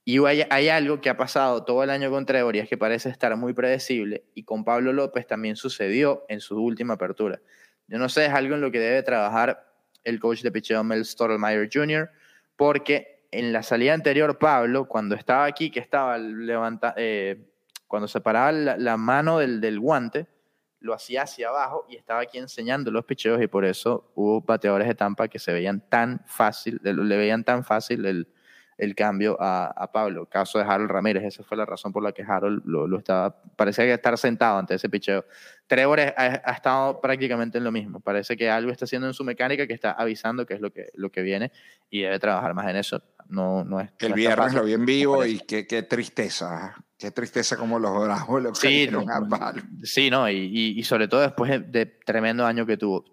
y 0.09 0.25
hay, 0.25 0.69
algo 0.69 1.01
que 1.01 1.11
ha 1.11 1.17
pasado 1.17 1.65
todo 1.65 1.83
el 1.83 1.91
año 1.91 2.11
con 2.11 2.27
Trevor 2.27 2.55
y 2.55 2.61
es 2.61 2.69
que 2.69 2.79
parece 2.79 3.09
estar 3.09 3.37
muy 3.37 3.55
predecible 3.55 4.23
y 4.35 4.45
con 4.45 4.63
Pablo 4.63 4.93
López 4.93 5.27
también 5.27 5.57
sucedió 5.57 6.25
en 6.29 6.41
su 6.41 6.63
última 6.63 6.95
apertura. 6.95 7.41
Yo 7.89 7.99
no 7.99 8.09
sé, 8.09 8.27
es 8.27 8.33
algo 8.33 8.55
en 8.55 8.61
lo 8.61 8.71
que 8.71 8.79
debe 8.79 9.03
trabajar 9.03 9.67
el 10.05 10.21
coach 10.21 10.43
de 10.43 10.53
picheo 10.53 10.85
Mel 10.85 11.05
Stottlemyre 11.05 11.69
Jr., 11.73 12.09
porque 12.55 13.27
en 13.33 13.53
la 13.53 13.65
salida 13.65 13.95
anterior, 13.95 14.39
Pablo, 14.39 14.87
cuando 14.87 15.17
estaba 15.17 15.45
aquí, 15.45 15.73
que 15.73 15.81
estaba 15.81 16.17
levanta, 16.19 16.95
eh, 16.97 17.51
cuando 17.89 18.07
separaba 18.07 18.53
la, 18.53 18.77
la 18.77 18.97
mano 18.97 19.41
del, 19.41 19.61
del, 19.61 19.81
guante, 19.81 20.29
lo 20.81 20.95
hacía 20.95 21.23
hacia 21.23 21.49
abajo 21.49 21.87
y 21.89 21.97
estaba 21.97 22.21
aquí 22.21 22.39
enseñando 22.39 22.91
los 22.91 23.05
picheos 23.05 23.41
y 23.43 23.47
por 23.47 23.65
eso 23.65 24.13
hubo 24.15 24.41
bateadores 24.41 24.89
de 24.89 24.95
Tampa 24.95 25.29
que 25.29 25.39
se 25.39 25.53
veían 25.53 25.89
tan 25.89 26.23
fácil, 26.27 26.81
le 26.83 27.17
veían 27.17 27.45
tan 27.45 27.65
fácil 27.65 28.05
el, 28.07 28.29
el 28.79 28.95
cambio 28.95 29.37
a, 29.41 29.67
a, 29.67 29.91
Pablo. 29.91 30.27
Caso 30.27 30.59
de 30.59 30.65
Harold 30.65 30.91
Ramírez, 30.91 31.25
esa 31.25 31.43
fue 31.43 31.57
la 31.57 31.65
razón 31.65 31.93
por 31.93 32.03
la 32.03 32.13
que 32.13 32.23
Harold 32.23 32.63
lo, 32.65 32.87
lo 32.87 32.99
estaba, 32.99 33.41
parecía 33.57 33.85
que 33.85 33.95
estar 33.95 34.17
sentado 34.19 34.59
ante 34.59 34.75
ese 34.75 34.89
picheo. 34.89 35.25
Trevor 35.67 36.01
ha, 36.01 36.15
ha, 36.17 36.53
estado 36.53 37.01
prácticamente 37.01 37.59
en 37.59 37.65
lo 37.65 37.73
mismo. 37.73 38.01
Parece 38.01 38.37
que 38.37 38.51
algo 38.51 38.71
está 38.71 38.85
haciendo 38.85 39.07
en 39.07 39.15
su 39.15 39.25
mecánica 39.25 39.67
que 39.67 39.73
está 39.73 39.93
avisando 39.93 40.47
que 40.47 40.55
es 40.55 40.61
lo 40.61 40.73
que, 40.73 40.87
lo 40.95 41.11
que 41.11 41.23
viene 41.23 41.53
y 41.91 42.03
debe 42.03 42.19
trabajar 42.19 42.55
más 42.55 42.69
en 42.69 42.77
eso. 42.77 43.03
No, 43.29 43.65
no 43.65 43.81
es, 43.81 43.91
el 43.99 44.13
viernes 44.13 44.55
lo 44.55 44.65
vi 44.65 44.75
en 44.75 44.87
vivo 44.87 45.25
y 45.25 45.41
qué, 45.41 45.67
qué, 45.67 45.83
tristeza. 45.83 46.77
Qué 46.99 47.11
tristeza 47.11 47.57
como 47.57 47.79
los 47.79 47.93
bravos 48.05 48.43
lo 48.43 48.55
sí, 48.55 48.89
no, 48.91 49.05
sí, 49.83 50.09
no, 50.09 50.31
y, 50.31 50.75
y, 50.77 50.83
sobre 50.83 51.09
todo 51.09 51.21
después 51.21 51.51
de, 51.51 51.59
de 51.59 51.87
tremendo 51.87 52.47
año 52.47 52.65
que 52.65 52.77
tuvo. 52.77 53.05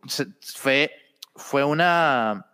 Fue, 0.55 0.91
fue 1.36 1.66
una 1.66 2.53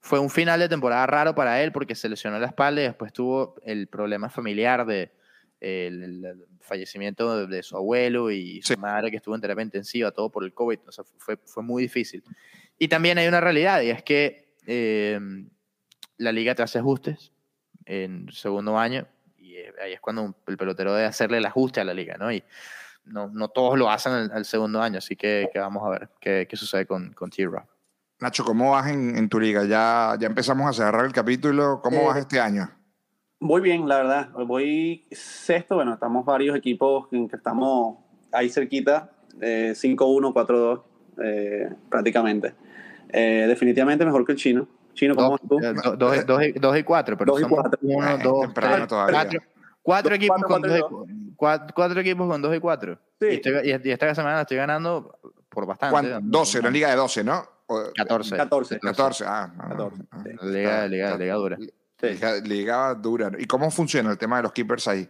fue 0.00 0.18
un 0.18 0.30
final 0.30 0.58
de 0.58 0.68
temporada 0.68 1.06
raro 1.06 1.34
para 1.34 1.62
él 1.62 1.72
porque 1.72 1.94
se 1.94 2.08
lesionó 2.08 2.38
la 2.38 2.46
espalda 2.46 2.80
y 2.80 2.84
después 2.84 3.12
tuvo 3.12 3.54
el 3.64 3.86
problema 3.86 4.30
familiar 4.30 4.86
de 4.86 5.12
el, 5.60 6.46
fallecimiento 6.60 7.46
de, 7.46 7.62
su 7.62 7.76
abuelo 7.76 8.30
y 8.30 8.62
su 8.62 8.78
madre 8.78 9.10
que 9.10 9.16
estuvo 9.16 9.34
en 9.34 9.40
terapia 9.40 9.64
intensiva, 9.64 10.10
todo 10.10 10.30
por 10.30 10.44
el 10.44 10.54
COVID. 10.54 10.78
O 10.86 10.92
sea, 10.92 11.04
fue, 11.18 11.36
fue 11.44 11.62
muy 11.62 11.82
difícil. 11.82 12.22
Y 12.78 12.88
también 12.88 13.18
hay 13.18 13.28
una 13.28 13.40
realidad 13.40 13.82
y 13.82 13.90
es 13.90 14.02
que 14.02 14.54
em, 14.66 15.48
la 16.16 16.32
liga 16.32 16.54
te 16.54 16.62
hace 16.62 16.78
ajustes 16.78 17.32
en 17.84 18.30
segundo 18.32 18.78
año 18.78 19.06
y 19.36 19.56
ahí 19.82 19.92
es 19.92 20.00
cuando 20.00 20.34
el 20.46 20.56
pelotero 20.56 20.94
debe 20.94 21.06
hacerle 21.06 21.38
el 21.38 21.46
ajuste 21.46 21.80
a 21.80 21.84
la 21.84 21.92
liga, 21.92 22.16
¿no? 22.18 22.32
Y 22.32 22.42
no, 23.04 23.28
no 23.28 23.48
todos 23.48 23.78
lo 23.78 23.90
hacen 23.90 24.12
al, 24.12 24.44
segundo 24.44 24.80
año, 24.80 24.98
así 24.98 25.16
que, 25.16 25.50
que, 25.52 25.58
vamos 25.58 25.82
a 25.84 25.90
ver 25.90 26.08
qué, 26.20 26.46
qué 26.48 26.56
sucede 26.56 26.86
con, 26.86 27.12
con 27.12 27.30
T-Rock. 27.30 27.69
Nacho, 28.20 28.44
¿cómo 28.44 28.72
vas 28.72 28.88
en, 28.88 29.16
en, 29.16 29.28
tu 29.30 29.40
liga? 29.40 29.64
Ya, 29.64 30.14
ya 30.20 30.26
empezamos 30.26 30.68
a 30.68 30.72
cerrar 30.74 31.06
el 31.06 31.12
capítulo. 31.12 31.80
¿Cómo 31.82 32.02
eh, 32.02 32.06
vas 32.06 32.18
este 32.18 32.38
año? 32.38 32.70
Muy 33.38 33.62
bien, 33.62 33.88
la 33.88 33.96
verdad. 33.96 34.28
Voy 34.46 35.06
sexto. 35.10 35.76
Bueno, 35.76 35.94
estamos 35.94 36.26
varios 36.26 36.54
equipos 36.54 37.08
en 37.12 37.28
que 37.28 37.36
estamos 37.36 37.96
ahí 38.30 38.50
cerquita. 38.50 39.10
Eh, 39.40 39.72
5-1, 39.74 40.34
4-2, 40.34 40.82
eh, 41.24 41.70
prácticamente. 41.88 42.54
Eh, 43.08 43.46
definitivamente 43.48 44.04
mejor 44.04 44.26
que 44.26 44.32
el 44.32 44.38
chino. 44.38 44.68
Chino, 44.92 45.16
¿cómo 45.16 45.30
vas 45.30 45.40
tú? 45.40 45.58
2 45.58 46.78
y 46.78 46.82
4, 46.82 47.16
pero 47.16 47.32
2 47.32 47.40
y 47.40 47.44
4. 47.44 47.78
1, 47.80 48.18
2, 48.18 48.54
3, 48.54 48.88
4 49.82 50.14
equipos 50.14 50.42
con 50.42 50.60
2 50.60 51.96
equipos 51.96 52.28
con 52.28 52.42
2 52.42 52.56
y 52.56 52.60
4. 52.60 52.98
Sí. 53.18 53.26
Y, 53.26 53.34
estoy, 53.36 53.52
y, 53.64 53.90
esta 53.90 54.14
semana 54.14 54.42
estoy 54.42 54.58
ganando 54.58 55.18
por 55.48 55.64
bastante. 55.64 56.18
12, 56.20 56.58
una 56.60 56.70
liga 56.70 56.90
de 56.90 56.96
12, 56.96 57.24
¿no? 57.24 57.59
14. 57.94 58.36
14. 58.36 58.78
14, 58.80 59.24
ah. 59.26 59.52
14. 59.58 60.02
Ah, 60.10 60.10
ah, 60.10 60.24
liga, 60.44 60.86
liga, 60.88 61.16
liga 61.16 61.34
dura. 61.34 61.58
Liga, 62.02 62.36
liga, 62.36 62.94
dura. 62.94 63.30
¿Y 63.38 63.46
cómo 63.46 63.70
funciona 63.70 64.10
el 64.10 64.18
tema 64.18 64.38
de 64.38 64.44
los 64.44 64.52
keepers 64.52 64.88
ahí? 64.88 65.08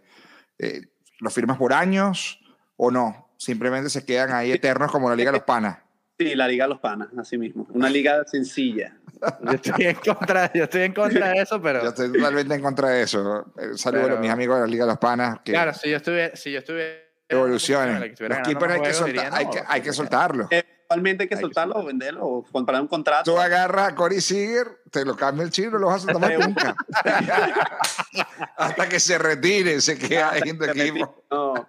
Eh, 0.59 0.83
¿Los 1.21 1.33
firmas 1.33 1.57
por 1.57 1.73
años 1.73 2.41
o 2.77 2.91
no? 2.91 3.31
Simplemente 3.37 3.89
se 3.89 4.05
quedan 4.05 4.33
ahí 4.33 4.53
eternos 4.53 4.91
como 4.91 5.09
la 5.09 5.17
Liga 5.17 5.31
de 5.31 5.39
los 5.39 5.47
Panas. 5.47 5.79
Sí, 6.19 6.35
la 6.35 6.47
Liga 6.47 6.65
de 6.65 6.71
los 6.71 6.81
Panas, 6.81 7.09
así 7.17 7.39
mismo. 7.39 7.67
Una 7.71 7.89
liga 7.89 8.23
sencilla. 8.27 8.97
Yo 9.43 9.53
estoy 9.53 9.87
en 9.87 9.97
contra, 9.97 10.51
yo 10.53 10.65
estoy 10.65 10.83
en 10.83 10.95
contra 10.95 11.29
de 11.29 11.43
eso, 11.43 11.61
pero. 11.61 11.83
Yo 11.83 11.89
estoy 11.91 12.11
totalmente 12.11 12.55
en 12.55 12.63
contra 12.63 12.89
de 12.89 13.03
eso. 13.03 13.53
Saludos 13.75 14.05
pero... 14.07 14.17
a 14.17 14.21
mis 14.21 14.31
amigos 14.31 14.57
de 14.57 14.61
la 14.63 14.67
Liga 14.67 14.85
de 14.85 14.93
los 14.93 14.99
Panas. 14.99 15.41
Que... 15.45 15.53
Claro, 15.53 15.75
si 15.75 15.91
yo 15.91 15.99
estuve. 15.99 16.35
Si 16.37 16.51
yo 16.53 16.61
estuve 16.61 17.11
evolucionen. 17.31 18.15
Los 18.19 18.41
keepers 18.41 18.75
hay 18.75 18.81
que, 18.83 18.95
soltar, 18.95 19.31
hay, 19.33 19.47
que, 19.49 19.63
hay 19.67 19.81
que 19.81 19.93
soltarlos. 19.93 20.47
Eh, 20.51 20.65
Actualmente 20.91 21.23
hay 21.23 21.29
que 21.29 21.37
soltarlo 21.37 21.77
o 21.77 21.85
venderlo 21.85 22.27
o 22.27 22.43
comprar 22.43 22.81
un 22.81 22.89
contrato. 22.89 23.33
Tú 23.33 23.39
agarras 23.39 23.93
a 23.93 23.95
Cory 23.95 24.21
Seager, 24.21 24.81
te 24.91 25.05
lo 25.05 25.15
cambia 25.15 25.45
el 25.45 25.51
chino, 25.53 25.79
lo 25.79 25.87
vas 25.87 26.03
a 26.09 26.09
tomar 26.13 26.37
nunca. 26.37 26.75
Hasta 28.57 28.89
que 28.89 28.99
se 28.99 29.17
retire, 29.17 29.81
se 29.81 29.97
queda 29.97 30.33
ahí 30.33 30.43
en 30.47 30.59
tu 30.59 30.65
equipo. 30.65 31.23
No. 31.31 31.69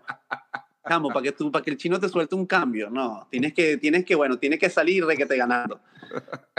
Vamos, 0.89 1.13
para 1.13 1.22
que, 1.22 1.34
tú, 1.34 1.51
para 1.51 1.63
que 1.63 1.69
el 1.69 1.78
chino 1.78 1.99
te 1.99 2.09
suelte 2.09 2.34
un 2.34 2.47
cambio, 2.47 2.89
no. 2.89 3.28
Tienes 3.30 3.53
que, 3.53 3.78
tienes 3.78 4.05
que 4.05 4.15
bueno, 4.15 4.39
tienes 4.39 4.57
que 4.57 4.72
salir 4.72 5.05
de 5.05 5.15
que 5.15 5.28
te 5.28 5.38
ganando. 5.38 5.80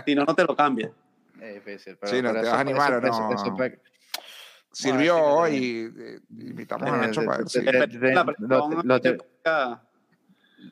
Si 0.07 0.15
no, 0.15 0.25
no 0.25 0.33
te 0.33 0.45
lo 0.45 0.55
cambia. 0.55 0.93
Es 1.41 1.55
difícil, 1.55 1.97
pero, 2.01 2.13
sí, 2.13 2.23
no, 2.23 2.33
te 2.33 2.43
vas 2.43 2.47
a 2.47 2.61
animar 2.61 2.95
o 2.95 3.01
no. 3.01 3.35
Sirvió 4.71 5.21
hoy, 5.21 5.93
eh, 5.99 6.21
invitamos 6.31 6.89
a 6.89 6.97
Nacho 6.97 7.25
para 7.25 7.43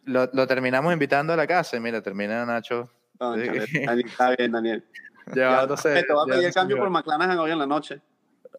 lo, 0.04 0.28
lo, 0.32 0.46
terminamos 0.46 0.92
invitando 0.92 1.32
a 1.32 1.36
la 1.36 1.46
casa 1.46 1.76
y 1.76 1.80
mira, 1.80 2.02
termina 2.02 2.44
Nacho. 2.44 2.90
No, 3.18 3.34
está 3.36 4.34
bien, 4.36 4.52
Daniel. 4.52 4.84
Llevándose, 5.32 6.02
te 6.02 6.12
va 6.12 6.22
a 6.22 6.26
pedir 6.26 6.46
el 6.46 6.54
cambio 6.54 6.78
por 6.78 6.90
McLaren 6.90 7.38
hoy 7.38 7.50
en 7.50 7.58
la 7.58 7.66
noche. 7.66 8.00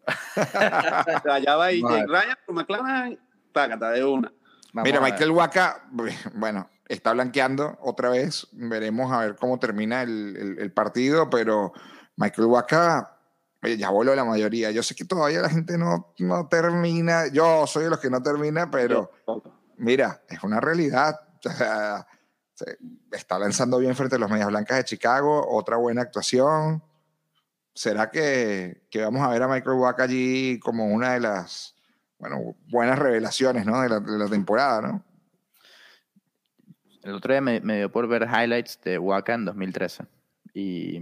allá 1.30 1.56
va 1.56 1.72
y 1.72 1.80
Jake 1.80 2.06
Ryan 2.06 2.36
por 2.46 2.54
McLaren, 2.54 3.18
págata 3.52 3.90
de 3.90 4.04
una. 4.04 4.32
Vamos 4.72 4.88
mira, 4.88 5.00
Michael 5.00 5.30
Waka, 5.30 5.84
bueno, 6.34 6.70
está 6.88 7.12
blanqueando 7.12 7.78
otra 7.80 8.08
vez. 8.08 8.46
Veremos 8.52 9.12
a 9.12 9.18
ver 9.20 9.36
cómo 9.36 9.58
termina 9.58 10.02
el, 10.02 10.36
el, 10.36 10.58
el 10.58 10.72
partido, 10.72 11.28
pero 11.28 11.72
Michael 12.16 12.48
Waka 12.48 13.12
ya 13.62 13.90
voló 13.90 14.14
la 14.14 14.24
mayoría. 14.24 14.70
Yo 14.70 14.82
sé 14.82 14.94
que 14.94 15.04
todavía 15.04 15.40
la 15.40 15.48
gente 15.48 15.78
no, 15.78 16.14
no 16.18 16.48
termina. 16.48 17.28
Yo 17.28 17.66
soy 17.66 17.84
de 17.84 17.90
los 17.90 18.00
que 18.00 18.10
no 18.10 18.22
termina, 18.22 18.70
pero 18.70 19.10
mira, 19.82 20.22
es 20.28 20.42
una 20.42 20.60
realidad. 20.60 21.20
está 23.10 23.38
lanzando 23.38 23.78
bien 23.78 23.94
frente 23.94 24.16
a 24.16 24.18
los 24.18 24.30
Medias 24.30 24.48
Blancas 24.48 24.78
de 24.78 24.84
Chicago, 24.84 25.46
otra 25.48 25.76
buena 25.76 26.02
actuación. 26.02 26.82
¿Será 27.74 28.10
que, 28.10 28.86
que 28.90 29.02
vamos 29.02 29.22
a 29.22 29.28
ver 29.28 29.42
a 29.42 29.48
Michael 29.48 29.78
Wack 29.78 30.00
allí 30.00 30.58
como 30.60 30.86
una 30.86 31.14
de 31.14 31.20
las 31.20 31.74
bueno, 32.18 32.54
buenas 32.68 32.98
revelaciones 32.98 33.66
¿no? 33.66 33.80
de, 33.80 33.88
la, 33.88 34.00
de 34.00 34.18
la 34.18 34.28
temporada? 34.28 34.82
¿no? 34.82 35.04
El 37.02 37.14
otro 37.14 37.32
día 37.32 37.40
me, 37.40 37.60
me 37.60 37.78
dio 37.78 37.90
por 37.90 38.06
ver 38.06 38.28
highlights 38.28 38.78
de 38.84 38.98
Waka 38.98 39.34
en 39.34 39.46
2013 39.46 40.04
y 40.54 41.00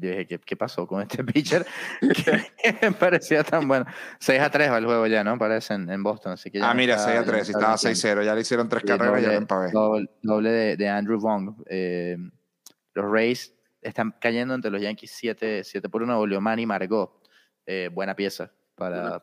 yo 0.00 0.10
dije, 0.10 0.38
¿qué, 0.38 0.56
pasó 0.56 0.86
con 0.86 1.02
este 1.02 1.22
pitcher? 1.24 1.66
que 2.00 2.78
me 2.82 2.92
parecía 2.98 3.44
tan 3.44 3.68
bueno. 3.68 3.86
6 4.18 4.40
a 4.40 4.50
3 4.50 4.70
va 4.70 4.78
el 4.78 4.86
juego 4.86 5.06
ya, 5.06 5.22
¿no? 5.22 5.38
Parece 5.38 5.74
en, 5.74 6.02
Boston. 6.02 6.32
Así 6.32 6.50
que 6.50 6.60
ah, 6.62 6.74
mira, 6.74 6.98
6 6.98 7.18
a 7.18 7.24
3. 7.24 7.46
Si 7.46 7.52
estaba 7.52 7.74
6-0, 7.74 8.24
ya 8.24 8.34
le 8.34 8.40
hicieron 8.40 8.68
tres 8.68 8.84
carreras 8.84 9.20
y 9.20 9.24
ya 9.24 9.46
para 9.46 9.62
ver. 9.62 9.72
Doble, 10.22 10.50
de, 10.50 10.76
de, 10.76 10.88
Andrew 10.88 11.20
Vaughn. 11.20 11.56
Eh, 11.66 12.16
los 12.94 13.10
Rays 13.10 13.54
están 13.82 14.14
cayendo 14.20 14.54
entre 14.54 14.70
los 14.70 14.80
Yankees 14.80 15.12
7, 15.12 15.64
7 15.64 15.88
por 15.88 16.02
1. 16.02 16.16
Volvió 16.16 16.40
Manny 16.40 16.66
Margot. 16.66 17.20
Eh, 17.66 17.88
buena 17.92 18.16
pieza 18.16 18.50
para, 18.74 19.22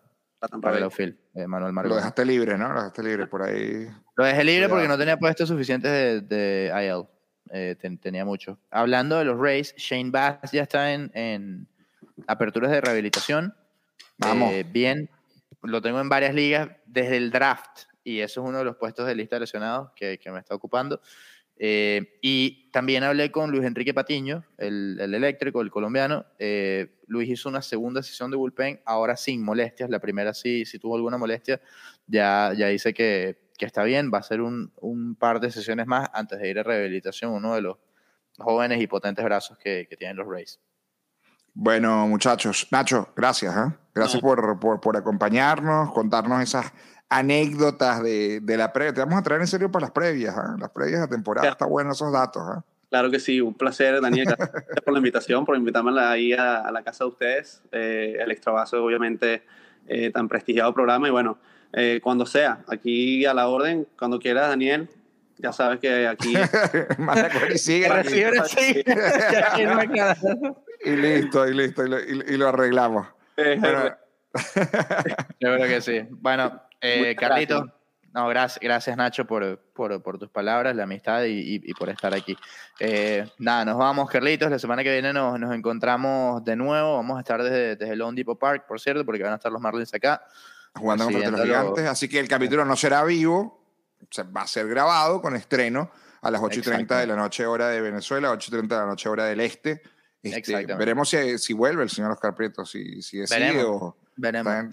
para 0.61 0.78
el 0.78 0.84
outfield, 0.84 1.17
eh, 1.34 1.47
Manuel 1.47 1.73
Margot. 1.73 1.89
Lo 1.89 1.95
dejaste 1.97 2.23
libre, 2.23 2.57
¿no? 2.57 2.69
Lo 2.69 2.75
dejaste 2.75 3.03
libre 3.03 3.28
por 3.28 3.41
ahí. 3.41 3.88
Lo 4.15 4.23
dejé 4.23 4.43
libre 4.43 4.69
porque 4.69 4.88
no 4.88 4.97
tenía 4.97 5.17
puestos 5.17 5.49
suficientes 5.49 5.91
de, 5.91 6.21
de 6.21 6.86
IL. 6.86 7.16
Eh, 7.52 7.76
tenía 8.02 8.26
mucho. 8.26 8.60
Hablando 8.72 9.18
de 9.18 9.26
los 9.26 9.39
Rays, 9.39 9.74
Shane 9.78 10.12
Bass 10.12 10.52
ya 10.52 10.64
está 10.64 10.93
en, 10.93 11.12
en 11.14 11.68
aperturas 12.28 12.72
de 12.72 12.82
rehabilitación. 12.82 13.56
Vamos. 14.18 14.52
Eh, 14.52 14.64
bien, 14.64 15.10
lo 15.62 15.82
tengo 15.82 16.00
en 16.00 16.10
varias 16.10 16.34
ligas 16.34 16.70
desde 16.86 17.18
el 17.18 17.32
draft 17.32 17.84
y 18.04 18.20
eso 18.20 18.41
es 18.41 18.48
uno 18.48 18.60
de 18.60 18.64
los 18.64 18.78
puestos 18.78 19.06
de 19.06 19.16
lista 19.16 19.36
de 19.36 19.41
lesionados 19.41 19.91
que, 19.95 20.18
que 20.18 20.32
me 20.32 20.39
está 20.39 20.56
ocupando. 20.56 21.02
Eh, 21.60 22.20
y 22.22 22.70
también 22.72 23.04
hablé 23.04 23.32
con 23.32 23.52
Luis 23.52 23.66
Enrique 23.66 23.93
Patiño, 23.93 24.45
el, 24.58 24.98
el 25.00 25.14
eléctrico, 25.14 25.62
el 25.62 25.72
colombiano. 25.72 26.26
Eh, 26.38 27.00
Luis 27.08 27.30
hizo 27.30 27.50
una 27.50 27.62
segunda 27.62 28.04
sesión 28.04 28.30
de 28.30 28.38
bullpen, 28.38 28.82
ahora 28.86 29.18
sin 29.18 29.43
molestias. 29.43 29.89
La 29.89 30.00
primera 30.00 30.34
sí, 30.34 30.66
sí 30.66 30.78
tuvo 30.78 30.95
alguna 30.95 31.18
molestia. 31.18 31.60
Ya, 32.06 32.54
ya 32.56 32.68
dice 32.68 32.93
que, 32.93 33.47
que 33.58 33.66
está 33.66 33.84
bien, 33.84 34.12
va 34.14 34.20
a 34.20 34.24
ser 34.24 34.41
un, 34.41 34.72
un, 34.82 35.16
par 35.16 35.39
de 35.39 35.51
sesiones 35.51 35.88
más 35.88 36.10
antes 36.14 36.39
de 36.39 36.49
ir 36.49 36.60
a 36.60 36.64
rehabilitación, 36.64 37.32
uno 37.32 37.55
de 37.55 37.62
los 37.62 37.78
jóvenes 38.38 38.82
y 38.82 38.88
potentes 38.88 39.26
brazos 39.26 39.58
que, 39.58 39.88
que 39.89 39.97
tienen 39.97 40.18
los 40.18 40.28
Rays. 40.28 40.60
Bueno, 41.53 42.08
muchachos, 42.08 42.68
Nacho, 42.70 43.10
gracias. 43.16 43.55
¿eh? 43.58 43.74
Gracias 43.95 44.22
por, 44.22 44.60
por, 44.60 44.80
por, 44.80 44.95
acompañarnos, 44.95 45.91
contarnos 45.91 46.41
esas 46.41 46.72
anécdotas 47.10 48.03
de, 48.03 48.41
de, 48.41 48.58
la 48.58 48.72
previa. 48.72 48.93
Te 48.93 48.99
vamos 48.99 49.18
a 49.18 49.24
traer 49.24 49.41
en 49.41 49.47
serio 49.47 49.72
para 49.72 49.86
las 49.86 49.91
previas, 49.91 50.36
¿eh? 50.36 50.60
las 50.60 50.70
previas 50.70 51.01
de 51.01 51.08
temporada. 51.08 51.49
Está 51.49 51.66
bueno 51.66 51.93
esos 51.93 52.14
datos. 52.14 52.43
¿eh? 52.58 52.62
Claro 52.89 53.12
que 53.12 53.20
sí, 53.20 53.41
un 53.41 53.53
placer, 53.53 53.99
Daniel. 54.01 54.28
Gracias 54.38 54.82
por 54.84 54.93
la 54.93 54.99
invitación, 54.99 55.45
por 55.45 55.58
invitarme 55.58 55.99
ahí 55.99 56.34
a, 56.34 56.58
a 56.58 56.72
la 56.72 56.84
casa 56.84 57.03
de 57.03 57.10
ustedes. 57.10 57.62
Eh, 57.72 58.18
el 58.20 58.32
Extravaso, 58.32 58.84
obviamente, 58.84 59.43
eh, 59.88 60.12
tan 60.12 60.28
prestigiado 60.28 60.74
programa. 60.74 61.08
Y 61.08 61.12
bueno, 61.12 61.38
eh, 61.74 61.99
cuando 62.01 62.26
sea, 62.26 62.63
aquí 62.68 63.26
a 63.26 63.34
la 63.34 63.47
orden, 63.47 63.88
cuando 63.97 64.20
quieras, 64.20 64.49
Daniel. 64.49 64.89
Ya 65.38 65.51
sabes 65.53 65.80
que 65.80 66.07
aquí. 66.07 66.34
y 67.53 67.57
sigue. 67.57 67.88
y 70.84 70.95
listo, 70.95 71.47
y 71.47 71.53
listo, 71.53 71.86
y 71.86 71.89
lo, 71.89 71.99
y, 71.99 72.38
lo 72.38 72.47
arreglamos. 72.47 73.07
Bueno. 73.36 73.95
Yo 75.39 75.55
creo 75.55 75.68
que 75.68 75.82
sí. 75.82 76.01
Bueno, 76.09 76.61
eh, 76.82 77.15
Carlito, 77.15 77.72
no, 78.13 78.28
gracias, 78.28 78.59
gracias 78.61 78.97
Nacho 78.97 79.26
por, 79.26 79.59
por, 79.74 80.01
por, 80.01 80.18
tus 80.18 80.30
palabras, 80.30 80.76
la 80.76 80.84
amistad 80.84 81.26
y, 81.26 81.61
y 81.63 81.74
por 81.74 81.89
estar 81.89 82.15
aquí. 82.15 82.36
Eh, 82.80 83.28
nada, 83.38 83.65
nos 83.65 83.78
vamos, 83.78 84.09
Carlitos. 84.09 84.49
La 84.49 84.57
semana 84.57 84.84
que 84.84 84.91
viene 84.91 85.13
nos, 85.13 85.39
nos 85.39 85.53
encontramos 85.53 86.43
de 86.43 86.55
nuevo. 86.55 86.95
Vamos 86.95 87.18
a 87.18 87.20
estar 87.20 87.43
desde, 87.43 87.76
desde 87.76 87.93
el 87.93 87.99
Lone 87.99 88.15
Depot 88.15 88.39
Park, 88.39 88.65
por 88.68 88.80
cierto, 88.80 89.05
porque 89.05 89.22
van 89.22 89.34
a 89.34 89.36
estar 89.36 89.51
los 89.51 89.61
Marlins 89.61 89.93
acá. 89.93 90.24
Jugando 90.78 91.05
contra 91.05 91.32
los 91.32 91.41
gigantes. 91.41 91.86
Así 91.86 92.07
que 92.07 92.19
el 92.19 92.28
capítulo 92.28 92.65
no 92.65 92.75
será 92.75 93.03
vivo, 93.03 93.59
va 94.36 94.41
a 94.41 94.47
ser 94.47 94.67
grabado 94.67 95.21
con 95.21 95.36
estreno 95.36 95.91
a 96.21 96.32
las 96.32 96.41
8 96.41 96.59
y 96.59 96.63
30 96.63 96.99
de 96.99 97.07
la 97.07 97.15
noche, 97.15 97.45
hora 97.45 97.69
de 97.69 97.82
Venezuela, 97.82 98.32
8 98.32 98.45
y 98.49 98.51
30 98.51 98.75
de 98.75 98.82
la 98.82 98.88
noche, 98.88 99.09
hora 99.09 99.25
del 99.25 99.39
este. 99.39 99.82
Este, 100.23 100.65
veremos 100.65 101.09
si, 101.09 101.38
si, 101.38 101.53
vuelve 101.53 101.84
el 101.84 101.89
señor 101.89 102.11
Oscar 102.11 102.36
Prieto, 102.36 102.65
si, 102.65 103.01
si 103.01 103.19
decide 103.19 103.63
o 103.63 103.95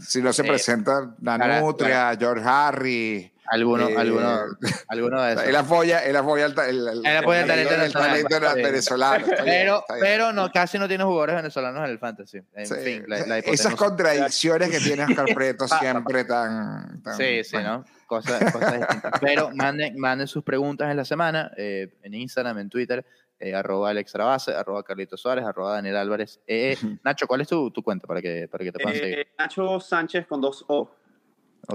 si 0.01 0.23
no 0.23 0.33
se 0.33 0.43
eh, 0.43 0.47
presenta 0.47 1.15
la 1.21 1.61
Nutria, 1.61 2.17
George 2.19 2.45
Harry. 2.47 3.31
Alguno, 3.47 3.91
eh, 3.91 3.97
alguno, 3.97 4.41
alguno 4.89 5.23
de 5.23 5.33
esos. 5.35 5.45
Él 5.45 5.57
apoya, 5.57 5.99
él 6.05 6.17
apoya 6.17 6.47
el, 6.47 6.53
el, 6.53 7.03
talento, 7.03 8.41
venezolano. 8.55 9.27
pero, 9.45 9.85
pero 10.01 10.33
no, 10.33 10.51
casi 10.51 10.79
no 10.79 10.89
tiene 10.89 11.05
jugadores 11.05 11.37
venezolanos 11.37 11.85
en 11.85 11.91
el 11.91 11.99
fantasy. 11.99 12.41
En 12.55 12.67
fin, 12.67 13.05
la, 13.07 13.27
la 13.27 13.39
Esas 13.39 13.75
contradicciones 13.75 14.71
que 14.71 14.81
tiene 14.81 15.05
Oscar 15.05 15.27
Prieto 15.35 15.69
siempre 15.69 16.25
tan, 16.25 17.03
tan, 17.03 17.17
Sí, 17.19 17.45
sí, 17.45 17.59
¿no? 17.59 17.85
Cosas, 18.07 18.51
cosas 18.51 18.79
distintas. 18.79 19.13
Pero 19.21 19.51
manden, 19.55 19.99
manden 19.99 20.27
sus 20.27 20.43
preguntas 20.43 20.91
en 20.91 20.97
la 20.97 21.05
semana, 21.05 21.51
eh, 21.59 21.93
en 22.03 22.15
Instagram, 22.15 22.59
en 22.59 22.71
Twitter 22.71 23.05
eh, 23.39 23.55
arroba 23.55 23.91
Alex 23.91 24.13
Trabase, 24.13 24.55
arroba 24.55 24.83
Carlitos 24.83 25.21
Suárez, 25.21 25.45
arroba 25.45 25.75
Daniel 25.75 25.97
Álvarez. 25.97 26.41
Eh, 26.47 26.77
Nacho, 27.05 27.27
¿cuál 27.27 27.41
es 27.41 27.49
tu, 27.49 27.71
tu, 27.71 27.83
cuenta 27.83 28.07
para 28.07 28.23
que, 28.23 28.49
para 28.49 28.65
que 28.65 28.73
te 28.73 28.79
puedan 28.79 28.99
seguir? 28.99 29.19
Eh, 29.19 29.27
Nacho 29.39 29.81
Sánchez 29.81 30.27
con 30.27 30.41
dos 30.41 30.65
O. 30.69 30.91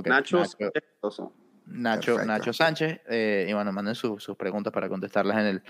Nacho, 0.05 0.37
Nacho 0.37 0.45
Sánchez 0.45 0.83
con 0.83 1.01
dos 1.01 1.19
O. 1.19 1.33
Nacho, 1.65 2.25
Nacho 2.25 2.53
Sánchez. 2.53 3.01
y 3.09 3.53
bueno, 3.53 3.71
manden 3.71 3.95
sus 3.95 4.35
preguntas 4.37 4.73
para 4.73 4.89
contestarlas 4.89 5.37
en 5.37 5.45
el, 5.45 5.63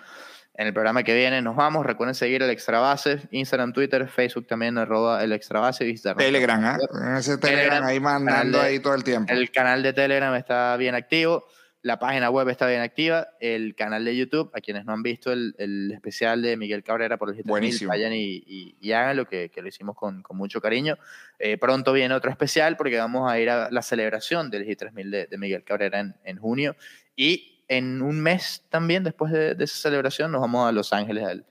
en 0.53 0.67
el 0.67 0.73
programa 0.73 1.03
que 1.03 1.13
viene. 1.15 1.41
Nos 1.41 1.55
vamos. 1.55 1.85
Recuerden 1.85 2.15
seguir 2.15 2.41
el 2.43 2.49
Extrabase, 2.49 3.27
Instagram, 3.31 3.73
Twitter, 3.73 4.07
Facebook 4.07 4.47
también, 4.47 4.77
arroba 4.77 5.23
el 5.23 5.31
Extrabase. 5.33 5.93
Telegram, 6.17 6.65
¿eh? 6.65 7.17
Ese 7.17 7.37
Telegram, 7.37 7.83
ahí 7.83 7.99
mandando 7.99 8.61
ahí 8.61 8.79
todo 8.79 8.93
el 8.93 9.03
tiempo. 9.03 9.31
El 9.33 9.51
canal 9.51 9.83
de 9.83 9.93
Telegram 9.93 10.33
está 10.35 10.77
bien 10.77 10.95
activo. 10.95 11.45
La 11.81 11.97
página 11.97 12.29
web 12.29 12.49
está 12.49 12.67
bien 12.67 12.81
activa, 12.81 13.29
el 13.39 13.73
canal 13.73 14.03
de 14.03 14.15
YouTube, 14.15 14.51
a 14.53 14.59
quienes 14.59 14.83
no 14.83 14.91
han 14.91 15.01
visto 15.01 15.31
el, 15.31 15.55
el 15.57 15.91
especial 15.93 16.41
de 16.41 16.57
Miguel 16.57 16.83
Cabrera 16.83 17.15
por 17.17 17.29
el 17.29 17.37
G3000, 17.37 17.87
vayan 17.87 18.11
y, 18.11 18.43
y, 18.81 18.91
hagan 18.91 19.15
lo 19.15 19.25
que, 19.25 19.49
que, 19.49 19.61
lo 19.61 19.69
hicimos 19.69 19.95
con, 19.95 20.21
con 20.21 20.35
mucho 20.35 20.59
cariño. 20.59 20.97
Eh, 21.37 21.57
pronto 21.57 21.93
viene 21.93 22.13
otro 22.13 22.31
especial 22.31 22.75
porque 22.75 22.97
vamos 22.97 23.31
a 23.31 23.39
ir 23.39 23.49
a 23.49 23.71
la 23.71 23.81
celebración 23.81 24.49
del 24.49 24.67
G3000 24.67 25.09
de, 25.09 25.27
de 25.27 25.37
Miguel 25.37 25.63
Cabrera 25.63 26.01
en, 26.01 26.15
en, 26.25 26.37
junio 26.37 26.75
y 27.15 27.63
en 27.69 28.01
un 28.01 28.19
mes 28.19 28.65
también, 28.69 29.05
después 29.05 29.31
de, 29.31 29.55
de, 29.55 29.63
esa 29.63 29.77
celebración, 29.77 30.33
nos 30.33 30.41
vamos 30.41 30.67
a 30.67 30.73
Los 30.73 30.91
Ángeles 30.91 31.23
al, 31.23 31.45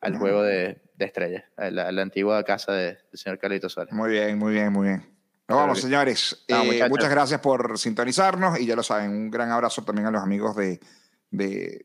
al 0.00 0.16
juego 0.16 0.42
de, 0.42 0.78
de 0.96 1.04
estrellas, 1.04 1.44
a 1.58 1.70
la, 1.70 1.88
a 1.88 1.92
la, 1.92 2.00
antigua 2.00 2.42
casa 2.44 2.72
del 2.72 2.98
señor 3.12 3.38
Carlito 3.38 3.68
Suárez. 3.68 3.92
Muy 3.92 4.10
bien, 4.10 4.38
muy 4.38 4.54
bien, 4.54 4.72
muy 4.72 4.88
bien. 4.88 5.13
Nos 5.46 5.58
vamos, 5.58 5.80
señores. 5.80 6.44
Eh, 6.48 6.88
muchas 6.88 7.10
gracias 7.10 7.40
por 7.40 7.78
sintonizarnos 7.78 8.58
y 8.58 8.66
ya 8.66 8.76
lo 8.76 8.82
saben, 8.82 9.10
un 9.10 9.30
gran 9.30 9.50
abrazo 9.50 9.82
también 9.82 10.06
a 10.06 10.10
los 10.10 10.22
amigos 10.22 10.56
de, 10.56 10.80
de 11.30 11.84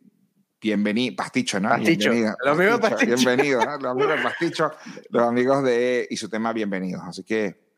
Bienvenido, 0.62 1.16
Pasticho, 1.16 1.60
¿no? 1.60 1.70
Pasticho. 1.70 2.12
Los 2.12 2.58
amigos 2.58 2.80
Pasticho. 2.80 3.16
Bienvenido, 3.16 3.64
¿no? 3.64 3.78
Los 3.80 3.92
amigos 3.92 4.18
de 4.18 4.24
Pasticho, 4.24 4.72
los 5.10 5.24
amigos 5.24 5.64
de 5.64 6.08
y 6.10 6.18
su 6.18 6.30
tema 6.30 6.52
Bienvenidos. 6.52 7.02
Así 7.06 7.24
que 7.24 7.74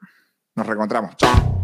nos 0.55 0.65
reencontramos. 0.65 1.15
Chao. 1.17 1.61